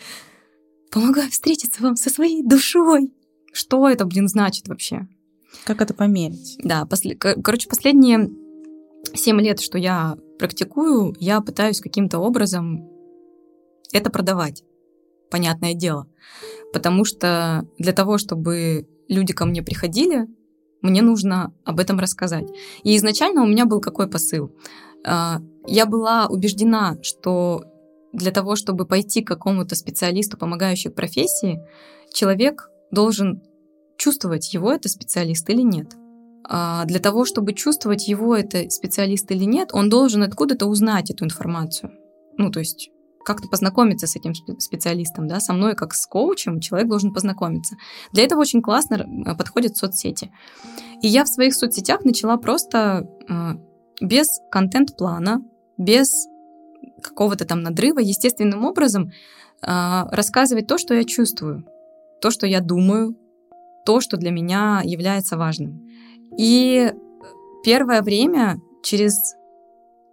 помогаю 0.92 1.30
встретиться 1.30 1.82
вам 1.84 1.96
со 1.96 2.10
своей 2.10 2.44
душой. 2.44 3.14
Что 3.54 3.90
это, 3.90 4.06
блин, 4.06 4.28
значит 4.28 4.68
вообще? 4.68 5.08
Как 5.66 5.82
это 5.82 5.94
померить? 5.94 6.58
Да, 6.64 6.86
после, 6.86 7.16
короче, 7.16 7.70
последние 7.70 8.30
семь 9.14 9.40
лет, 9.42 9.60
что 9.60 9.78
я 9.78 10.18
практикую, 10.40 11.16
я 11.20 11.42
пытаюсь 11.42 11.82
каким-то 11.82 12.20
образом 12.20 12.90
это 13.94 14.10
продавать. 14.10 14.64
Понятное 15.30 15.74
дело. 15.74 16.08
Потому 16.74 17.06
что 17.06 17.66
для 17.78 17.94
того, 17.94 18.18
чтобы 18.18 18.88
люди 19.08 19.34
ко 19.34 19.46
мне 19.46 19.62
приходили, 19.62 20.28
мне 20.82 21.02
нужно 21.02 21.54
об 21.64 21.80
этом 21.80 22.00
рассказать. 22.00 22.48
И 22.84 22.96
изначально 22.98 23.44
у 23.44 23.48
меня 23.48 23.66
был 23.66 23.82
какой 23.82 24.10
посыл? 24.10 24.52
А, 25.06 25.40
я 25.68 25.86
была 25.86 26.28
убеждена, 26.28 26.98
что 27.02 27.64
для 28.14 28.32
того, 28.32 28.56
чтобы 28.56 28.86
пойти 28.86 29.22
к 29.22 29.28
какому-то 29.28 29.76
специалисту, 29.76 30.38
помогающей 30.38 30.90
профессии, 30.90 31.62
человек 32.14 32.70
должен 32.92 33.42
чувствовать, 34.02 34.52
его 34.52 34.72
это 34.72 34.90
специалист 34.90 35.48
или 35.50 35.62
нет. 35.62 35.96
А 36.44 36.86
для 36.86 37.00
того, 37.00 37.24
чтобы 37.24 37.54
чувствовать, 37.54 38.08
его 38.08 38.36
это 38.36 38.68
специалист 38.72 39.32
или 39.32 39.44
нет, 39.44 39.70
он 39.74 39.90
должен 39.90 40.24
откуда-то 40.24 40.66
узнать 40.66 41.12
эту 41.12 41.24
информацию. 41.24 41.92
Ну, 42.36 42.50
то 42.50 42.60
есть 42.60 42.90
как-то 43.24 43.48
познакомиться 43.48 44.08
с 44.08 44.16
этим 44.16 44.34
специалистом, 44.60 45.28
да, 45.28 45.40
со 45.40 45.54
мной 45.54 45.76
как 45.76 45.94
с 45.94 46.08
коучем 46.08 46.60
человек 46.60 46.90
должен 46.90 47.14
познакомиться. 47.14 47.76
Для 48.12 48.24
этого 48.24 48.40
очень 48.40 48.64
классно 48.64 48.96
э, 48.96 49.36
подходят 49.36 49.78
соцсети. 49.78 50.32
И 51.04 51.08
я 51.08 51.24
в 51.24 51.30
своих 51.30 51.54
соцсетях 51.54 52.04
начала 52.04 52.38
просто 52.38 53.08
э, 53.30 53.52
без 54.02 54.40
контент-плана, 54.50 55.44
без 55.78 56.12
какого-то 57.04 57.46
там 57.46 57.62
надрыва, 57.62 58.00
естественным 58.00 58.66
образом 58.66 59.12
э, 59.12 60.04
рассказывать 60.12 60.66
то, 60.66 60.80
что 60.80 60.96
я 60.96 61.04
чувствую, 61.04 61.68
то, 62.20 62.32
что 62.32 62.48
я 62.48 62.62
думаю, 62.62 63.16
то, 63.86 64.02
что 64.02 64.18
для 64.18 64.32
меня 64.32 64.82
является 64.84 65.38
важным. 65.38 65.88
И 66.38 66.94
первое 67.64 68.02
время 68.02 68.60
через 68.84 69.36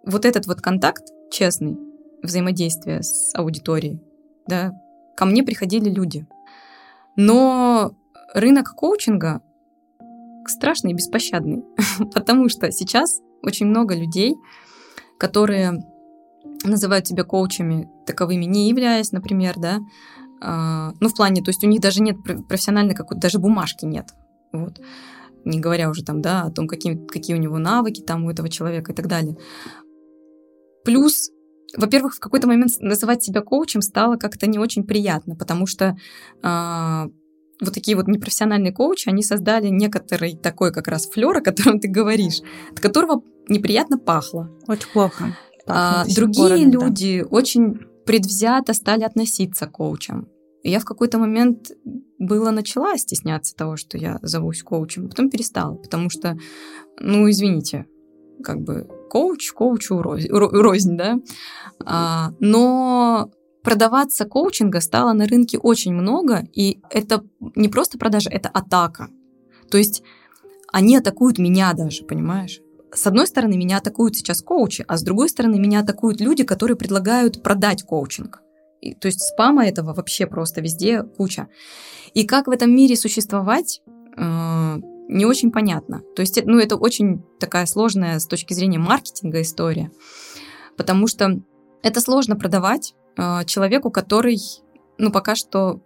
вот 0.05 0.25
этот 0.25 0.47
вот 0.47 0.61
контакт 0.61 1.05
честный, 1.31 1.77
взаимодействие 2.23 3.03
с 3.03 3.35
аудиторией, 3.35 4.01
да, 4.47 4.73
ко 5.17 5.25
мне 5.25 5.43
приходили 5.43 5.89
люди. 5.89 6.27
Но 7.17 7.93
рынок 8.35 8.75
коучинга 8.75 9.43
страшный 10.47 10.93
и 10.93 10.95
беспощадный, 10.95 11.65
потому 12.15 12.49
что 12.49 12.71
сейчас 12.73 13.21
очень 13.43 13.67
много 13.67 13.95
людей, 13.95 14.35
которые 15.19 15.83
называют 16.65 17.07
себя 17.07 17.25
коучами 17.25 17.89
таковыми, 18.07 18.45
не 18.45 18.69
являясь, 18.69 19.13
например, 19.13 19.55
да, 19.59 19.79
ну, 20.41 21.09
в 21.09 21.15
плане, 21.17 21.43
то 21.43 21.51
есть 21.51 21.65
у 21.65 21.67
них 21.67 21.81
даже 21.81 22.01
нет 22.01 22.17
профессиональной 22.49 22.95
какой-то, 22.95 23.21
даже 23.21 23.39
бумажки 23.39 23.85
нет, 23.85 24.07
вот, 24.53 24.81
не 25.45 25.61
говоря 25.61 25.91
уже 25.91 26.05
там, 26.05 26.21
да, 26.21 26.43
о 26.43 26.51
том, 26.51 26.69
какие, 26.69 26.95
какие 27.07 27.37
у 27.37 27.41
него 27.41 27.59
навыки 27.59 28.03
там 28.03 28.25
у 28.25 28.31
этого 28.31 28.49
человека 28.49 28.93
и 28.93 28.95
так 28.95 29.09
далее. 29.09 29.37
Плюс 30.85 31.31
во-первых, 31.77 32.15
в 32.15 32.21
какой-то 32.21 32.47
момент 32.47 32.73
называть 32.81 33.23
себя 33.23 33.43
коучем 33.43 33.83
стало 33.83 34.17
как-то 34.17 34.47
не 34.47 34.59
очень 34.59 34.85
приятно, 34.85 35.37
потому 35.37 35.67
что 35.67 35.97
э, 36.43 37.09
вот 37.61 37.75
такие 37.75 37.97
вот 37.97 38.09
непрофессиональные 38.09 38.73
коучи, 38.73 39.09
они 39.09 39.23
создали 39.23 39.69
некоторый 39.69 40.37
такой 40.37 40.73
как 40.73 40.89
раз 40.89 41.07
флер, 41.07 41.37
о 41.37 41.41
котором 41.41 41.81
ты 41.81 41.89
говоришь, 41.89 42.41
от 42.73 42.81
которого 42.81 43.23
неприятно 43.49 43.99
пахло. 43.99 44.51
Очень 44.67 44.89
плохо. 44.93 45.37
А, 45.67 46.05
другие 46.07 46.49
городе, 46.49 46.65
люди 46.65 47.21
да. 47.23 47.29
очень 47.29 47.81
предвзято 48.09 48.73
стали 48.73 49.05
относиться 49.05 49.67
к 49.67 49.73
коучам. 49.73 50.29
И 50.63 50.71
я 50.71 50.79
в 50.79 50.87
какой-то 50.87 51.19
момент 51.19 51.73
было 52.19 52.51
начала 52.51 52.97
стесняться 52.97 53.55
того, 53.55 53.77
что 53.77 53.99
я 53.99 54.19
зовусь 54.23 54.63
коучем, 54.63 55.11
потом 55.11 55.29
перестала, 55.29 55.75
потому 55.75 56.09
что, 56.09 56.39
ну, 56.99 57.29
извините, 57.29 57.85
как 58.43 58.63
бы 58.63 58.89
коуч 59.11 59.53
коучу 59.53 60.01
рознь, 60.01 60.29
рознь 60.31 60.97
да. 60.97 61.19
А, 61.85 62.33
но 62.41 63.31
продаваться 63.63 64.25
коучинга 64.25 64.81
стало 64.81 65.13
на 65.13 65.27
рынке 65.27 65.59
очень 65.59 65.93
много, 65.93 66.49
и 66.55 66.81
это 66.89 67.23
не 67.57 67.69
просто 67.69 67.99
продажа, 67.99 68.31
это 68.31 68.49
атака. 68.49 69.09
То 69.71 69.77
есть 69.77 70.03
они 70.73 70.97
атакуют 70.97 71.39
меня 71.39 71.75
даже, 71.75 72.05
понимаешь? 72.05 72.63
С 72.93 73.07
одной 73.07 73.27
стороны, 73.27 73.57
меня 73.57 73.79
атакуют 73.79 74.17
сейчас 74.17 74.43
коучи, 74.43 74.85
а 74.89 74.97
с 74.97 75.03
другой 75.03 75.29
стороны, 75.29 75.59
меня 75.59 75.81
атакуют 75.81 76.21
люди, 76.21 76.45
которые 76.45 76.77
предлагают 76.77 77.43
продать 77.43 77.83
коучинг. 77.83 78.43
И, 78.81 78.95
то 78.95 79.07
есть 79.07 79.21
спама 79.21 79.67
этого 79.67 79.93
вообще 79.93 80.27
просто 80.27 80.61
везде 80.61 81.03
куча. 81.03 81.49
И 82.15 82.25
как 82.25 82.47
в 82.47 82.51
этом 82.51 82.75
мире 82.75 82.97
существовать, 82.97 83.83
э, 84.17 84.77
не 85.09 85.27
очень 85.27 85.51
понятно. 85.51 86.03
То 86.15 86.21
есть, 86.21 86.41
ну, 86.45 86.59
это 86.59 86.77
очень 86.77 87.25
такая 87.41 87.67
сложная 87.67 88.19
с 88.19 88.27
точки 88.27 88.55
зрения 88.55 88.79
маркетинга 88.79 89.43
история, 89.43 89.91
потому 90.77 91.07
что 91.07 91.41
это 91.83 92.01
сложно 92.01 92.37
продавать 92.37 92.95
э, 93.17 93.45
человеку, 93.47 93.91
который, 93.91 94.39
ну, 94.99 95.11
пока 95.11 95.35
что 95.35 95.83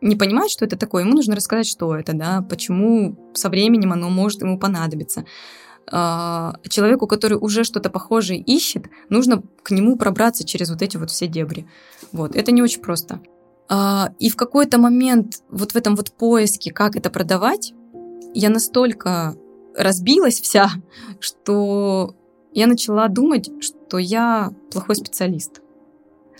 не 0.00 0.16
понимает, 0.16 0.50
что 0.50 0.64
это 0.64 0.76
такое, 0.76 1.02
ему 1.02 1.14
нужно 1.14 1.34
рассказать, 1.34 1.66
что 1.66 1.96
это, 1.96 2.12
да, 2.12 2.42
почему 2.48 3.32
со 3.34 3.48
временем 3.48 3.92
оно 3.92 4.10
может 4.10 4.42
ему 4.42 4.58
понадобиться. 4.58 5.24
Э, 5.90 6.52
человеку, 6.68 7.06
который 7.06 7.38
уже 7.38 7.64
что-то 7.64 7.90
похожее 7.90 8.40
ищет, 8.40 8.86
нужно 9.08 9.42
к 9.62 9.70
нему 9.70 9.96
пробраться 9.96 10.44
через 10.44 10.70
вот 10.70 10.82
эти 10.82 10.96
вот 10.96 11.10
все 11.10 11.26
дебри. 11.26 11.66
Вот, 12.12 12.36
это 12.36 12.52
не 12.52 12.62
очень 12.62 12.82
просто. 12.82 13.20
Э, 13.70 14.06
и 14.18 14.28
в 14.28 14.36
какой-то 14.36 14.78
момент 14.78 15.42
вот 15.50 15.72
в 15.72 15.76
этом 15.76 15.96
вот 15.96 16.12
поиске, 16.12 16.72
как 16.72 16.96
это 16.96 17.10
продавать, 17.10 17.72
я 18.34 18.50
настолько 18.50 19.36
разбилась 19.76 20.40
вся, 20.40 20.70
что 21.20 22.14
я 22.52 22.66
начала 22.66 23.08
думать, 23.08 23.50
что 23.60 23.98
я 23.98 24.52
плохой 24.70 24.96
специалист. 24.96 25.60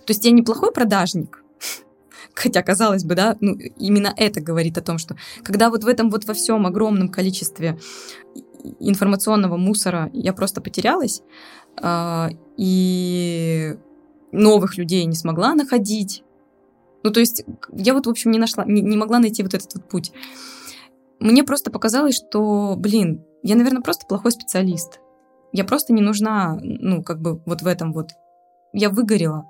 То 0.05 0.13
есть 0.13 0.25
я 0.25 0.31
не 0.31 0.43
плохой 0.43 0.73
продажник, 0.73 1.43
хотя, 2.35 2.63
казалось 2.63 3.05
бы, 3.05 3.15
да, 3.15 3.37
ну, 3.41 3.57
именно 3.79 4.13
это 4.17 4.41
говорит 4.41 4.77
о 4.77 4.83
том, 4.83 4.99
что 4.99 5.17
когда 5.43 5.71
вот 5.71 5.85
в 5.85 5.89
этом 5.89 6.11
вот 6.11 6.25
во 6.25 6.35
всем 6.35 6.67
огромном 6.67 7.09
количестве 7.09 7.79
информационного 8.81 9.57
мусора 9.57 10.11
я 10.13 10.33
просто 10.33 10.61
потерялась, 10.61 11.23
э, 11.83 12.29
и 12.57 13.77
новых 14.33 14.77
людей 14.77 15.05
не 15.05 15.15
смогла 15.15 15.55
находить. 15.55 16.23
Ну, 17.03 17.11
то 17.11 17.21
есть 17.21 17.45
я 17.73 17.95
вот, 17.95 18.07
в 18.07 18.11
общем, 18.11 18.31
не 18.31 18.39
нашла, 18.39 18.65
не, 18.65 18.83
не 18.83 18.97
могла 18.97 19.19
найти 19.19 19.43
вот 19.43 19.55
этот 19.55 19.75
вот 19.75 19.89
путь. 19.89 20.13
Мне 21.21 21.43
просто 21.45 21.71
показалось, 21.71 22.17
что, 22.17 22.75
блин, 22.77 23.25
я, 23.43 23.57
наверное, 23.57 23.83
просто 23.83 24.07
плохой 24.07 24.33
специалист. 24.33 25.01
Я 25.53 25.65
просто 25.65 25.93
не 25.93 26.03
нужна, 26.03 26.59
ну, 26.61 27.03
как 27.03 27.21
бы 27.21 27.41
вот 27.47 27.63
в 27.63 27.67
этом 27.67 27.93
вот. 27.93 28.11
Я 28.73 28.91
выгорела. 28.91 29.47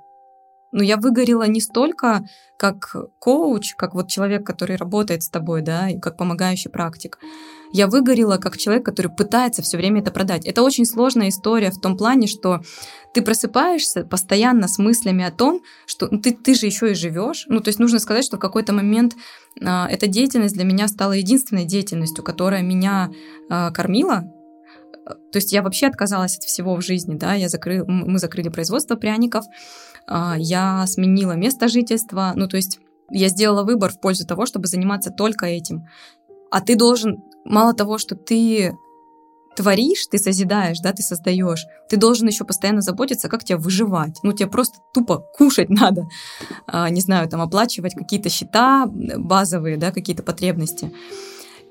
Но 0.70 0.82
я 0.82 0.96
выгорела 0.96 1.46
не 1.46 1.60
столько 1.60 2.24
как 2.58 2.94
коуч, 3.18 3.74
как 3.74 3.94
вот 3.94 4.08
человек, 4.08 4.46
который 4.46 4.76
работает 4.76 5.22
с 5.22 5.30
тобой, 5.30 5.62
да, 5.62 5.88
и 5.88 5.98
как 5.98 6.16
помогающий 6.16 6.70
практик. 6.70 7.18
Я 7.72 7.86
выгорела 7.86 8.36
как 8.38 8.56
человек, 8.56 8.84
который 8.84 9.10
пытается 9.14 9.62
все 9.62 9.76
время 9.76 10.00
это 10.00 10.10
продать. 10.10 10.46
Это 10.46 10.62
очень 10.62 10.84
сложная 10.84 11.28
история 11.28 11.70
в 11.70 11.80
том 11.80 11.96
плане, 11.96 12.26
что 12.26 12.60
ты 13.14 13.22
просыпаешься 13.22 14.04
постоянно 14.04 14.68
с 14.68 14.78
мыслями 14.78 15.24
о 15.24 15.30
том, 15.30 15.60
что 15.86 16.08
ну, 16.10 16.20
ты, 16.20 16.32
ты 16.32 16.54
же 16.54 16.66
еще 16.66 16.92
и 16.92 16.94
живешь. 16.94 17.46
Ну, 17.48 17.60
то 17.60 17.68
есть 17.68 17.78
нужно 17.78 17.98
сказать, 17.98 18.24
что 18.24 18.36
в 18.36 18.40
какой-то 18.40 18.72
момент 18.72 19.14
э, 19.60 19.64
эта 19.64 20.06
деятельность 20.06 20.54
для 20.54 20.64
меня 20.64 20.88
стала 20.88 21.12
единственной 21.12 21.64
деятельностью, 21.64 22.24
которая 22.24 22.62
меня 22.62 23.10
э, 23.50 23.70
кормила, 23.72 24.24
то 25.32 25.36
есть 25.36 25.52
я 25.52 25.62
вообще 25.62 25.86
отказалась 25.86 26.36
от 26.36 26.44
всего 26.44 26.76
в 26.76 26.82
жизни, 26.82 27.16
да, 27.16 27.34
я 27.34 27.48
закрыл, 27.48 27.86
мы 27.86 28.18
закрыли 28.18 28.48
производство 28.48 28.94
пряников, 28.94 29.44
а, 30.06 30.36
я 30.38 30.86
сменила 30.86 31.32
место 31.32 31.68
жительства, 31.68 32.32
ну, 32.34 32.48
то 32.48 32.56
есть 32.56 32.78
я 33.10 33.28
сделала 33.28 33.64
выбор 33.64 33.90
в 33.90 34.00
пользу 34.00 34.26
того, 34.26 34.46
чтобы 34.46 34.66
заниматься 34.66 35.10
только 35.10 35.46
этим. 35.46 35.86
А 36.50 36.60
ты 36.60 36.76
должен, 36.76 37.22
мало 37.48 37.74
того, 37.74 37.98
что 37.98 38.14
ты 38.14 38.76
творишь, 39.56 40.06
ты 40.06 40.18
созидаешь, 40.18 40.78
да, 40.78 40.92
ты 40.92 41.02
создаешь, 41.02 41.66
ты 41.88 41.96
должен 41.96 42.28
еще 42.28 42.44
постоянно 42.44 42.80
заботиться, 42.80 43.28
как 43.28 43.42
тебе 43.42 43.58
выживать. 43.58 44.18
Ну, 44.22 44.32
тебе 44.32 44.48
просто 44.48 44.78
тупо 44.94 45.18
кушать 45.36 45.68
надо, 45.68 46.08
а, 46.66 46.88
не 46.90 47.00
знаю, 47.00 47.28
там, 47.28 47.40
оплачивать 47.40 47.94
какие-то 47.94 48.28
счета 48.28 48.86
базовые, 48.86 49.76
да, 49.76 49.90
какие-то 49.90 50.22
потребности. 50.22 50.92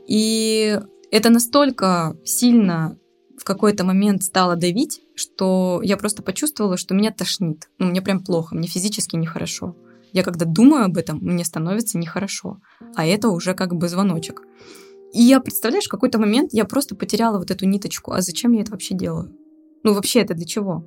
И 0.08 0.80
это 1.12 1.30
настолько 1.30 2.16
сильно 2.26 2.98
в 3.40 3.44
какой-то 3.46 3.86
момент 3.86 4.24
стало 4.24 4.56
давить, 4.56 5.02
что 5.16 5.80
я 5.84 5.96
просто 5.96 6.24
почувствовала, 6.24 6.76
что 6.76 6.94
меня 6.94 7.12
тошнит. 7.12 7.70
Ну, 7.78 7.88
мне 7.88 8.02
прям 8.02 8.24
плохо, 8.24 8.56
мне 8.56 8.68
физически 8.68 9.16
нехорошо. 9.16 9.76
Я 10.12 10.24
когда 10.24 10.46
думаю 10.46 10.86
об 10.86 10.98
этом, 10.98 11.20
мне 11.22 11.46
становится 11.46 11.98
нехорошо. 11.98 12.58
А 12.96 13.06
это 13.06 13.30
уже 13.30 13.54
как 13.54 13.76
бы 13.76 13.88
звоночек. 13.88 14.42
И 15.14 15.22
я, 15.22 15.40
представляешь, 15.40 15.86
в 15.86 15.92
какой-то 15.92 16.20
момент 16.20 16.54
я 16.54 16.66
просто 16.66 16.96
потеряла 16.96 17.38
вот 17.38 17.52
эту 17.52 17.66
ниточку. 17.66 18.12
А 18.12 18.22
зачем 18.22 18.52
я 18.52 18.62
это 18.62 18.72
вообще 18.72 18.96
делаю? 18.96 19.36
Ну, 19.84 19.94
вообще 19.94 20.20
это 20.20 20.34
для 20.34 20.46
чего? 20.46 20.86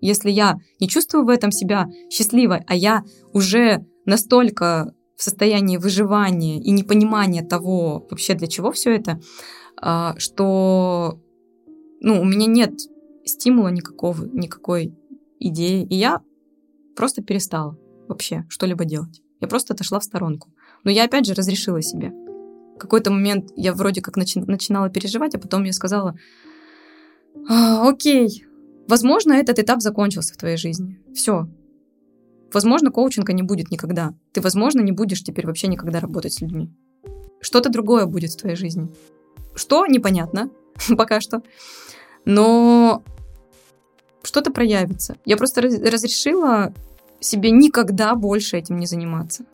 Если 0.00 0.30
я 0.30 0.58
не 0.80 0.88
чувствую 0.88 1.24
в 1.24 1.28
этом 1.28 1.50
себя 1.50 1.88
счастливой, 2.10 2.62
а 2.66 2.74
я 2.74 3.04
уже 3.32 3.84
настолько 4.04 4.94
в 5.16 5.22
состоянии 5.22 5.76
выживания 5.76 6.60
и 6.60 6.70
непонимания 6.70 7.44
того 7.44 8.06
вообще 8.08 8.34
для 8.34 8.46
чего 8.46 8.70
все 8.70 8.94
это, 8.94 9.20
а, 9.80 10.14
что 10.18 11.20
ну, 12.00 12.20
у 12.20 12.24
меня 12.24 12.46
нет 12.46 12.72
стимула 13.24 13.68
никакого, 13.68 14.24
никакой 14.26 14.94
идеи, 15.40 15.84
и 15.84 15.96
я 15.96 16.20
просто 16.96 17.22
перестала 17.22 17.76
вообще 18.08 18.46
что-либо 18.48 18.84
делать. 18.84 19.20
Я 19.40 19.48
просто 19.48 19.74
отошла 19.74 20.00
в 20.00 20.04
сторонку. 20.04 20.50
Но 20.84 20.90
я 20.90 21.04
опять 21.04 21.26
же 21.26 21.34
разрешила 21.34 21.82
себе. 21.82 22.12
Какой-то 22.78 23.10
момент 23.10 23.50
я 23.56 23.72
вроде 23.72 24.00
как 24.00 24.16
начи- 24.16 24.44
начинала 24.44 24.88
переживать, 24.88 25.34
а 25.34 25.38
потом 25.38 25.64
я 25.64 25.72
сказала, 25.72 26.16
«А, 27.48 27.88
окей, 27.88 28.44
возможно, 28.88 29.34
этот 29.34 29.58
этап 29.58 29.80
закончился 29.80 30.34
в 30.34 30.36
твоей 30.36 30.56
жизни. 30.56 31.00
Все. 31.14 31.48
Возможно, 32.52 32.90
коучинга 32.90 33.32
не 33.32 33.42
будет 33.42 33.70
никогда. 33.70 34.14
Ты, 34.32 34.40
возможно, 34.40 34.80
не 34.80 34.92
будешь 34.92 35.22
теперь 35.22 35.46
вообще 35.46 35.68
никогда 35.68 36.00
работать 36.00 36.32
с 36.32 36.40
людьми. 36.40 36.70
Что-то 37.40 37.68
другое 37.68 38.06
будет 38.06 38.32
в 38.32 38.36
твоей 38.36 38.56
жизни. 38.56 38.88
Что, 39.54 39.86
непонятно 39.86 40.50
пока 40.96 41.20
что. 41.20 41.42
Но 42.24 43.02
что-то 44.22 44.50
проявится. 44.50 45.16
Я 45.24 45.36
просто 45.36 45.62
разрешила 45.62 46.72
себе 47.20 47.50
никогда 47.50 48.14
больше 48.14 48.56
этим 48.56 48.78
не 48.78 48.86
заниматься. 48.86 49.44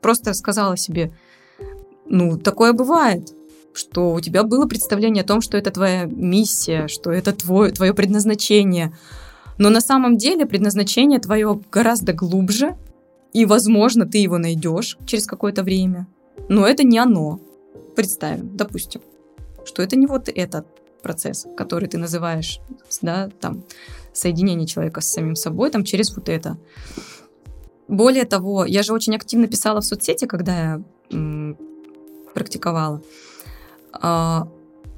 Просто 0.00 0.34
сказала 0.34 0.76
себе, 0.76 1.12
ну, 2.08 2.38
такое 2.38 2.72
бывает, 2.72 3.34
что 3.72 4.12
у 4.12 4.20
тебя 4.20 4.42
было 4.42 4.66
представление 4.66 5.22
о 5.22 5.26
том, 5.26 5.40
что 5.40 5.56
это 5.58 5.70
твоя 5.70 6.04
миссия, 6.04 6.88
что 6.88 7.10
это 7.10 7.32
твое, 7.32 7.72
твое 7.72 7.94
предназначение. 7.94 8.96
Но 9.58 9.70
на 9.70 9.80
самом 9.80 10.16
деле 10.16 10.46
предназначение 10.46 11.18
твое 11.18 11.60
гораздо 11.70 12.12
глубже, 12.12 12.76
и, 13.32 13.44
возможно, 13.44 14.06
ты 14.06 14.18
его 14.18 14.38
найдешь 14.38 14.96
через 15.06 15.26
какое-то 15.26 15.62
время. 15.62 16.06
Но 16.48 16.66
это 16.66 16.84
не 16.84 16.98
оно. 16.98 17.40
Представим, 17.94 18.56
допустим, 18.56 19.00
что 19.64 19.82
это 19.82 19.96
не 19.96 20.06
вот 20.06 20.28
этот 20.28 20.66
процесс, 21.02 21.46
который 21.56 21.88
ты 21.88 21.98
называешь, 21.98 22.60
да, 23.02 23.30
там, 23.40 23.64
соединение 24.12 24.66
человека 24.66 25.00
с 25.00 25.12
самим 25.12 25.36
собой, 25.36 25.70
там, 25.70 25.84
через 25.84 26.14
вот 26.16 26.28
это. 26.28 26.56
Более 27.88 28.24
того, 28.24 28.64
я 28.64 28.82
же 28.82 28.92
очень 28.92 29.14
активно 29.14 29.46
писала 29.46 29.80
в 29.80 29.84
соцсети, 29.84 30.26
когда 30.26 30.58
я 30.58 30.82
практиковала. 32.36 33.00
А, 33.94 34.46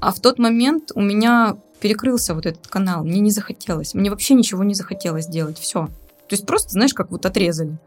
а 0.00 0.12
в 0.12 0.18
тот 0.18 0.40
момент 0.40 0.90
у 0.96 1.00
меня 1.00 1.56
перекрылся 1.80 2.34
вот 2.34 2.46
этот 2.46 2.66
канал. 2.66 3.04
Мне 3.04 3.20
не 3.20 3.30
захотелось. 3.30 3.94
Мне 3.94 4.10
вообще 4.10 4.34
ничего 4.34 4.64
не 4.64 4.74
захотелось 4.74 5.28
делать. 5.28 5.56
Все. 5.56 5.86
То 6.28 6.34
есть 6.34 6.46
просто, 6.46 6.70
знаешь, 6.70 6.94
как 6.94 7.12
вот 7.12 7.24
отрезали. 7.26 7.78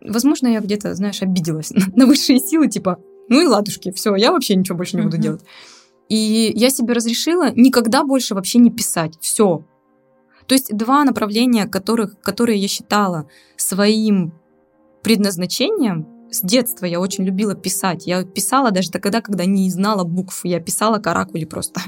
Возможно, 0.00 0.46
я 0.46 0.60
где-то, 0.60 0.94
знаешь, 0.94 1.22
обиделась 1.22 1.72
на, 1.96 2.06
высшие 2.06 2.38
силы, 2.38 2.68
типа, 2.68 2.98
ну 3.28 3.40
и 3.40 3.46
ладушки, 3.46 3.90
все, 3.90 4.14
я 4.14 4.30
вообще 4.30 4.54
ничего 4.54 4.78
больше 4.78 4.96
не 4.96 5.02
буду 5.02 5.18
делать. 5.18 5.42
И 6.08 6.52
я 6.54 6.70
себе 6.70 6.94
разрешила 6.94 7.50
никогда 7.50 8.04
больше 8.04 8.36
вообще 8.36 8.60
не 8.60 8.70
писать. 8.70 9.18
Все. 9.20 9.64
То 10.46 10.54
есть 10.54 10.74
два 10.74 11.02
направления, 11.02 11.66
которых, 11.66 12.20
которые 12.20 12.58
я 12.58 12.68
считала 12.68 13.28
своим 13.56 14.32
предназначением, 15.02 16.06
с 16.30 16.40
детства 16.42 16.86
я 16.86 17.00
очень 17.00 17.24
любила 17.24 17.54
писать. 17.54 18.06
Я 18.06 18.24
писала 18.24 18.70
даже 18.70 18.90
тогда, 18.90 19.20
когда 19.20 19.44
не 19.44 19.70
знала 19.70 20.04
букв. 20.04 20.44
Я 20.44 20.60
писала 20.60 20.98
каракули 20.98 21.44
просто. 21.44 21.80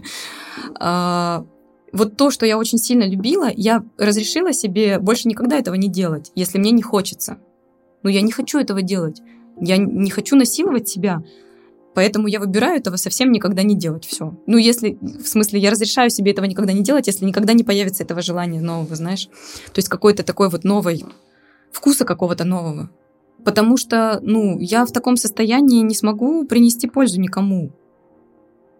А, 0.78 1.44
вот 1.92 2.16
то, 2.16 2.30
что 2.30 2.46
я 2.46 2.58
очень 2.58 2.78
сильно 2.78 3.04
любила, 3.04 3.50
я 3.54 3.84
разрешила 3.98 4.52
себе 4.52 4.98
больше 4.98 5.28
никогда 5.28 5.58
этого 5.58 5.74
не 5.74 5.88
делать, 5.88 6.30
если 6.34 6.58
мне 6.58 6.70
не 6.70 6.82
хочется. 6.82 7.38
Но 8.02 8.10
я 8.10 8.22
не 8.22 8.32
хочу 8.32 8.58
этого 8.58 8.82
делать. 8.82 9.20
Я 9.60 9.76
не 9.76 10.10
хочу 10.10 10.36
насиловать 10.36 10.88
себя. 10.88 11.22
Поэтому 11.94 12.28
я 12.28 12.38
выбираю 12.38 12.78
этого 12.78 12.96
совсем 12.96 13.32
никогда 13.32 13.62
не 13.62 13.74
делать. 13.74 14.04
Все. 14.06 14.34
Ну, 14.46 14.56
если, 14.56 14.96
в 15.00 15.26
смысле, 15.26 15.58
я 15.58 15.70
разрешаю 15.70 16.08
себе 16.10 16.30
этого 16.30 16.46
никогда 16.46 16.72
не 16.72 16.82
делать, 16.82 17.08
если 17.08 17.24
никогда 17.24 17.52
не 17.52 17.64
появится 17.64 18.04
этого 18.04 18.22
желания 18.22 18.60
нового, 18.60 18.94
знаешь. 18.94 19.26
То 19.26 19.78
есть 19.78 19.88
какой-то 19.88 20.22
такой 20.22 20.48
вот 20.48 20.64
новый, 20.64 21.04
вкуса 21.72 22.04
какого-то 22.04 22.44
нового. 22.44 22.90
Потому 23.44 23.76
что, 23.76 24.20
ну, 24.22 24.58
я 24.58 24.84
в 24.84 24.92
таком 24.92 25.16
состоянии 25.16 25.82
не 25.82 25.94
смогу 25.94 26.44
принести 26.44 26.88
пользу 26.88 27.20
никому. 27.20 27.72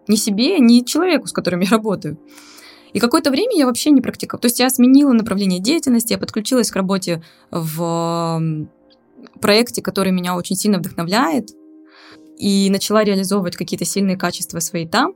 Ни 0.07 0.15
себе, 0.15 0.59
ни 0.59 0.81
человеку, 0.81 1.27
с 1.27 1.31
которым 1.31 1.61
я 1.61 1.69
работаю. 1.69 2.17
И 2.93 2.99
какое-то 2.99 3.31
время 3.31 3.57
я 3.57 3.65
вообще 3.65 3.91
не 3.91 4.01
практиковала. 4.01 4.41
То 4.41 4.47
есть 4.47 4.59
я 4.59 4.69
сменила 4.69 5.13
направление 5.13 5.59
деятельности, 5.59 6.13
я 6.13 6.19
подключилась 6.19 6.71
к 6.71 6.75
работе 6.75 7.23
в 7.49 8.67
проекте, 9.39 9.81
который 9.81 10.11
меня 10.11 10.35
очень 10.35 10.55
сильно 10.55 10.77
вдохновляет, 10.77 11.51
и 12.37 12.69
начала 12.69 13.03
реализовывать 13.03 13.55
какие-то 13.55 13.85
сильные 13.85 14.17
качества 14.17 14.59
свои 14.59 14.87
там. 14.87 15.13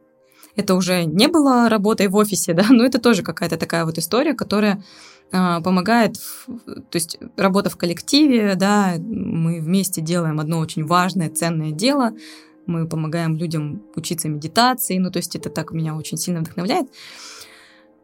Это 0.55 0.75
уже 0.75 1.03
не 1.03 1.27
было 1.27 1.67
работой 1.67 2.07
в 2.07 2.15
офисе, 2.15 2.53
да, 2.53 2.65
но 2.69 2.85
это 2.85 2.99
тоже 2.99 3.23
какая-то 3.23 3.57
такая 3.57 3.85
вот 3.85 3.97
история, 3.97 4.33
которая 4.33 4.83
помогает, 5.31 6.15
то 6.45 6.95
есть 6.95 7.17
работа 7.35 7.69
в 7.69 7.77
коллективе, 7.77 8.55
да, 8.55 8.95
мы 8.97 9.59
вместе 9.59 10.01
делаем 10.01 10.39
одно 10.39 10.59
очень 10.59 10.85
важное, 10.85 11.29
ценное 11.29 11.71
дело, 11.71 12.11
мы 12.65 12.87
помогаем 12.87 13.35
людям 13.35 13.83
учиться 13.95 14.29
медитации, 14.29 14.97
ну, 14.97 15.11
то 15.11 15.17
есть 15.17 15.35
это 15.35 15.49
так 15.49 15.71
меня 15.71 15.95
очень 15.95 16.17
сильно 16.17 16.41
вдохновляет. 16.41 16.87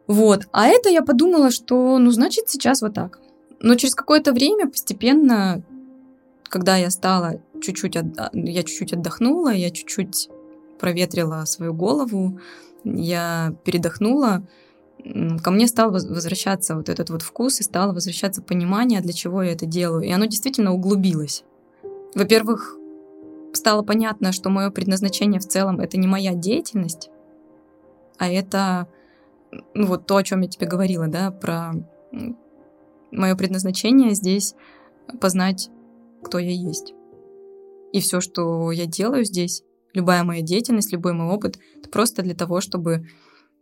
Вот, 0.06 0.46
а 0.52 0.66
это 0.66 0.88
я 0.88 1.02
подумала, 1.02 1.50
что, 1.50 1.98
ну, 1.98 2.10
значит, 2.10 2.48
сейчас 2.48 2.82
вот 2.82 2.94
так. 2.94 3.18
Но 3.60 3.76
через 3.76 3.94
какое-то 3.94 4.32
время 4.32 4.68
постепенно, 4.68 5.62
когда 6.44 6.76
я 6.76 6.90
стала 6.90 7.40
чуть-чуть, 7.62 7.96
от... 7.96 8.06
я 8.32 8.62
чуть-чуть 8.62 8.92
отдохнула, 8.92 9.52
я 9.52 9.70
чуть-чуть 9.70 10.28
проветрила 10.80 11.44
свою 11.44 11.72
голову, 11.72 12.40
я 12.84 13.54
передохнула, 13.64 14.46
ко 15.42 15.50
мне 15.50 15.66
стал 15.66 15.90
возвращаться 15.90 16.76
вот 16.76 16.88
этот 16.88 17.10
вот 17.10 17.22
вкус 17.22 17.60
и 17.60 17.64
стало 17.64 17.92
возвращаться 17.92 18.42
понимание, 18.42 19.00
для 19.00 19.12
чего 19.12 19.42
я 19.42 19.52
это 19.52 19.66
делаю. 19.66 20.02
И 20.02 20.10
оно 20.10 20.26
действительно 20.26 20.72
углубилось. 20.72 21.44
Во-первых, 22.14 22.76
стало 23.52 23.82
понятно, 23.82 24.32
что 24.32 24.50
мое 24.50 24.70
предназначение 24.70 25.40
в 25.40 25.46
целом 25.46 25.80
это 25.80 25.98
не 25.98 26.06
моя 26.06 26.34
деятельность, 26.34 27.10
а 28.18 28.28
это 28.30 28.86
ну, 29.74 29.86
вот 29.86 30.06
то, 30.06 30.16
о 30.16 30.22
чем 30.22 30.42
я 30.42 30.48
тебе 30.48 30.66
говорила, 30.66 31.08
да, 31.08 31.30
про 31.30 31.72
мое 33.10 33.34
предназначение 33.34 34.14
здесь 34.14 34.54
познать, 35.20 35.70
кто 36.22 36.38
я 36.38 36.52
есть. 36.52 36.94
И 37.92 38.00
все, 38.00 38.20
что 38.20 38.70
я 38.70 38.86
делаю 38.86 39.24
здесь, 39.24 39.62
любая 39.92 40.24
моя 40.24 40.42
деятельность, 40.42 40.92
любой 40.92 41.12
мой 41.12 41.34
опыт, 41.34 41.58
это 41.76 41.90
просто 41.90 42.22
для 42.22 42.34
того, 42.34 42.60
чтобы 42.60 43.06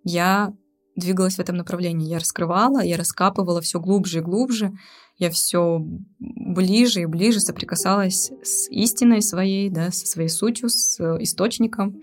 я 0.05 0.55
двигалась 0.97 1.37
в 1.37 1.41
этом 1.41 1.57
направлении. 1.57 2.09
Я 2.09 2.19
раскрывала, 2.19 2.81
я 2.81 2.97
раскапывала 2.97 3.61
все 3.61 3.81
глубже 3.81 4.19
и 4.19 4.23
глубже, 4.23 4.73
я 5.19 5.31
все 5.31 5.81
ближе 6.19 7.03
и 7.03 7.07
ближе 7.07 7.41
соприкасалась 7.41 8.33
с 8.43 8.69
истиной 8.71 9.23
своей, 9.23 9.69
да, 9.71 9.91
со 9.91 10.07
своей 10.07 10.29
сутью, 10.29 10.69
с 10.69 10.99
источником. 11.21 12.01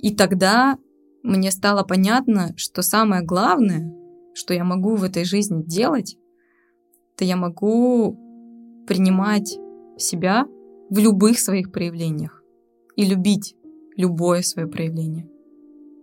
И 0.00 0.14
тогда 0.14 0.78
мне 1.22 1.50
стало 1.50 1.82
понятно, 1.82 2.52
что 2.56 2.82
самое 2.82 3.22
главное, 3.22 3.92
что 4.34 4.54
я 4.54 4.64
могу 4.64 4.96
в 4.96 5.04
этой 5.04 5.24
жизни 5.24 5.62
делать, 5.62 6.16
это 7.14 7.24
я 7.24 7.36
могу 7.36 8.84
принимать 8.86 9.58
себя 9.96 10.46
в 10.90 10.98
любых 10.98 11.38
своих 11.38 11.72
проявлениях 11.72 12.42
и 12.96 13.04
любить 13.04 13.56
любое 13.96 14.42
свое 14.42 14.68
проявление. 14.68 15.28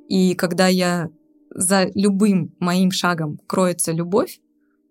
И 0.07 0.33
когда 0.35 0.67
я 0.67 1.09
за 1.53 1.89
любым 1.95 2.55
моим 2.59 2.91
шагом 2.91 3.39
кроется 3.47 3.91
любовь, 3.91 4.39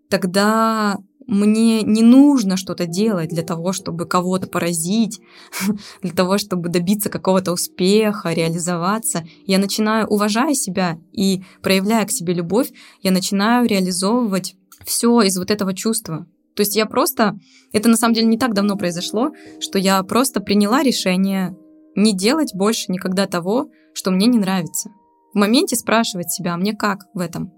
тогда 0.09 0.99
мне 1.27 1.83
не 1.83 2.03
нужно 2.03 2.57
что-то 2.57 2.87
делать 2.87 3.31
для 3.31 3.43
того, 3.43 3.73
чтобы 3.73 4.07
кого-то 4.07 4.49
поразить, 4.49 5.21
для 6.03 6.13
того, 6.13 6.39
чтобы 6.39 6.69
добиться 6.69 7.09
какого-то 7.09 7.53
успеха, 7.53 8.33
реализоваться. 8.33 9.25
Я 9.47 9.59
начинаю, 9.59 10.07
уважая 10.09 10.55
себя 10.55 10.99
и 11.13 11.43
проявляя 11.63 12.05
к 12.07 12.11
себе 12.11 12.35
любовь, 12.35 12.71
я 13.03 13.13
начинаю 13.13 13.69
реализовывать 13.69 14.57
все 14.85 15.23
из 15.23 15.39
вот 15.39 15.51
этого 15.51 15.75
чувства, 15.75 16.27
то 16.55 16.63
есть 16.63 16.77
я 16.77 16.87
просто, 16.87 17.39
это 17.73 17.89
на 17.89 17.97
самом 17.97 18.15
деле 18.15 18.27
не 18.27 18.39
так 18.39 18.55
давно 18.55 18.77
произошло, 18.77 19.31
что 19.61 19.79
я 19.79 20.03
просто 20.03 20.41
приняла 20.41 20.83
решение 20.83 21.57
не 21.95 22.13
делать 22.13 22.55
больше 22.55 22.93
никогда 22.93 23.27
того, 23.27 23.71
что 23.95 24.11
мне 24.11 24.27
не 24.27 24.39
нравится. 24.39 24.91
В 25.33 25.39
моменте 25.39 25.77
спрашивать 25.77 26.33
себя, 26.33 26.55
а 26.55 26.57
мне 26.57 26.75
как 26.75 27.07
в 27.15 27.21
этом? 27.21 27.53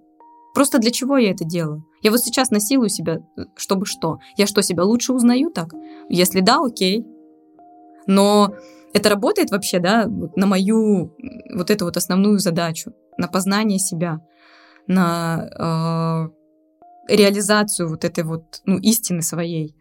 Просто 0.55 0.79
для 0.79 0.91
чего 0.91 1.17
я 1.17 1.31
это 1.31 1.45
делаю? 1.45 1.85
Я 2.03 2.11
вот 2.11 2.21
сейчас 2.21 2.51
насилую 2.51 2.91
себя, 2.91 3.21
чтобы 3.57 3.87
что? 3.87 4.19
Я 4.37 4.47
что, 4.47 4.63
себя 4.63 4.85
лучше 4.85 5.13
узнаю 5.13 5.51
так? 5.51 5.73
Если 6.09 6.41
да, 6.41 6.59
окей. 6.63 7.07
Но 8.07 8.55
это 8.93 9.09
работает 9.09 9.51
вообще, 9.51 9.79
да, 9.79 10.07
на 10.37 10.47
мою 10.47 11.15
вот 11.55 11.71
эту 11.71 11.87
вот 11.87 11.97
основную 11.97 12.39
задачу, 12.39 12.93
на 13.17 13.29
познание 13.29 13.79
себя, 13.79 14.21
на 14.87 16.29
э, 17.09 17.15
реализацию 17.15 17.89
вот 17.89 18.05
этой 18.05 18.25
вот 18.25 18.61
ну, 18.65 18.79
истины 18.79 19.23
своей. 19.23 19.75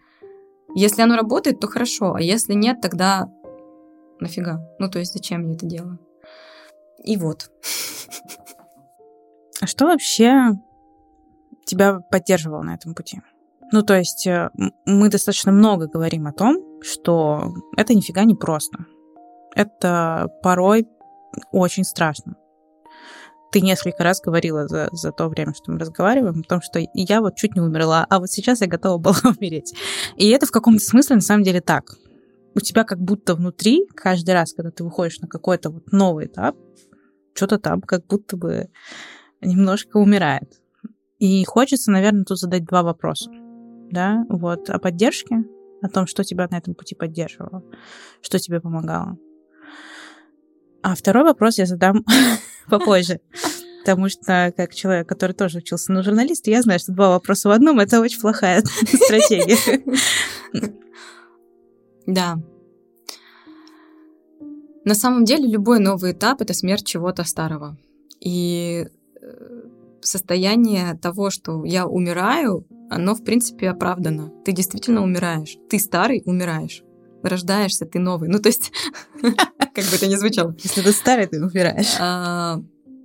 Если 0.76 1.02
оно 1.02 1.18
работает, 1.18 1.60
то 1.60 1.68
хорошо, 1.68 2.14
а 2.14 2.22
если 2.22 2.54
нет, 2.54 2.80
тогда 2.82 3.30
нафига? 4.22 4.62
Ну, 4.80 4.90
то 4.90 5.00
есть 5.00 5.14
зачем 5.14 5.48
я 5.48 5.56
это 5.56 5.66
делаю? 5.66 6.00
И 7.04 7.18
вот. 7.18 7.50
А 9.62 9.68
что 9.68 9.86
вообще 9.86 10.52
тебя 11.66 12.00
поддерживало 12.00 12.64
на 12.64 12.76
этом 12.76 12.96
пути? 12.96 13.22
Ну, 13.72 13.84
то 13.84 13.98
есть 13.98 14.28
э, 14.28 14.50
мы 14.86 15.10
достаточно 15.10 15.52
много 15.52 15.88
говорим 15.88 16.28
о 16.28 16.34
том, 16.34 16.58
что 16.82 17.54
это 17.78 17.94
нифига 17.94 18.26
не 18.26 18.36
просто. 18.36 18.86
Это 19.56 20.30
порой 20.44 20.88
очень 21.52 21.84
страшно. 21.84 22.36
Ты 23.52 23.62
несколько 23.62 24.04
раз 24.04 24.22
говорила 24.22 24.68
за, 24.68 24.90
за 24.92 25.12
то 25.12 25.28
время, 25.28 25.54
что 25.54 25.72
мы 25.72 25.80
разговариваем, 25.80 26.40
о 26.40 26.44
том, 26.44 26.62
что 26.62 26.80
я 26.94 27.22
вот 27.22 27.36
чуть 27.36 27.56
не 27.56 27.62
умерла, 27.62 28.06
а 28.10 28.20
вот 28.20 28.30
сейчас 28.30 28.62
я 28.62 28.68
готова 28.68 28.98
была 28.98 29.16
умереть. 29.38 29.74
И 30.18 30.30
это 30.30 30.46
в 30.46 30.52
каком-то 30.52 30.84
смысле 30.84 31.18
на 31.18 31.22
самом 31.22 31.44
деле 31.44 31.62
так. 31.62 31.84
У 32.54 32.60
тебя 32.60 32.84
как 32.84 33.00
будто 33.00 33.36
внутри, 33.36 33.86
каждый 33.96 34.32
раз, 34.32 34.54
когда 34.54 34.72
ты 34.72 34.84
выходишь 34.84 35.20
на 35.20 35.28
какой-то 35.28 35.70
вот 35.70 35.92
новый 35.92 36.26
этап, 36.26 36.56
что-то 37.34 37.60
там 37.60 37.82
как 37.82 38.06
будто 38.08 38.38
бы 38.38 38.70
немножко 39.42 39.98
умирает. 39.98 40.62
И 41.20 41.44
хочется, 41.46 41.92
наверное, 41.92 42.26
тут 42.26 42.40
задать 42.40 42.66
два 42.66 42.84
вопроса. 42.84 43.32
Да, 43.92 44.26
вот 44.30 44.70
о 44.70 44.80
поддержке, 44.80 45.44
о 45.82 45.90
том, 45.90 46.08
что 46.08 46.24
тебя 46.24 46.48
на 46.50 46.58
этом 46.58 46.74
пути 46.74 46.96
поддерживало, 46.96 47.64
что 48.22 48.40
тебе 48.40 48.62
помогало. 48.62 49.18
А 50.82 50.96
второй 50.96 51.24
вопрос 51.24 51.58
я 51.58 51.66
задам 51.66 52.06
попозже. 52.70 53.20
Потому 53.82 54.10
что, 54.10 54.54
как 54.56 54.74
человек, 54.76 55.10
который 55.10 55.34
тоже 55.34 55.58
учился 55.58 55.92
на 55.92 56.04
журналиста, 56.04 56.52
я 56.52 56.62
знаю, 56.62 56.80
что 56.80 56.92
два 56.92 57.10
вопроса 57.10 57.50
в 57.50 57.52
одном— 57.52 57.80
это 57.82 58.00
очень 58.00 58.22
плохая 58.22 58.62
стратегия. 59.04 59.84
Да. 62.06 62.38
На 64.84 64.96
самом 64.96 65.26
деле 65.26 65.48
любой 65.48 65.80
новый 65.80 66.14
этап— 66.14 66.42
это 66.42 66.54
смерть 66.54 66.86
чего-то 66.86 67.24
старого. 67.24 67.78
И 68.20 68.88
э, 69.22 69.62
состояние 70.02 70.98
того, 70.98 71.30
что 71.30 71.64
я 71.66 71.88
умираю, 71.88 72.66
оно, 72.90 73.16
в 73.16 73.24
принципе, 73.24 73.70
оправдано. 73.70 74.32
Ты 74.44 74.52
действительно 74.52 75.04
умираешь. 75.04 75.58
Ты 75.70 75.80
старый, 75.80 76.24
умираешь. 76.26 76.84
Рождаешься, 77.24 77.86
ты 77.86 78.00
новый. 78.00 78.30
Ну, 78.30 78.40
то 78.40 78.50
есть, 78.50 78.72
как 79.22 79.86
бы 79.86 79.96
это 79.96 80.08
ни 80.08 80.16
звучало. 80.16 80.56
Если 80.64 80.82
ты 80.82 80.92
старый, 80.92 81.28
ты 81.28 81.44
умираешь. 81.44 81.96
А, 82.00 82.58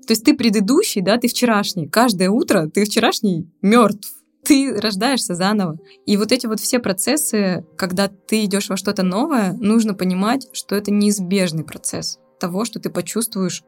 то 0.07 0.12
есть 0.12 0.24
ты 0.24 0.35
предыдущий, 0.35 1.03
да, 1.03 1.18
ты 1.18 1.29
вчерашний. 1.29 1.89
Каждое 1.89 2.31
утро 2.31 2.68
ты 2.72 2.85
вчерашний 2.85 3.51
мертв. 3.61 4.14
Ты 4.47 4.75
рождаешься 4.81 5.35
заново. 5.35 5.79
И 6.05 6.17
вот 6.17 6.31
эти 6.33 6.47
вот 6.47 6.61
все 6.61 6.79
процессы, 6.79 7.67
когда 7.77 8.09
ты 8.09 8.45
идешь 8.45 8.69
во 8.69 8.77
что-то 8.77 9.03
новое, 9.03 9.53
нужно 9.55 9.95
понимать, 9.95 10.49
что 10.53 10.77
это 10.77 10.91
неизбежный 10.91 11.65
процесс 11.65 12.19
того, 12.39 12.65
что 12.65 12.79
ты 12.79 12.91
почувствуешь 12.91 13.65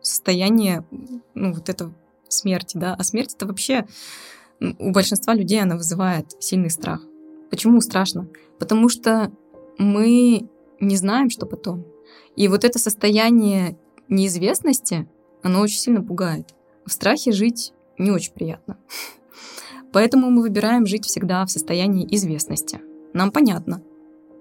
состояние 0.00 0.84
ну, 1.34 1.52
вот 1.52 1.68
этого 1.68 1.94
смерти, 2.28 2.76
да, 2.76 2.94
а 2.94 3.04
смерть 3.04 3.34
это 3.34 3.46
вообще 3.46 3.86
у 4.78 4.92
большинства 4.92 5.34
людей 5.34 5.60
она 5.60 5.76
вызывает 5.76 6.40
сильный 6.42 6.70
страх. 6.70 7.02
Почему 7.50 7.80
страшно? 7.80 8.28
Потому 8.58 8.88
что 8.88 9.32
мы 9.78 10.48
не 10.80 10.96
знаем, 10.96 11.30
что 11.30 11.46
потом. 11.46 11.84
И 12.36 12.48
вот 12.48 12.64
это 12.64 12.78
состояние 12.78 13.76
неизвестности, 14.08 15.08
оно 15.42 15.60
очень 15.60 15.78
сильно 15.78 16.02
пугает. 16.02 16.54
В 16.86 16.92
страхе 16.92 17.32
жить 17.32 17.72
не 17.98 18.10
очень 18.10 18.32
приятно. 18.32 18.78
Поэтому 19.92 20.30
мы 20.30 20.42
выбираем 20.42 20.86
жить 20.86 21.06
всегда 21.06 21.44
в 21.44 21.50
состоянии 21.50 22.06
известности. 22.14 22.80
Нам 23.12 23.30
понятно. 23.30 23.82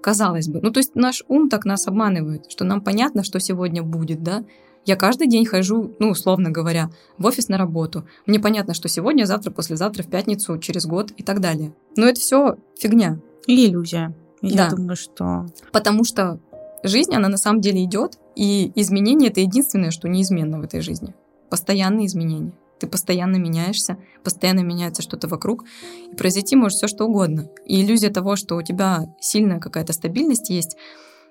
Казалось 0.02 0.48
бы. 0.48 0.62
Ну, 0.62 0.72
то 0.72 0.80
есть 0.80 0.96
наш 0.96 1.24
ум 1.28 1.50
так 1.50 1.66
нас 1.66 1.88
обманывает, 1.88 2.50
что 2.50 2.64
нам 2.64 2.82
понятно, 2.82 3.24
что 3.24 3.40
сегодня 3.40 3.84
будет, 3.84 4.24
да? 4.24 4.44
Я 4.84 4.96
каждый 4.96 5.28
день 5.28 5.46
хожу, 5.46 5.94
ну, 6.00 6.10
условно 6.10 6.50
говоря, 6.50 6.90
в 7.20 7.26
офис 7.28 7.50
на 7.50 7.58
работу. 7.58 8.08
Мне 8.26 8.40
понятно, 8.40 8.74
что 8.74 8.88
сегодня, 8.88 9.26
завтра, 9.26 9.52
послезавтра, 9.52 10.02
в 10.02 10.08
пятницу, 10.08 10.58
через 10.58 10.88
год 10.88 11.12
и 11.18 11.22
так 11.22 11.40
далее. 11.40 11.74
Но 11.96 12.08
это 12.08 12.20
все 12.20 12.58
фигня. 12.80 13.20
И 13.46 13.68
иллюзия. 13.68 14.16
Я 14.42 14.70
да. 14.70 14.76
думаю, 14.76 14.96
что... 14.96 15.46
Потому 15.72 16.04
что 16.04 16.40
жизнь, 16.82 17.14
она 17.14 17.28
на 17.28 17.38
самом 17.38 17.62
деле 17.62 17.84
идет, 17.84 18.18
и 18.36 18.72
изменения— 18.76 19.28
это 19.30 19.42
единственное, 19.42 19.92
что 19.92 20.10
неизменно 20.10 20.60
в 20.60 20.64
этой 20.64 20.82
жизни. 20.82 21.14
Постоянные 21.52 22.08
изменения. 22.08 22.54
Ты 22.82 22.88
постоянно 22.88 23.36
меняешься, 23.36 23.98
постоянно 24.24 24.62
меняется 24.62 25.04
что-то 25.04 25.28
вокруг, 25.28 25.66
и 26.12 26.16
произойти 26.16 26.56
может 26.56 26.78
все 26.78 26.88
что 26.88 27.06
угодно. 27.06 27.48
И 27.64 27.80
иллюзия 27.80 28.10
того, 28.10 28.36
что 28.36 28.56
у 28.56 28.64
тебя 28.64 29.06
сильная 29.20 29.60
какая-то 29.60 29.94
стабильность 29.94 30.50
есть, 30.50 30.76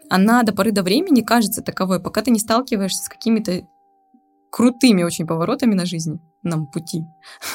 она 0.09 0.45
до 0.45 0.53
поры 0.53 0.71
до 0.71 0.85
времени 0.85 1.23
кажется 1.23 1.61
таковой, 1.61 1.99
пока 1.99 2.23
ты 2.23 2.31
не 2.31 2.39
сталкиваешься 2.39 3.03
с 3.03 3.09
какими-то 3.09 3.67
крутыми 4.53 5.03
очень 5.03 5.27
поворотами 5.27 5.75
на 5.75 5.87
жизни, 5.87 6.21
нам 6.45 6.69
пути, 6.69 7.03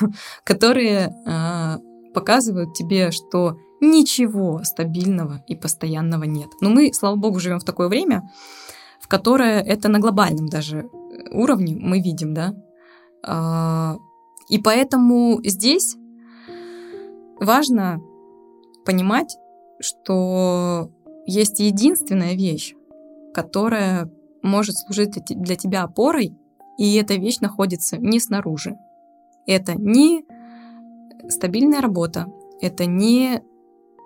которые 0.43 1.15
э, 1.25 1.77
показывают 2.13 2.73
тебе, 2.73 3.11
что 3.11 3.57
ничего 3.79 4.61
стабильного 4.65 5.41
и 5.47 5.55
постоянного 5.55 6.25
нет. 6.25 6.49
Но 6.59 6.69
мы, 6.69 6.93
слава 6.93 7.15
богу, 7.15 7.39
живем 7.39 7.59
в 7.59 7.65
такое 7.65 7.87
время, 7.87 8.29
в 8.99 9.07
которое 9.07 9.61
это 9.61 9.87
на 9.87 9.99
глобальном 9.99 10.47
даже 10.47 10.89
уровне 11.31 11.77
мы 11.79 12.01
видим, 12.01 12.33
да. 12.33 12.53
Э, 13.25 13.95
и 14.49 14.59
поэтому 14.59 15.39
здесь 15.43 15.95
важно 17.39 18.01
понимать, 18.85 19.37
что 19.79 20.91
есть 21.25 21.59
единственная 21.59 22.35
вещь, 22.35 22.75
которая 23.33 24.11
может 24.41 24.77
служить 24.77 25.15
для 25.29 25.55
тебя 25.55 25.83
опорой, 25.83 26.37
и 26.77 26.95
эта 26.95 27.15
вещь 27.15 27.39
находится 27.39 27.97
не 27.97 28.19
снаружи. 28.19 28.77
Это 29.47 29.73
не 29.73 30.25
стабильная 31.29 31.81
работа, 31.81 32.27
это 32.61 32.85
не 32.85 33.41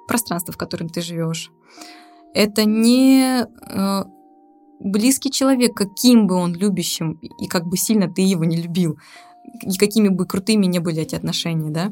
пространство, 0.08 0.54
в 0.54 0.58
котором 0.58 0.90
ты 0.90 1.02
живешь, 1.02 1.52
это 2.34 2.66
не 2.66 3.44
э, 3.44 4.04
близкий 4.80 5.32
человек, 5.32 5.76
каким 5.76 6.28
бы 6.28 6.36
он 6.36 6.54
любящим 6.54 7.20
и 7.40 7.48
как 7.48 7.66
бы 7.66 7.78
сильно 7.78 8.12
ты 8.12 8.22
его 8.22 8.46
не 8.46 8.58
любил, 8.58 8.98
и 9.62 9.78
какими 9.78 10.10
бы 10.10 10.26
крутыми 10.26 10.66
не 10.66 10.80
были 10.80 11.02
эти 11.02 11.16
отношения, 11.16 11.70
да, 11.70 11.92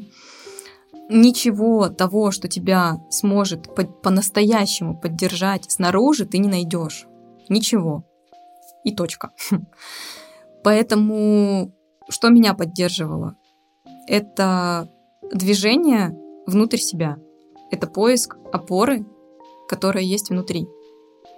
ничего 1.08 1.88
того, 1.88 2.30
что 2.30 2.48
тебя 2.48 2.98
сможет 3.10 3.74
по-настоящему 4.02 4.98
поддержать 4.98 5.70
снаружи, 5.70 6.26
ты 6.26 6.38
не 6.38 6.48
найдешь. 6.48 7.06
Ничего. 7.48 8.04
И 8.84 8.94
точка. 8.94 9.32
Поэтому 10.64 11.72
что 12.08 12.28
меня 12.28 12.54
поддерживало? 12.54 13.36
Это 14.06 14.90
движение 15.32 16.16
внутрь 16.46 16.78
себя. 16.78 17.18
Это 17.70 17.86
поиск 17.86 18.36
опоры, 18.52 19.06
которая 19.68 20.04
есть 20.04 20.30
внутри. 20.30 20.66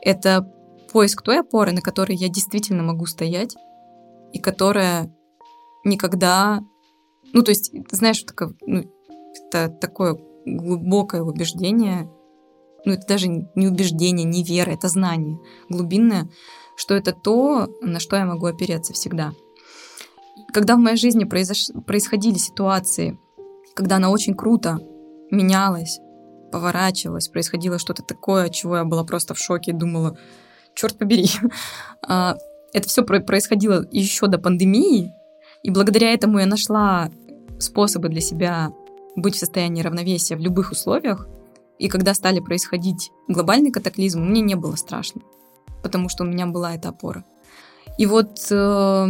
Это 0.02 0.52
поиск 0.92 1.22
той 1.22 1.40
опоры, 1.40 1.72
на 1.72 1.80
которой 1.80 2.16
я 2.16 2.28
действительно 2.28 2.82
могу 2.82 3.06
стоять, 3.06 3.54
и 4.32 4.38
которая 4.38 5.14
никогда... 5.84 6.60
Ну, 7.32 7.42
то 7.42 7.50
есть, 7.50 7.72
знаешь, 7.90 8.22
такая, 8.22 8.54
ну, 8.66 8.84
это 9.46 9.68
такое 9.68 10.18
глубокое 10.44 11.22
убеждение, 11.22 12.10
ну 12.84 12.92
это 12.92 13.06
даже 13.06 13.28
не 13.28 13.68
убеждение, 13.68 14.24
не 14.24 14.42
вера, 14.42 14.70
это 14.70 14.88
знание 14.88 15.38
глубинное, 15.68 16.30
что 16.76 16.94
это 16.94 17.12
то, 17.12 17.68
на 17.82 18.00
что 18.00 18.16
я 18.16 18.24
могу 18.24 18.46
опереться 18.46 18.92
всегда. 18.92 19.32
Когда 20.52 20.76
в 20.76 20.78
моей 20.78 20.96
жизни 20.96 21.24
произош... 21.24 21.68
происходили 21.86 22.38
ситуации, 22.38 23.18
когда 23.74 23.96
она 23.96 24.10
очень 24.10 24.34
круто 24.34 24.78
менялась, 25.30 26.00
поворачивалась, 26.50 27.28
происходило 27.28 27.78
что-то 27.78 28.02
такое, 28.02 28.46
от 28.46 28.52
чего 28.52 28.78
я 28.78 28.84
была 28.84 29.04
просто 29.04 29.34
в 29.34 29.38
шоке 29.38 29.70
и 29.70 29.74
думала, 29.74 30.18
черт 30.74 30.98
побери. 30.98 31.28
А, 32.06 32.36
это 32.72 32.88
все 32.88 33.02
происходило 33.04 33.86
еще 33.90 34.26
до 34.26 34.38
пандемии, 34.38 35.12
и 35.62 35.70
благодаря 35.70 36.12
этому 36.12 36.38
я 36.38 36.46
нашла 36.46 37.10
способы 37.58 38.08
для 38.08 38.20
себя 38.20 38.72
быть 39.16 39.34
в 39.34 39.38
состоянии 39.38 39.82
равновесия 39.82 40.36
в 40.36 40.40
любых 40.40 40.72
условиях. 40.72 41.28
И 41.78 41.88
когда 41.88 42.14
стали 42.14 42.40
происходить 42.40 43.10
глобальные 43.28 43.72
катаклизмы, 43.72 44.24
мне 44.24 44.40
не 44.40 44.54
было 44.54 44.76
страшно, 44.76 45.22
потому 45.82 46.08
что 46.08 46.24
у 46.24 46.26
меня 46.26 46.46
была 46.46 46.74
эта 46.74 46.90
опора. 46.90 47.24
И 47.98 48.06
вот 48.06 48.46
э, 48.50 49.06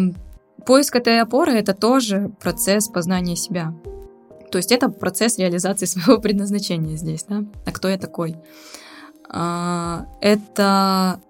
поиск 0.64 0.96
этой 0.96 1.20
опоры 1.20 1.52
это 1.52 1.74
тоже 1.74 2.32
процесс 2.40 2.88
познания 2.88 3.36
себя. 3.36 3.74
То 4.50 4.58
есть 4.58 4.72
это 4.72 4.88
процесс 4.88 5.38
реализации 5.38 5.86
своего 5.86 6.20
предназначения 6.20 6.96
здесь, 6.96 7.24
да? 7.24 7.44
А 7.66 7.72
кто 7.72 7.88
я 7.88 7.98
такой? 7.98 8.36
А, 9.28 10.06
это 10.20 11.20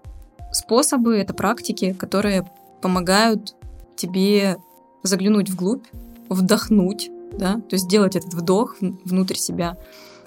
способы, 0.52 1.16
это 1.16 1.34
практики, 1.34 1.92
которые 1.92 2.50
помогают 2.80 3.54
тебе 3.96 4.56
заглянуть 5.02 5.50
вглубь, 5.50 5.84
вдохнуть, 6.28 7.10
да, 7.32 7.54
то 7.54 7.74
есть 7.74 7.84
сделать 7.84 8.16
этот 8.16 8.34
вдох 8.34 8.76
внутрь 8.80 9.36
себя, 9.36 9.76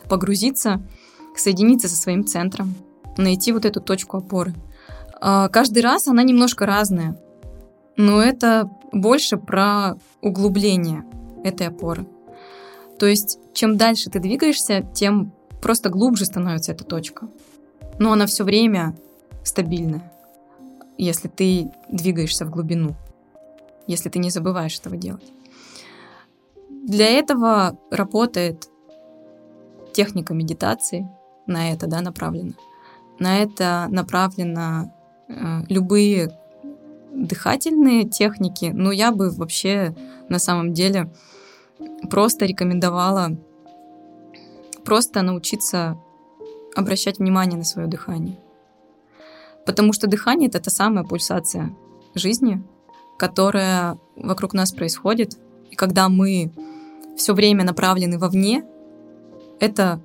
погрузиться, 0.10 0.82
соединиться 1.36 1.88
со 1.88 1.96
своим 1.96 2.26
центром, 2.26 2.74
найти 3.18 3.52
вот 3.52 3.66
эту 3.66 3.82
точку 3.82 4.18
опоры. 4.18 4.54
А, 5.20 5.50
каждый 5.50 5.82
раз 5.82 6.08
она 6.08 6.24
немножко 6.24 6.66
разная, 6.66 7.20
но 7.98 8.22
это 8.22 8.70
больше 8.92 9.38
про 9.38 9.98
углубление 10.22 11.06
этой 11.44 11.68
опоры. 11.68 12.06
То 13.00 13.06
есть, 13.06 13.40
чем 13.54 13.78
дальше 13.78 14.10
ты 14.10 14.20
двигаешься, 14.20 14.82
тем 14.94 15.34
просто 15.62 15.90
глубже 15.90 16.26
становится 16.26 16.72
эта 16.72 16.84
точка. 16.84 17.28
Но 18.00 18.12
она 18.12 18.26
все 18.26 18.44
время 18.44 18.96
стабильная, 19.44 20.12
если 20.98 21.28
ты 21.28 21.72
двигаешься 21.90 22.46
в 22.46 22.50
глубину, 22.50 22.96
если 23.88 24.10
ты 24.10 24.20
не 24.20 24.30
забываешь 24.30 24.80
этого 24.80 24.98
делать. 24.98 25.32
Для 26.70 27.08
этого 27.10 27.78
работает 27.92 28.70
техника 29.94 30.34
медитации, 30.34 31.10
на 31.48 31.72
это 31.72 31.88
да, 31.88 32.02
направлена. 32.02 32.54
На 33.20 33.40
это 33.40 33.88
направлено 33.90 34.94
э, 35.28 35.62
любые 35.70 36.38
дыхательные 37.14 38.10
техники, 38.10 38.72
но 38.74 38.92
я 38.92 39.12
бы 39.12 39.30
вообще 39.30 39.96
на 40.30 40.40
самом 40.40 40.74
деле 40.74 41.12
просто 42.10 42.46
рекомендовала 42.46 43.38
просто 44.84 45.22
научиться 45.22 45.98
обращать 46.76 47.20
внимание 47.20 47.58
на 47.58 47.64
свое 47.64 47.88
дыхание. 47.88 48.38
Потому 49.66 49.94
что 49.94 50.08
дыхание— 50.08 50.50
это 50.50 50.60
та 50.60 50.72
самая 50.72 51.04
пульсация 51.04 51.76
жизни, 52.16 52.62
которая 53.18 53.98
вокруг 54.16 54.54
нас 54.54 54.72
происходит. 54.72 55.38
И 55.72 55.76
когда 55.76 56.10
мы 56.10 56.52
все 57.18 57.34
время 57.34 57.64
направлены 57.64 58.18
вовне, 58.18 58.64
это 59.60 60.02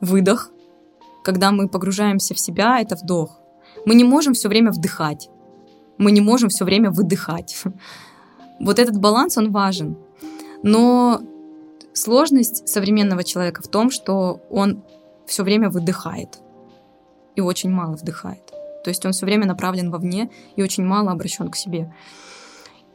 выдох. 0.00 0.50
Когда 1.24 1.52
мы 1.52 1.68
погружаемся 1.68 2.34
в 2.34 2.40
себя, 2.40 2.80
это 2.80 2.96
вдох. 2.96 3.38
Мы 3.86 3.94
не 3.94 4.04
можем 4.04 4.34
все 4.34 4.48
время 4.48 4.72
вдыхать. 4.72 5.30
Мы 5.98 6.10
не 6.12 6.20
можем 6.20 6.48
все 6.48 6.64
время 6.64 6.90
выдыхать. 6.90 7.62
Вот 8.60 8.78
этот 8.78 8.98
баланс, 8.98 9.36
он 9.38 9.50
важен. 9.50 9.96
Но 10.62 11.20
сложность 11.94 12.68
современного 12.68 13.24
человека 13.24 13.60
в 13.60 13.66
том, 13.66 13.90
что 13.90 14.40
он 14.50 14.84
все 15.26 15.42
время 15.42 15.68
выдыхает 15.68 16.41
и 17.36 17.40
очень 17.40 17.70
мало 17.70 17.96
вдыхает. 17.96 18.52
То 18.84 18.88
есть 18.90 19.04
он 19.06 19.12
все 19.12 19.26
время 19.26 19.46
направлен 19.46 19.90
вовне 19.90 20.30
и 20.56 20.62
очень 20.62 20.84
мало 20.84 21.10
обращен 21.12 21.48
к 21.48 21.56
себе. 21.56 21.92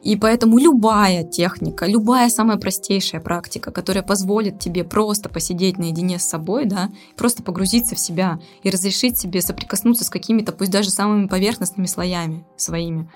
И 0.04 0.16
поэтому 0.16 0.60
любая 0.60 1.24
техника, 1.24 1.86
любая 1.86 2.30
самая 2.30 2.58
простейшая 2.58 3.20
практика, 3.20 3.72
которая 3.72 4.04
позволит 4.04 4.60
тебе 4.60 4.84
просто 4.84 5.28
посидеть 5.28 5.78
наедине 5.80 6.20
с 6.20 6.24
собой, 6.24 6.66
да, 6.66 6.92
просто 7.16 7.42
погрузиться 7.42 7.96
в 7.96 8.00
себя 8.00 8.40
и 8.62 8.70
разрешить 8.70 9.18
себе 9.18 9.42
соприкоснуться 9.42 10.06
с 10.06 10.10
какими-то, 10.10 10.52
пусть 10.52 10.72
даже 10.72 10.92
самыми 10.92 11.28
поверхностными 11.28 11.88
слоями 11.88 12.46
своими, 12.58 13.10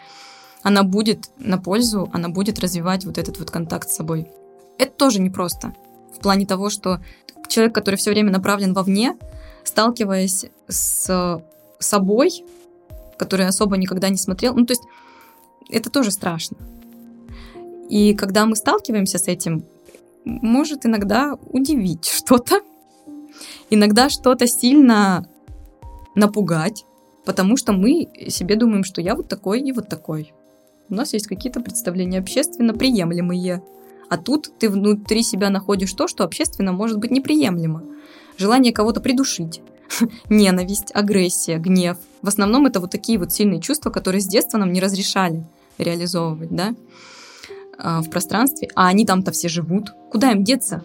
она 0.64 0.84
будет 0.84 1.30
на 1.38 1.58
пользу, 1.60 2.10
она 2.14 2.30
будет 2.30 2.60
развивать 2.60 3.06
вот 3.06 3.18
этот 3.18 3.38
вот 3.40 3.52
контакт 3.52 3.90
с 3.90 3.96
собой. 3.96 4.28
Это 4.78 4.92
тоже 4.92 5.22
непросто. 5.22 5.74
В 6.16 6.20
плане 6.20 6.46
того, 6.46 6.70
что 6.70 7.00
человек, 7.48 7.76
который 7.76 7.96
все 7.96 8.12
время 8.12 8.32
направлен 8.32 8.74
вовне, 8.74 9.16
сталкиваясь 9.64 10.46
с 10.68 11.42
собой, 11.80 12.44
который 13.18 13.48
особо 13.48 13.78
никогда 13.78 14.10
не 14.10 14.18
смотрел, 14.18 14.56
ну 14.56 14.66
то 14.66 14.72
есть 14.72 14.84
это 15.70 15.90
тоже 15.90 16.12
страшно. 16.12 16.58
И 17.90 18.14
когда 18.14 18.46
мы 18.46 18.56
сталкиваемся 18.56 19.18
с 19.18 19.28
этим, 19.28 19.66
может 20.26 20.86
иногда 20.86 21.38
удивить 21.50 22.06
что-то, 22.12 22.62
иногда 23.70 24.10
что-то 24.10 24.48
сильно 24.48 25.28
напугать, 26.16 26.86
потому 27.26 27.58
что 27.58 27.74
мы 27.74 28.10
себе 28.28 28.56
думаем, 28.56 28.84
что 28.84 29.02
я 29.02 29.16
вот 29.16 29.28
такой 29.28 29.62
и 29.62 29.72
вот 29.72 29.88
такой. 29.88 30.34
У 30.90 30.94
нас 30.94 31.14
есть 31.14 31.28
какие-то 31.28 31.62
представления 31.62 32.20
общественно 32.20 32.74
приемлемые. 32.74 33.64
А 34.10 34.18
тут 34.18 34.52
ты 34.60 34.70
внутри 34.70 35.24
себя 35.24 35.50
находишь 35.50 35.94
то, 35.94 36.08
что 36.08 36.26
общественно 36.26 36.74
может 36.74 36.98
быть 36.98 37.12
неприемлемо. 37.12 37.84
Желание 38.42 38.74
кого-то 38.74 39.02
придушить, 39.02 39.62
ненависть, 40.30 40.90
агрессия, 40.96 41.58
гнев. 41.60 41.98
В 42.24 42.28
основном 42.28 42.66
это 42.66 42.80
вот 42.80 42.90
такие 42.90 43.20
вот 43.20 43.32
сильные 43.32 43.62
чувства, 43.62 43.92
которые 43.92 44.20
с 44.20 44.26
детства 44.26 44.58
нам 44.58 44.74
не 44.74 44.82
разрешали 44.82 45.46
реализовывать, 45.78 46.50
да? 46.50 46.74
А, 47.78 48.02
в 48.02 48.10
пространстве, 48.10 48.70
а 48.76 48.88
они 48.88 49.06
там-то 49.06 49.32
все 49.32 49.48
живут. 49.48 49.94
Куда 50.12 50.32
им 50.32 50.44
деться? 50.44 50.84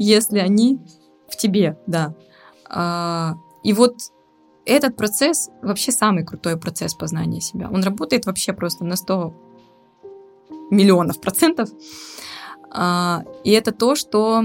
Если 0.00 0.40
они 0.40 0.80
в 1.28 1.36
тебе, 1.36 1.78
да. 1.86 2.14
А, 2.68 3.36
и 3.62 3.72
вот 3.72 3.94
этот 4.64 4.96
процесс 4.96 5.50
вообще 5.62 5.92
самый 5.92 6.24
крутой 6.24 6.56
процесс 6.56 6.94
познания 6.94 7.40
себя. 7.40 7.70
Он 7.70 7.84
работает 7.84 8.26
вообще 8.26 8.52
просто 8.52 8.84
на 8.84 8.96
100 8.96 9.32
миллионов 10.72 11.20
процентов. 11.20 11.70
А, 12.72 13.22
и 13.44 13.52
это 13.52 13.70
то, 13.70 13.94
что 13.94 14.42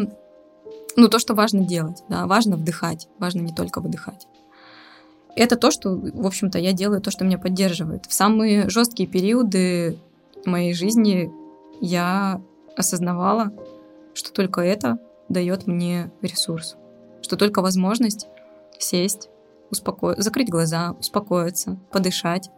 ну, 0.96 1.08
то, 1.08 1.20
что 1.20 1.34
важно 1.34 1.62
делать, 1.66 2.04
да, 2.10 2.28
важно 2.28 2.56
вдыхать, 2.56 3.08
важно 3.20 3.42
не 3.42 3.54
только 3.54 3.82
выдыхать. 3.82 4.28
Это 5.36 5.56
то, 5.56 5.72
что, 5.72 5.96
в 5.96 6.28
общем-то, 6.28 6.60
я 6.60 6.74
делаю, 6.74 7.02
то, 7.02 7.10
что 7.10 7.26
меня 7.26 7.40
поддерживает. 7.40 8.06
В 8.06 8.14
самые 8.14 8.70
жесткие 8.70 9.10
периоды 9.10 9.98
моей 10.46 10.74
жизни 10.74 11.32
я 11.82 12.40
осознавала, 12.76 13.52
что 14.14 14.32
только 14.32 14.62
это 14.62 15.00
дает 15.30 15.66
мне 15.66 16.12
ресурс, 16.22 16.76
что 17.22 17.36
только 17.36 17.62
возможность 17.62 18.28
сесть, 18.78 19.30
успоко... 19.72 20.16
закрыть 20.22 20.50
глаза, 20.50 20.96
успокоиться, 21.00 21.80
подышать, 21.92 22.52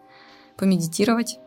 помедитировать, 0.57 1.39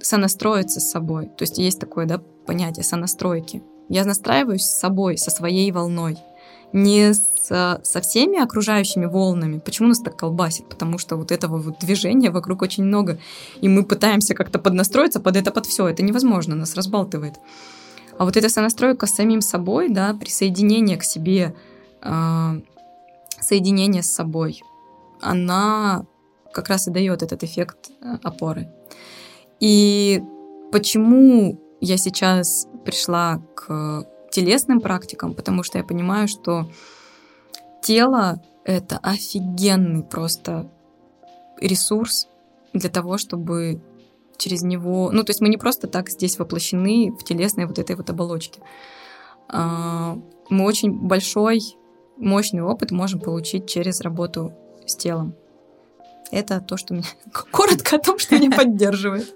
сонастроиться 0.00 0.80
с 0.80 0.90
собой. 0.90 1.26
То 1.26 1.42
есть 1.42 1.58
есть 1.58 1.78
такое 1.78 2.06
да, 2.06 2.20
понятие 2.46 2.84
сонастройки. 2.84 3.62
Я 3.88 4.04
настраиваюсь 4.04 4.64
с 4.64 4.78
собой, 4.78 5.18
со 5.18 5.30
своей 5.30 5.70
волной– 5.72 6.18
не 6.74 7.14
с, 7.14 7.80
со 7.82 8.00
всеми 8.00 8.42
окружающими 8.42 9.06
волнами. 9.06 9.60
Почему 9.60 9.88
нас 9.88 10.00
так 10.00 10.16
колбасит? 10.16 10.68
Потому 10.68 10.98
что 10.98 11.16
вот 11.16 11.30
этого 11.30 11.56
вот 11.58 11.78
движения 11.78 12.30
вокруг 12.30 12.62
очень 12.62 12.82
много, 12.82 13.18
и 13.60 13.68
мы 13.68 13.84
пытаемся 13.84 14.34
как-то 14.34 14.58
поднастроиться 14.58 15.20
под 15.20 15.36
это, 15.36 15.52
под 15.52 15.66
все. 15.66 15.86
Это 15.86 16.02
невозможно, 16.02 16.56
нас 16.56 16.74
разбалтывает. 16.74 17.34
А 18.18 18.24
вот 18.24 18.36
эта 18.36 18.48
сонастройка 18.48 19.06
с 19.06 19.14
самим 19.14 19.40
собой, 19.40 19.88
да, 19.88 20.14
присоединение 20.14 20.96
к 20.96 21.04
себе, 21.04 21.54
э, 22.02 22.60
соединение 23.40 24.02
с 24.02 24.10
собой, 24.10 24.60
она 25.20 26.06
как 26.52 26.68
раз 26.68 26.88
и 26.88 26.90
дает 26.90 27.22
этот 27.22 27.44
эффект 27.44 27.90
э, 28.00 28.16
опоры. 28.24 28.68
И 29.60 30.20
почему 30.72 31.60
я 31.84 31.98
сейчас 31.98 32.66
пришла 32.84 33.42
к 33.54 34.06
телесным 34.30 34.80
практикам, 34.80 35.34
потому 35.34 35.62
что 35.62 35.78
я 35.78 35.84
понимаю, 35.84 36.28
что 36.28 36.70
тело— 37.82 38.42
это 38.64 38.98
офигенный 39.02 40.02
просто 40.02 40.70
ресурс 41.60 42.28
для 42.72 42.88
того, 42.88 43.18
чтобы 43.18 43.82
через 44.38 44.62
него... 44.62 45.10
Ну, 45.12 45.22
то 45.24 45.30
есть 45.30 45.42
мы 45.42 45.48
не 45.48 45.58
просто 45.58 45.86
так 45.86 46.08
здесь 46.08 46.38
воплощены 46.38 47.12
в 47.12 47.22
телесной 47.22 47.66
вот 47.66 47.78
этой 47.78 47.96
вот 47.96 48.08
оболочке. 48.10 48.60
А, 49.48 50.18
мы 50.48 50.64
очень 50.64 50.90
большой, 50.92 51.60
мощный 52.16 52.62
опыт 52.62 52.90
можем 52.90 53.20
получить 53.20 53.68
через 53.68 54.00
работу 54.00 54.52
с 54.86 54.96
телом. 54.96 55.34
Это 56.30 56.60
то, 56.60 56.78
что 56.78 56.94
меня... 56.94 57.04
Коротко 57.52 57.96
о 57.96 57.98
том, 57.98 58.18
что 58.18 58.36
меня 58.36 58.50
поддерживает. 58.50 59.34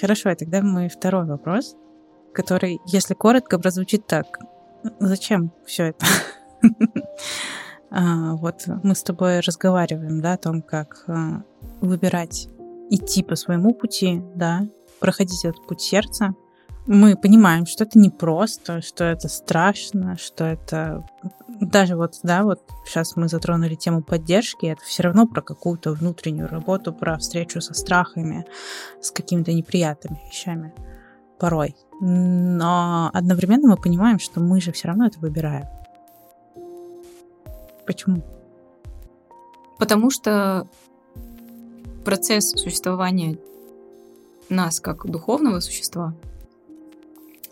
Хорошо, 0.00 0.30
а 0.30 0.34
тогда 0.34 0.62
мой 0.62 0.88
второй 0.88 1.26
вопрос 1.26 1.76
который, 2.34 2.80
если 2.84 3.14
коротко, 3.14 3.58
прозвучит 3.58 4.06
так. 4.06 4.38
Зачем 5.00 5.52
все 5.64 5.94
это? 5.94 6.06
А, 7.96 8.34
вот 8.34 8.64
мы 8.82 8.96
с 8.96 9.04
тобой 9.04 9.38
разговариваем, 9.38 10.20
да, 10.20 10.32
о 10.32 10.36
том, 10.36 10.62
как 10.62 11.04
а, 11.06 11.44
выбирать 11.80 12.48
идти 12.90 13.22
по 13.22 13.36
своему 13.36 13.72
пути, 13.72 14.20
да, 14.34 14.66
проходить 14.98 15.44
этот 15.44 15.64
путь 15.64 15.80
сердца. 15.80 16.34
Мы 16.88 17.14
понимаем, 17.14 17.66
что 17.66 17.84
это 17.84 17.96
непросто, 18.00 18.82
что 18.82 19.04
это 19.04 19.28
страшно, 19.28 20.16
что 20.16 20.42
это 20.44 21.06
даже 21.60 21.96
вот, 21.96 22.18
да, 22.22 22.42
вот 22.42 22.60
сейчас 22.86 23.16
мы 23.16 23.28
затронули 23.28 23.74
тему 23.74 24.02
поддержки, 24.02 24.66
это 24.66 24.82
все 24.82 25.02
равно 25.02 25.26
про 25.26 25.42
какую-то 25.42 25.92
внутреннюю 25.92 26.48
работу, 26.48 26.92
про 26.92 27.18
встречу 27.18 27.60
со 27.60 27.74
страхами, 27.74 28.46
с 29.00 29.10
какими-то 29.10 29.52
неприятными 29.52 30.20
вещами 30.26 30.72
порой. 31.38 31.76
Но 32.00 33.10
одновременно 33.12 33.68
мы 33.68 33.76
понимаем, 33.76 34.18
что 34.18 34.40
мы 34.40 34.60
же 34.60 34.72
все 34.72 34.88
равно 34.88 35.06
это 35.06 35.18
выбираем. 35.20 35.66
Почему? 37.86 38.22
Потому 39.78 40.10
что 40.10 40.66
процесс 42.04 42.50
существования 42.50 43.38
нас 44.48 44.80
как 44.80 45.06
духовного 45.06 45.60
существа, 45.60 46.14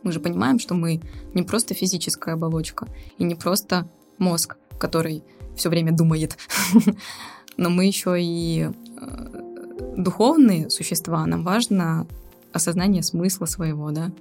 мы 0.03 0.13
же 0.13 0.21
понимаем, 0.21 0.59
что 0.59 0.75
мы 0.75 1.01
не 1.35 1.43
просто 1.43 1.75
физическая 1.75 2.35
оболочка 2.35 2.87
и 3.19 3.25
не 3.25 3.35
просто 3.35 3.89
мозг, 4.19 4.57
который 4.79 5.23
все 5.57 5.69
время 5.69 5.93
думает, 5.93 6.37
но 7.57 7.71
мы 7.71 7.87
еще 7.87 8.17
и 8.19 8.69
э, 9.01 9.95
духовные 9.97 10.71
существа, 10.71 11.27
нам 11.27 11.45
важно 11.45 12.07
осознание 12.53 13.03
смысла 13.03 13.47
своего, 13.47 13.91
да, 13.91 14.13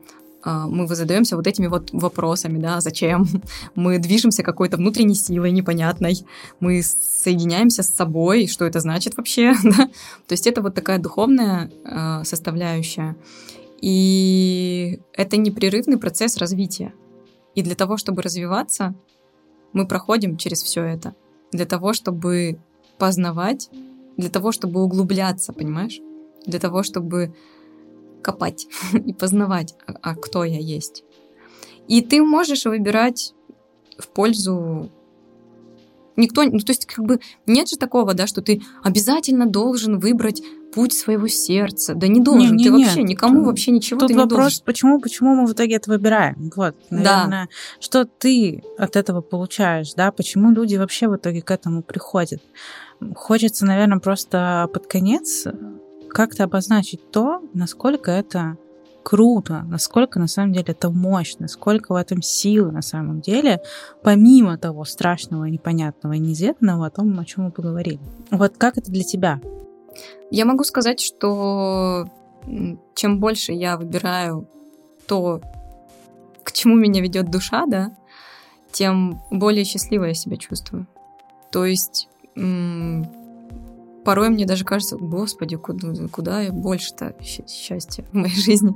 а, 0.44 0.68
мы 0.68 0.88
задаемся 0.88 1.36
вот 1.36 1.48
этими 1.48 1.68
вот 1.68 1.90
вопросами, 1.92 2.60
да, 2.60 2.82
зачем? 2.82 3.28
Мы 3.76 4.00
движемся 4.00 4.44
какой-то 4.44 4.78
внутренней 4.78 5.16
силой 5.16 5.52
непонятной, 5.52 6.26
мы 6.60 6.82
соединяемся 6.84 7.84
с 7.84 7.90
собой, 7.90 8.48
что 8.48 8.66
это 8.66 8.80
значит 8.80 9.18
вообще, 9.18 9.54
да? 9.64 9.88
То 10.28 10.32
есть 10.32 10.48
это 10.48 10.62
вот 10.62 10.74
такая 10.74 11.00
духовная 11.00 11.72
э, 11.86 12.24
составляющая. 12.24 13.16
И 13.82 15.00
это 15.14 15.38
непрерывный 15.38 15.98
процесс 15.98 16.38
развития. 16.38 16.94
И 17.56 17.64
для 17.64 17.76
того, 17.76 17.98
чтобы 17.98 18.22
развиваться, 18.22 18.96
мы 19.74 19.88
проходим 19.88 20.38
через 20.38 20.62
все 20.62 20.84
это. 20.84 21.16
Для 21.52 21.66
того, 21.66 21.94
чтобы 21.94 22.60
познавать, 22.98 23.70
для 24.18 24.30
того, 24.30 24.52
чтобы 24.52 24.84
углубляться, 24.84 25.52
понимаешь? 25.52 26.00
Для 26.46 26.60
того, 26.60 26.84
чтобы 26.84 27.36
копать 28.22 28.68
и 28.94 29.14
познавать, 29.14 29.76
а, 29.88 29.94
а 30.02 30.16
кто 30.16 30.44
я 30.44 30.60
есть. 30.60 31.04
И 31.88 32.02
ты 32.02 32.22
можешь 32.22 32.66
выбирать 32.66 33.34
в 33.98 34.08
пользу 34.10 34.92
никто, 36.16 36.44
ну, 36.44 36.60
то 36.60 36.72
есть 36.72 36.86
как 36.86 37.06
бы 37.06 37.20
нет 37.48 37.70
же 37.70 37.78
такого, 37.78 38.14
да, 38.14 38.28
что 38.28 38.42
ты 38.42 38.62
обязательно 38.84 39.46
должен 39.46 40.00
выбрать 40.00 40.42
путь 40.74 40.94
своего 40.94 41.28
сердца. 41.28 41.94
Да 41.96 42.08
не 42.08 42.20
должен, 42.22 42.56
не, 42.56 42.58
не, 42.58 42.64
ты 42.64 42.70
нет. 42.72 42.88
вообще 42.88 43.04
никому 43.04 43.40
Тут 43.40 43.46
вообще 43.46 43.72
ничего 43.72 44.00
Тут 44.00 44.10
ты 44.10 44.16
вопрос, 44.16 44.32
не 44.32 44.42
должен. 44.42 44.62
почему, 44.66 45.00
почему 45.00 45.36
мы 45.36 45.46
в 45.46 45.54
итоге 45.54 45.76
это 45.76 45.90
выбираем? 45.90 46.52
Вот, 46.56 46.76
наверное, 46.90 47.46
да. 47.46 47.48
что 47.80 48.06
ты 48.06 48.64
от 48.78 48.96
этого 48.96 49.22
получаешь, 49.22 49.94
да, 49.94 50.12
почему 50.12 50.52
люди 50.52 50.76
вообще 50.76 51.08
в 51.08 51.16
итоге 51.16 51.42
к 51.42 51.52
этому 51.52 51.84
приходят. 51.84 52.42
Хочется, 53.16 53.66
наверное, 53.66 54.00
просто 54.00 54.70
под 54.74 54.88
конец 54.88 55.48
как-то 56.10 56.44
обозначить 56.44 57.12
то, 57.12 57.42
насколько 57.54 58.12
это 58.12 58.58
круто, 59.04 59.64
насколько 59.68 60.20
на 60.20 60.28
самом 60.28 60.54
деле 60.54 60.66
это 60.68 60.90
мощно, 60.90 61.48
сколько 61.48 61.94
в 61.94 61.96
этом 61.96 62.22
силы 62.22 62.72
на 62.72 62.82
самом 62.82 63.22
деле, 63.22 63.62
помимо 64.04 64.58
того 64.58 64.86
страшного, 64.86 65.46
непонятного 65.46 66.14
и 66.14 66.20
неизведанного, 66.20 66.86
о 66.86 66.90
том, 66.90 67.20
о 67.20 67.26
чем 67.26 67.46
мы 67.46 67.52
поговорили. 67.52 68.00
Вот 68.30 68.58
как 68.58 68.78
это 68.78 68.92
для 68.92 69.04
тебя? 69.04 69.42
Я 70.30 70.46
могу 70.46 70.64
сказать, 70.64 71.00
что 71.00 72.08
чем 72.96 73.20
больше 73.20 73.52
я 73.52 73.78
выбираю 73.78 74.48
то, 75.08 75.42
к 76.44 76.52
чему 76.52 76.76
меня 76.76 77.02
ведет 77.02 77.30
душа, 77.30 77.66
да, 77.66 77.92
тем 78.72 79.22
более 79.30 79.66
счастливо 79.66 80.06
я 80.06 80.14
себя 80.14 80.38
чувствую. 80.38 80.88
То 81.52 81.66
есть 81.66 82.08
порой 82.34 84.30
мне 84.30 84.46
даже 84.46 84.64
кажется, 84.66 84.98
господи, 84.98 85.58
куда, 85.58 85.94
куда 86.12 86.50
больше-то 86.52 87.14
счастья 87.22 88.06
в 88.12 88.16
моей 88.16 88.36
жизни. 88.36 88.74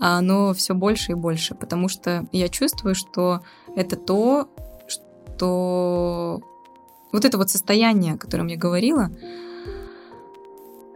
А 0.00 0.18
оно 0.18 0.54
все 0.54 0.74
больше 0.74 1.12
и 1.12 1.14
больше, 1.14 1.54
потому 1.54 1.88
что 1.88 2.26
я 2.32 2.48
чувствую, 2.48 2.94
что 2.94 3.40
это 3.76 3.96
то, 3.96 4.48
что 4.86 6.40
вот 7.12 7.24
это 7.24 7.36
вот 7.36 7.50
состояние, 7.50 8.14
о 8.14 8.18
котором 8.18 8.46
я 8.46 8.56
говорила, 8.56 9.10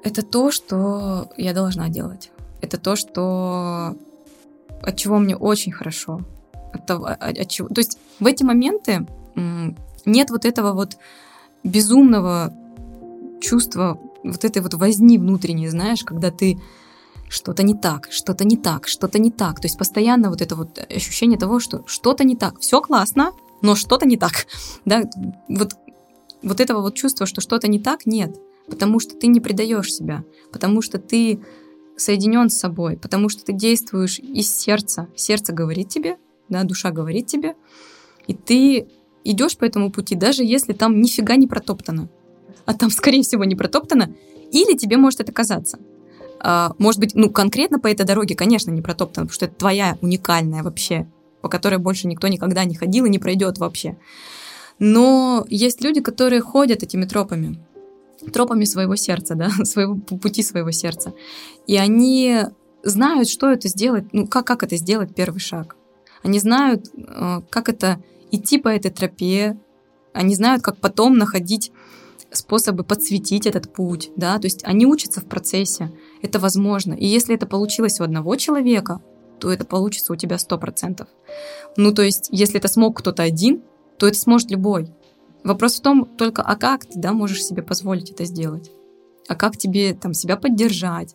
это 0.05 0.23
то, 0.23 0.51
что 0.51 1.31
я 1.37 1.55
должна 1.55 1.89
делать. 1.89 2.31
Это 2.61 2.79
то, 2.79 2.95
что 2.95 3.97
от 4.83 4.97
чего 4.97 5.19
мне 5.19 5.37
очень 5.37 5.73
хорошо. 5.73 6.21
От 6.73 6.87
того, 6.87 7.07
от, 7.07 7.39
от 7.39 7.49
чего... 7.49 7.69
То 7.69 7.81
есть 7.81 7.99
в 8.21 8.27
эти 8.27 8.45
моменты 8.45 9.07
нет 10.05 10.31
вот 10.31 10.45
этого 10.45 10.73
вот 10.73 10.99
безумного 11.65 12.53
чувство 13.41 13.99
вот 14.23 14.45
этой 14.45 14.63
вот 14.63 14.75
возни 14.75 15.19
внутренней, 15.19 15.69
знаешь, 15.69 16.05
когда 16.05 16.31
ты 16.31 16.59
что-то 17.29 17.63
не 17.63 17.75
так, 17.75 18.09
что-то 18.11 18.45
не 18.45 18.57
так, 18.57 18.87
что-то 18.87 19.19
не 19.19 19.31
так. 19.31 19.61
То 19.61 19.67
есть 19.67 19.79
постоянно 19.79 20.29
вот 20.29 20.43
это 20.43 20.55
вот 20.55 20.79
ощущение 20.79 21.39
того, 21.39 21.61
что 21.61 21.83
что-то 21.87 22.25
не 22.25 22.37
так. 22.37 22.61
Все 22.61 22.81
классно, 22.81 23.33
но 23.63 23.75
что-то 23.75 24.07
не 24.07 24.17
так. 24.17 24.47
Да? 24.85 25.03
Вот, 25.49 25.75
вот 26.43 26.61
этого 26.61 26.83
вот 26.83 26.95
чувства, 26.95 27.27
что 27.27 27.41
что-то 27.41 27.69
не 27.69 27.79
так, 27.79 28.05
нет. 28.07 28.37
Потому 28.69 28.99
что 29.01 29.15
ты 29.15 29.27
не 29.27 29.41
предаешь 29.41 29.93
себя, 29.93 30.25
потому 30.53 30.83
что 30.83 30.99
ты 30.99 31.41
соединен 31.97 32.49
с 32.51 32.59
собой, 32.59 32.97
потому 32.97 33.29
что 33.29 33.45
ты 33.45 33.53
действуешь 33.53 34.19
из 34.19 34.55
сердца. 34.55 35.09
Сердце 35.15 35.53
говорит 35.53 35.89
тебе, 35.89 36.17
да, 36.49 36.65
душа 36.65 36.91
говорит 36.91 37.27
тебе, 37.27 37.55
и 38.27 38.35
ты 38.35 38.89
идешь 39.23 39.57
по 39.57 39.65
этому 39.65 39.91
пути, 39.91 40.15
даже 40.15 40.45
если 40.45 40.73
там 40.73 41.01
нифига 41.01 41.37
не 41.37 41.47
протоптано 41.47 42.09
а 42.67 42.75
там, 42.75 42.91
скорее 42.91 43.23
всего, 43.23 43.45
не 43.45 43.55
протоптано, 43.55 44.15
или 44.53 44.77
тебе 44.77 44.97
может 44.97 45.21
это 45.21 45.33
казаться. 45.33 45.79
А, 46.41 46.75
может 46.79 47.01
быть, 47.01 47.15
ну, 47.15 47.31
конкретно 47.31 47.79
по 47.79 47.87
этой 47.87 48.05
дороге, 48.05 48.35
конечно, 48.35 48.71
не 48.71 48.83
протоптано, 48.83 49.27
потому 49.27 49.35
что 49.35 49.47
это 49.47 49.55
твоя 49.55 49.99
уникальная 50.01 50.63
вообще, 50.63 51.09
по 51.41 51.49
которой 51.49 51.77
больше 51.77 52.07
никто 52.07 52.29
никогда 52.29 52.65
не 52.65 52.75
ходил 52.75 53.05
и 53.07 53.11
не 53.11 53.19
пройдет 53.19 53.59
вообще. 53.59 53.97
Но 54.79 55.47
есть 55.49 55.83
люди, 55.83 56.01
которые 56.01 56.41
ходят 56.41 56.83
этими 56.83 57.05
тропами, 57.05 57.65
тропами 58.33 58.65
своего 58.65 58.97
сердца, 58.97 59.35
да, 59.35 59.51
своего 59.65 59.97
пути 59.97 60.43
своего 60.43 60.71
сердца. 60.71 61.15
И 61.67 61.77
они 61.77 62.41
знают, 62.83 63.29
что 63.29 63.51
это 63.51 63.69
сделать, 63.69 64.05
ну, 64.13 64.27
как, 64.27 64.47
как 64.47 64.63
это 64.63 64.77
сделать 64.77 65.15
первый 65.15 65.41
шаг. 65.41 65.77
Они 66.23 66.39
знают, 66.39 66.87
э, 66.97 67.41
как 67.51 67.69
это 67.69 68.03
идти 68.31 68.59
по 68.59 68.69
этой 68.69 68.91
тропе, 68.91 69.59
они 70.13 70.35
знают, 70.35 70.63
как 70.63 70.79
потом 70.79 71.19
находить 71.19 71.73
способы 72.31 72.85
подсветить 72.85 73.47
этот 73.47 73.73
путь, 73.73 74.11
да, 74.17 74.39
то 74.39 74.47
есть 74.47 74.65
они 74.65 74.87
учатся 74.87 75.21
в 75.21 75.27
процессе, 75.27 75.93
это 76.23 76.39
возможно. 76.39 76.95
И 76.95 77.07
если 77.07 77.35
это 77.35 77.47
получилось 77.47 78.01
у 78.01 78.05
одного 78.05 78.37
человека, 78.37 79.01
то 79.39 79.53
это 79.53 79.65
получится 79.65 80.13
у 80.13 80.17
тебя 80.17 80.39
сто 80.39 80.59
процентов. 80.59 81.09
Ну, 81.77 81.93
то 81.93 82.03
есть, 82.03 82.29
если 82.31 82.59
это 82.59 82.69
смог 82.69 82.99
кто-то 82.99 83.23
один, 83.23 83.63
то 83.99 84.07
это 84.07 84.19
сможет 84.19 84.51
любой. 84.51 84.91
Вопрос 85.45 85.77
в 85.79 85.83
том 85.83 86.07
только, 86.07 86.43
а 86.43 86.57
как 86.57 86.87
ты, 86.87 86.99
да, 86.99 87.13
можешь 87.13 87.45
себе 87.45 87.63
позволить 87.63 88.11
это 88.11 88.25
сделать? 88.25 88.71
А 89.29 89.37
как 89.37 89.59
тебе 89.59 89.95
там 89.95 90.15
себя 90.15 90.37
поддержать? 90.37 91.15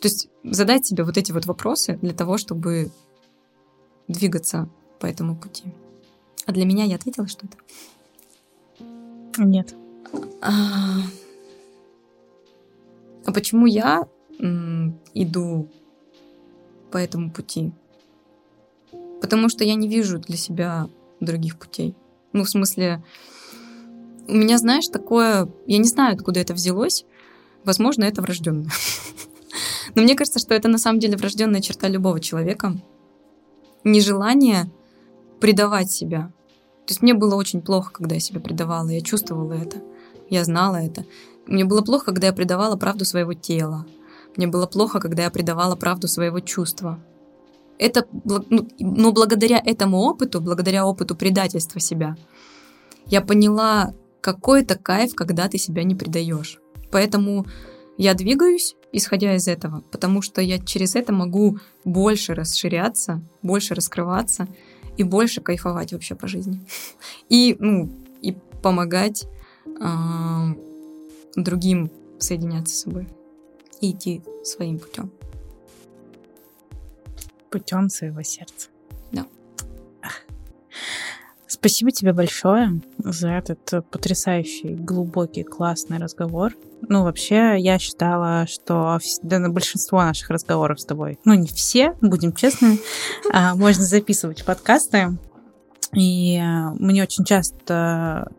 То 0.00 0.08
есть 0.08 0.28
задать 0.44 0.86
себе 0.86 1.02
вот 1.02 1.18
эти 1.18 1.32
вот 1.32 1.46
вопросы 1.46 1.98
для 2.00 2.14
того, 2.14 2.38
чтобы 2.38 2.90
двигаться 4.06 4.68
по 5.00 5.06
этому 5.06 5.36
пути. 5.36 5.64
А 6.46 6.52
для 6.52 6.64
меня 6.64 6.84
я 6.84 6.94
ответила 6.94 7.26
что-то? 7.26 7.56
Нет. 9.36 9.74
А, 10.40 11.00
а 13.24 13.32
почему 13.32 13.66
я 13.66 14.08
иду 14.38 15.68
по 16.90 16.98
этому 16.98 17.30
пути? 17.30 17.72
Потому 19.20 19.48
что 19.48 19.64
я 19.64 19.74
не 19.74 19.88
вижу 19.88 20.18
для 20.18 20.36
себя 20.36 20.88
других 21.20 21.58
путей. 21.58 21.94
Ну, 22.32 22.44
в 22.44 22.48
смысле, 22.48 23.02
у 24.30 24.34
меня, 24.34 24.58
знаешь, 24.58 24.88
такое... 24.88 25.48
Я 25.66 25.78
не 25.78 25.88
знаю, 25.88 26.14
откуда 26.14 26.40
это 26.40 26.54
взялось. 26.54 27.04
Возможно, 27.64 28.04
это 28.04 28.22
врожденное. 28.22 28.70
Но 29.94 30.02
мне 30.02 30.14
кажется, 30.14 30.38
что 30.38 30.54
это 30.54 30.68
на 30.68 30.78
самом 30.78 31.00
деле 31.00 31.16
врожденная 31.16 31.60
черта 31.60 31.88
любого 31.88 32.20
человека. 32.20 32.76
Нежелание 33.84 34.70
предавать 35.40 35.90
себя. 35.90 36.32
То 36.86 36.92
есть 36.92 37.02
мне 37.02 37.14
было 37.14 37.34
очень 37.34 37.62
плохо, 37.62 37.92
когда 37.92 38.14
я 38.14 38.20
себя 38.20 38.40
предавала, 38.40 38.88
я 38.88 39.00
чувствовала 39.00 39.52
это. 39.52 39.82
Я 40.28 40.44
знала 40.44 40.76
это. 40.76 41.04
Мне 41.46 41.64
было 41.64 41.82
плохо, 41.82 42.06
когда 42.06 42.28
я 42.28 42.32
предавала 42.32 42.76
правду 42.76 43.04
своего 43.04 43.32
тела. 43.32 43.86
Мне 44.36 44.46
было 44.46 44.66
плохо, 44.66 45.00
когда 45.00 45.24
я 45.24 45.30
предавала 45.30 45.76
правду 45.76 46.08
своего 46.08 46.40
чувства. 46.40 47.00
Это, 47.78 48.06
ну, 48.24 48.68
но 48.78 49.12
благодаря 49.12 49.60
этому 49.64 50.00
опыту, 50.00 50.40
благодаря 50.40 50.86
опыту 50.86 51.16
предательства 51.16 51.80
себя, 51.80 52.16
я 53.06 53.22
поняла, 53.22 53.94
какой 54.20 54.62
это 54.62 54.76
кайф, 54.76 55.14
когда 55.14 55.48
ты 55.48 55.58
себя 55.58 55.84
не 55.84 55.94
предаешь. 55.94 56.60
Поэтому 56.90 57.46
я 57.96 58.14
двигаюсь, 58.14 58.76
исходя 58.92 59.34
из 59.34 59.46
этого, 59.46 59.82
потому 59.90 60.22
что 60.22 60.40
я 60.40 60.58
через 60.58 60.94
это 60.96 61.12
могу 61.12 61.58
больше 61.84 62.34
расширяться, 62.34 63.22
больше 63.42 63.74
раскрываться 63.74 64.48
и 64.96 65.02
больше 65.02 65.40
кайфовать 65.40 65.92
вообще 65.92 66.14
по 66.14 66.26
жизни. 66.26 66.60
И, 67.28 67.56
ну, 67.58 67.90
и 68.22 68.36
помогать 68.62 69.26
другим 71.36 71.90
соединяться 72.18 72.74
с 72.74 72.80
собой 72.80 73.08
и 73.80 73.92
идти 73.92 74.22
своим 74.44 74.78
путем. 74.78 75.10
Путем 77.50 77.88
своего 77.88 78.22
сердца. 78.22 78.68
Спасибо 81.60 81.90
тебе 81.90 82.14
большое 82.14 82.80
за 82.96 83.28
этот 83.28 83.84
потрясающий, 83.90 84.74
глубокий, 84.74 85.42
классный 85.42 85.98
разговор. 85.98 86.54
Ну, 86.88 87.04
вообще, 87.04 87.56
я 87.58 87.78
считала, 87.78 88.46
что 88.46 88.98
да, 89.22 89.38
на 89.38 89.50
большинство 89.50 90.02
наших 90.02 90.30
разговоров 90.30 90.80
с 90.80 90.86
тобой, 90.86 91.18
ну, 91.26 91.34
не 91.34 91.46
все, 91.48 91.94
будем 92.00 92.32
честны, 92.32 92.78
а, 93.34 93.54
можно 93.56 93.84
записывать 93.84 94.42
подкасты. 94.42 95.18
И 95.92 96.38
э, 96.38 96.70
мне 96.78 97.02
очень 97.02 97.24
часто 97.26 98.32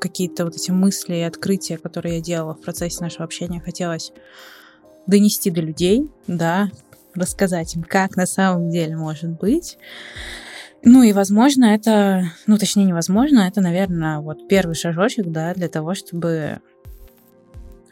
какие-то 0.00 0.44
вот 0.44 0.54
эти 0.54 0.70
мысли 0.70 1.16
и 1.16 1.22
открытия, 1.22 1.78
которые 1.78 2.18
я 2.18 2.22
делала 2.22 2.54
в 2.54 2.60
процессе 2.60 3.02
нашего 3.02 3.24
общения, 3.24 3.60
хотелось 3.60 4.12
донести 5.08 5.50
до 5.50 5.62
людей, 5.62 6.08
да, 6.28 6.70
рассказать 7.14 7.74
им, 7.74 7.82
как 7.82 8.14
на 8.14 8.26
самом 8.26 8.70
деле 8.70 8.96
может 8.96 9.30
быть. 9.30 9.78
Ну 10.84 11.02
и, 11.02 11.12
возможно, 11.12 11.66
это, 11.66 12.24
ну, 12.46 12.58
точнее, 12.58 12.84
невозможно, 12.84 13.40
это, 13.40 13.60
наверное, 13.60 14.18
вот 14.18 14.48
первый 14.48 14.74
шажочек, 14.74 15.26
да, 15.26 15.54
для 15.54 15.68
того, 15.68 15.94
чтобы 15.94 16.60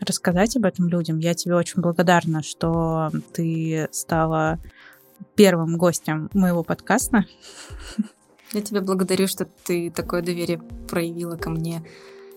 рассказать 0.01 0.57
об 0.57 0.65
этом 0.65 0.89
людям. 0.89 1.19
Я 1.19 1.35
тебе 1.35 1.55
очень 1.55 1.81
благодарна, 1.83 2.43
что 2.43 3.11
ты 3.33 3.89
стала 3.93 4.59
первым 5.35 5.77
гостем 5.77 6.31
моего 6.33 6.65
подкаста. 6.65 7.27
Я 8.53 8.62
тебя 8.62 8.81
благодарю, 8.81 9.29
что 9.29 9.47
ты 9.65 9.91
такое 9.91 10.23
доверие 10.23 10.61
проявила 10.89 11.37
ко 11.37 11.51
мне 11.51 11.85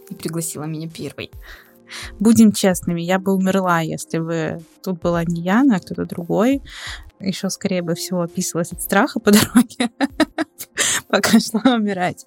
и 0.10 0.14
пригласила 0.14 0.66
меня 0.66 0.88
первой. 0.88 1.32
Будем 2.20 2.52
честными, 2.52 3.02
я 3.02 3.18
бы 3.18 3.34
умерла, 3.34 3.80
если 3.80 4.20
бы 4.20 4.62
тут 4.84 5.00
была 5.02 5.24
не 5.24 5.42
Яна, 5.42 5.78
а 5.78 5.80
кто-то 5.80 6.06
другой. 6.06 6.62
Еще 7.20 7.50
скорее 7.50 7.82
бы 7.82 7.96
всего 7.96 8.22
описывалась 8.22 8.72
от 8.72 8.82
страха 8.82 9.20
по 9.20 9.32
дороге, 9.32 9.90
пока 11.14 11.40
шла 11.40 11.62
умирать. 11.76 12.26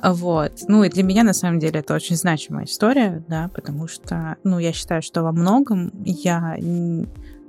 Вот. 0.00 0.52
Ну 0.68 0.84
и 0.84 0.88
для 0.88 1.02
меня, 1.02 1.24
на 1.24 1.32
самом 1.32 1.58
деле, 1.58 1.80
это 1.80 1.92
очень 1.92 2.14
значимая 2.14 2.66
история, 2.66 3.24
да, 3.26 3.50
потому 3.52 3.88
что, 3.88 4.36
ну, 4.44 4.60
я 4.60 4.72
считаю, 4.72 5.02
что 5.02 5.24
во 5.24 5.32
многом 5.32 5.90
я 6.04 6.56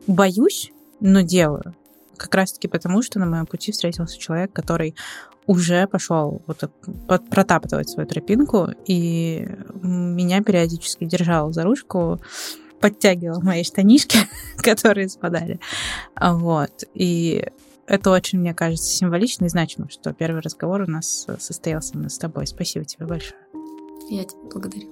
боюсь, 0.08 0.72
но 1.00 1.22
делаю. 1.22 1.76
Как 2.18 2.34
раз-таки 2.34 2.68
потому, 2.68 3.04
что 3.04 3.20
на 3.20 3.28
моем 3.28 3.46
пути 3.46 3.72
встретился 3.72 4.18
человек, 4.18 4.52
который 4.52 4.96
уже 5.46 5.88
пошел 5.88 6.42
вот 6.48 6.64
протаптывать 7.30 7.90
свою 7.90 8.08
тропинку, 8.08 8.70
и 8.88 9.48
меня 9.84 10.42
периодически 10.42 11.06
держал 11.06 11.54
за 11.54 11.66
ручку, 11.66 12.20
подтягивал 12.82 13.42
мои 13.44 13.64
штанишки, 13.64 14.18
которые 14.58 15.08
спадали. 15.10 15.60
Вот. 16.20 16.84
И 16.96 17.46
это 17.90 18.12
очень, 18.12 18.40
мне 18.40 18.54
кажется, 18.54 18.86
символично 18.86 19.46
и 19.46 19.50
значимо, 19.50 19.90
что 19.90 20.14
первый 20.14 20.42
разговор 20.42 20.82
у 20.82 20.90
нас 20.90 21.28
состоялся 21.40 21.98
с 22.08 22.18
тобой. 22.18 22.46
Спасибо 22.48 22.86
тебе 22.86 23.08
большое. 23.08 23.40
Я 24.10 24.24
тебя 24.24 24.40
благодарю. 24.52 24.90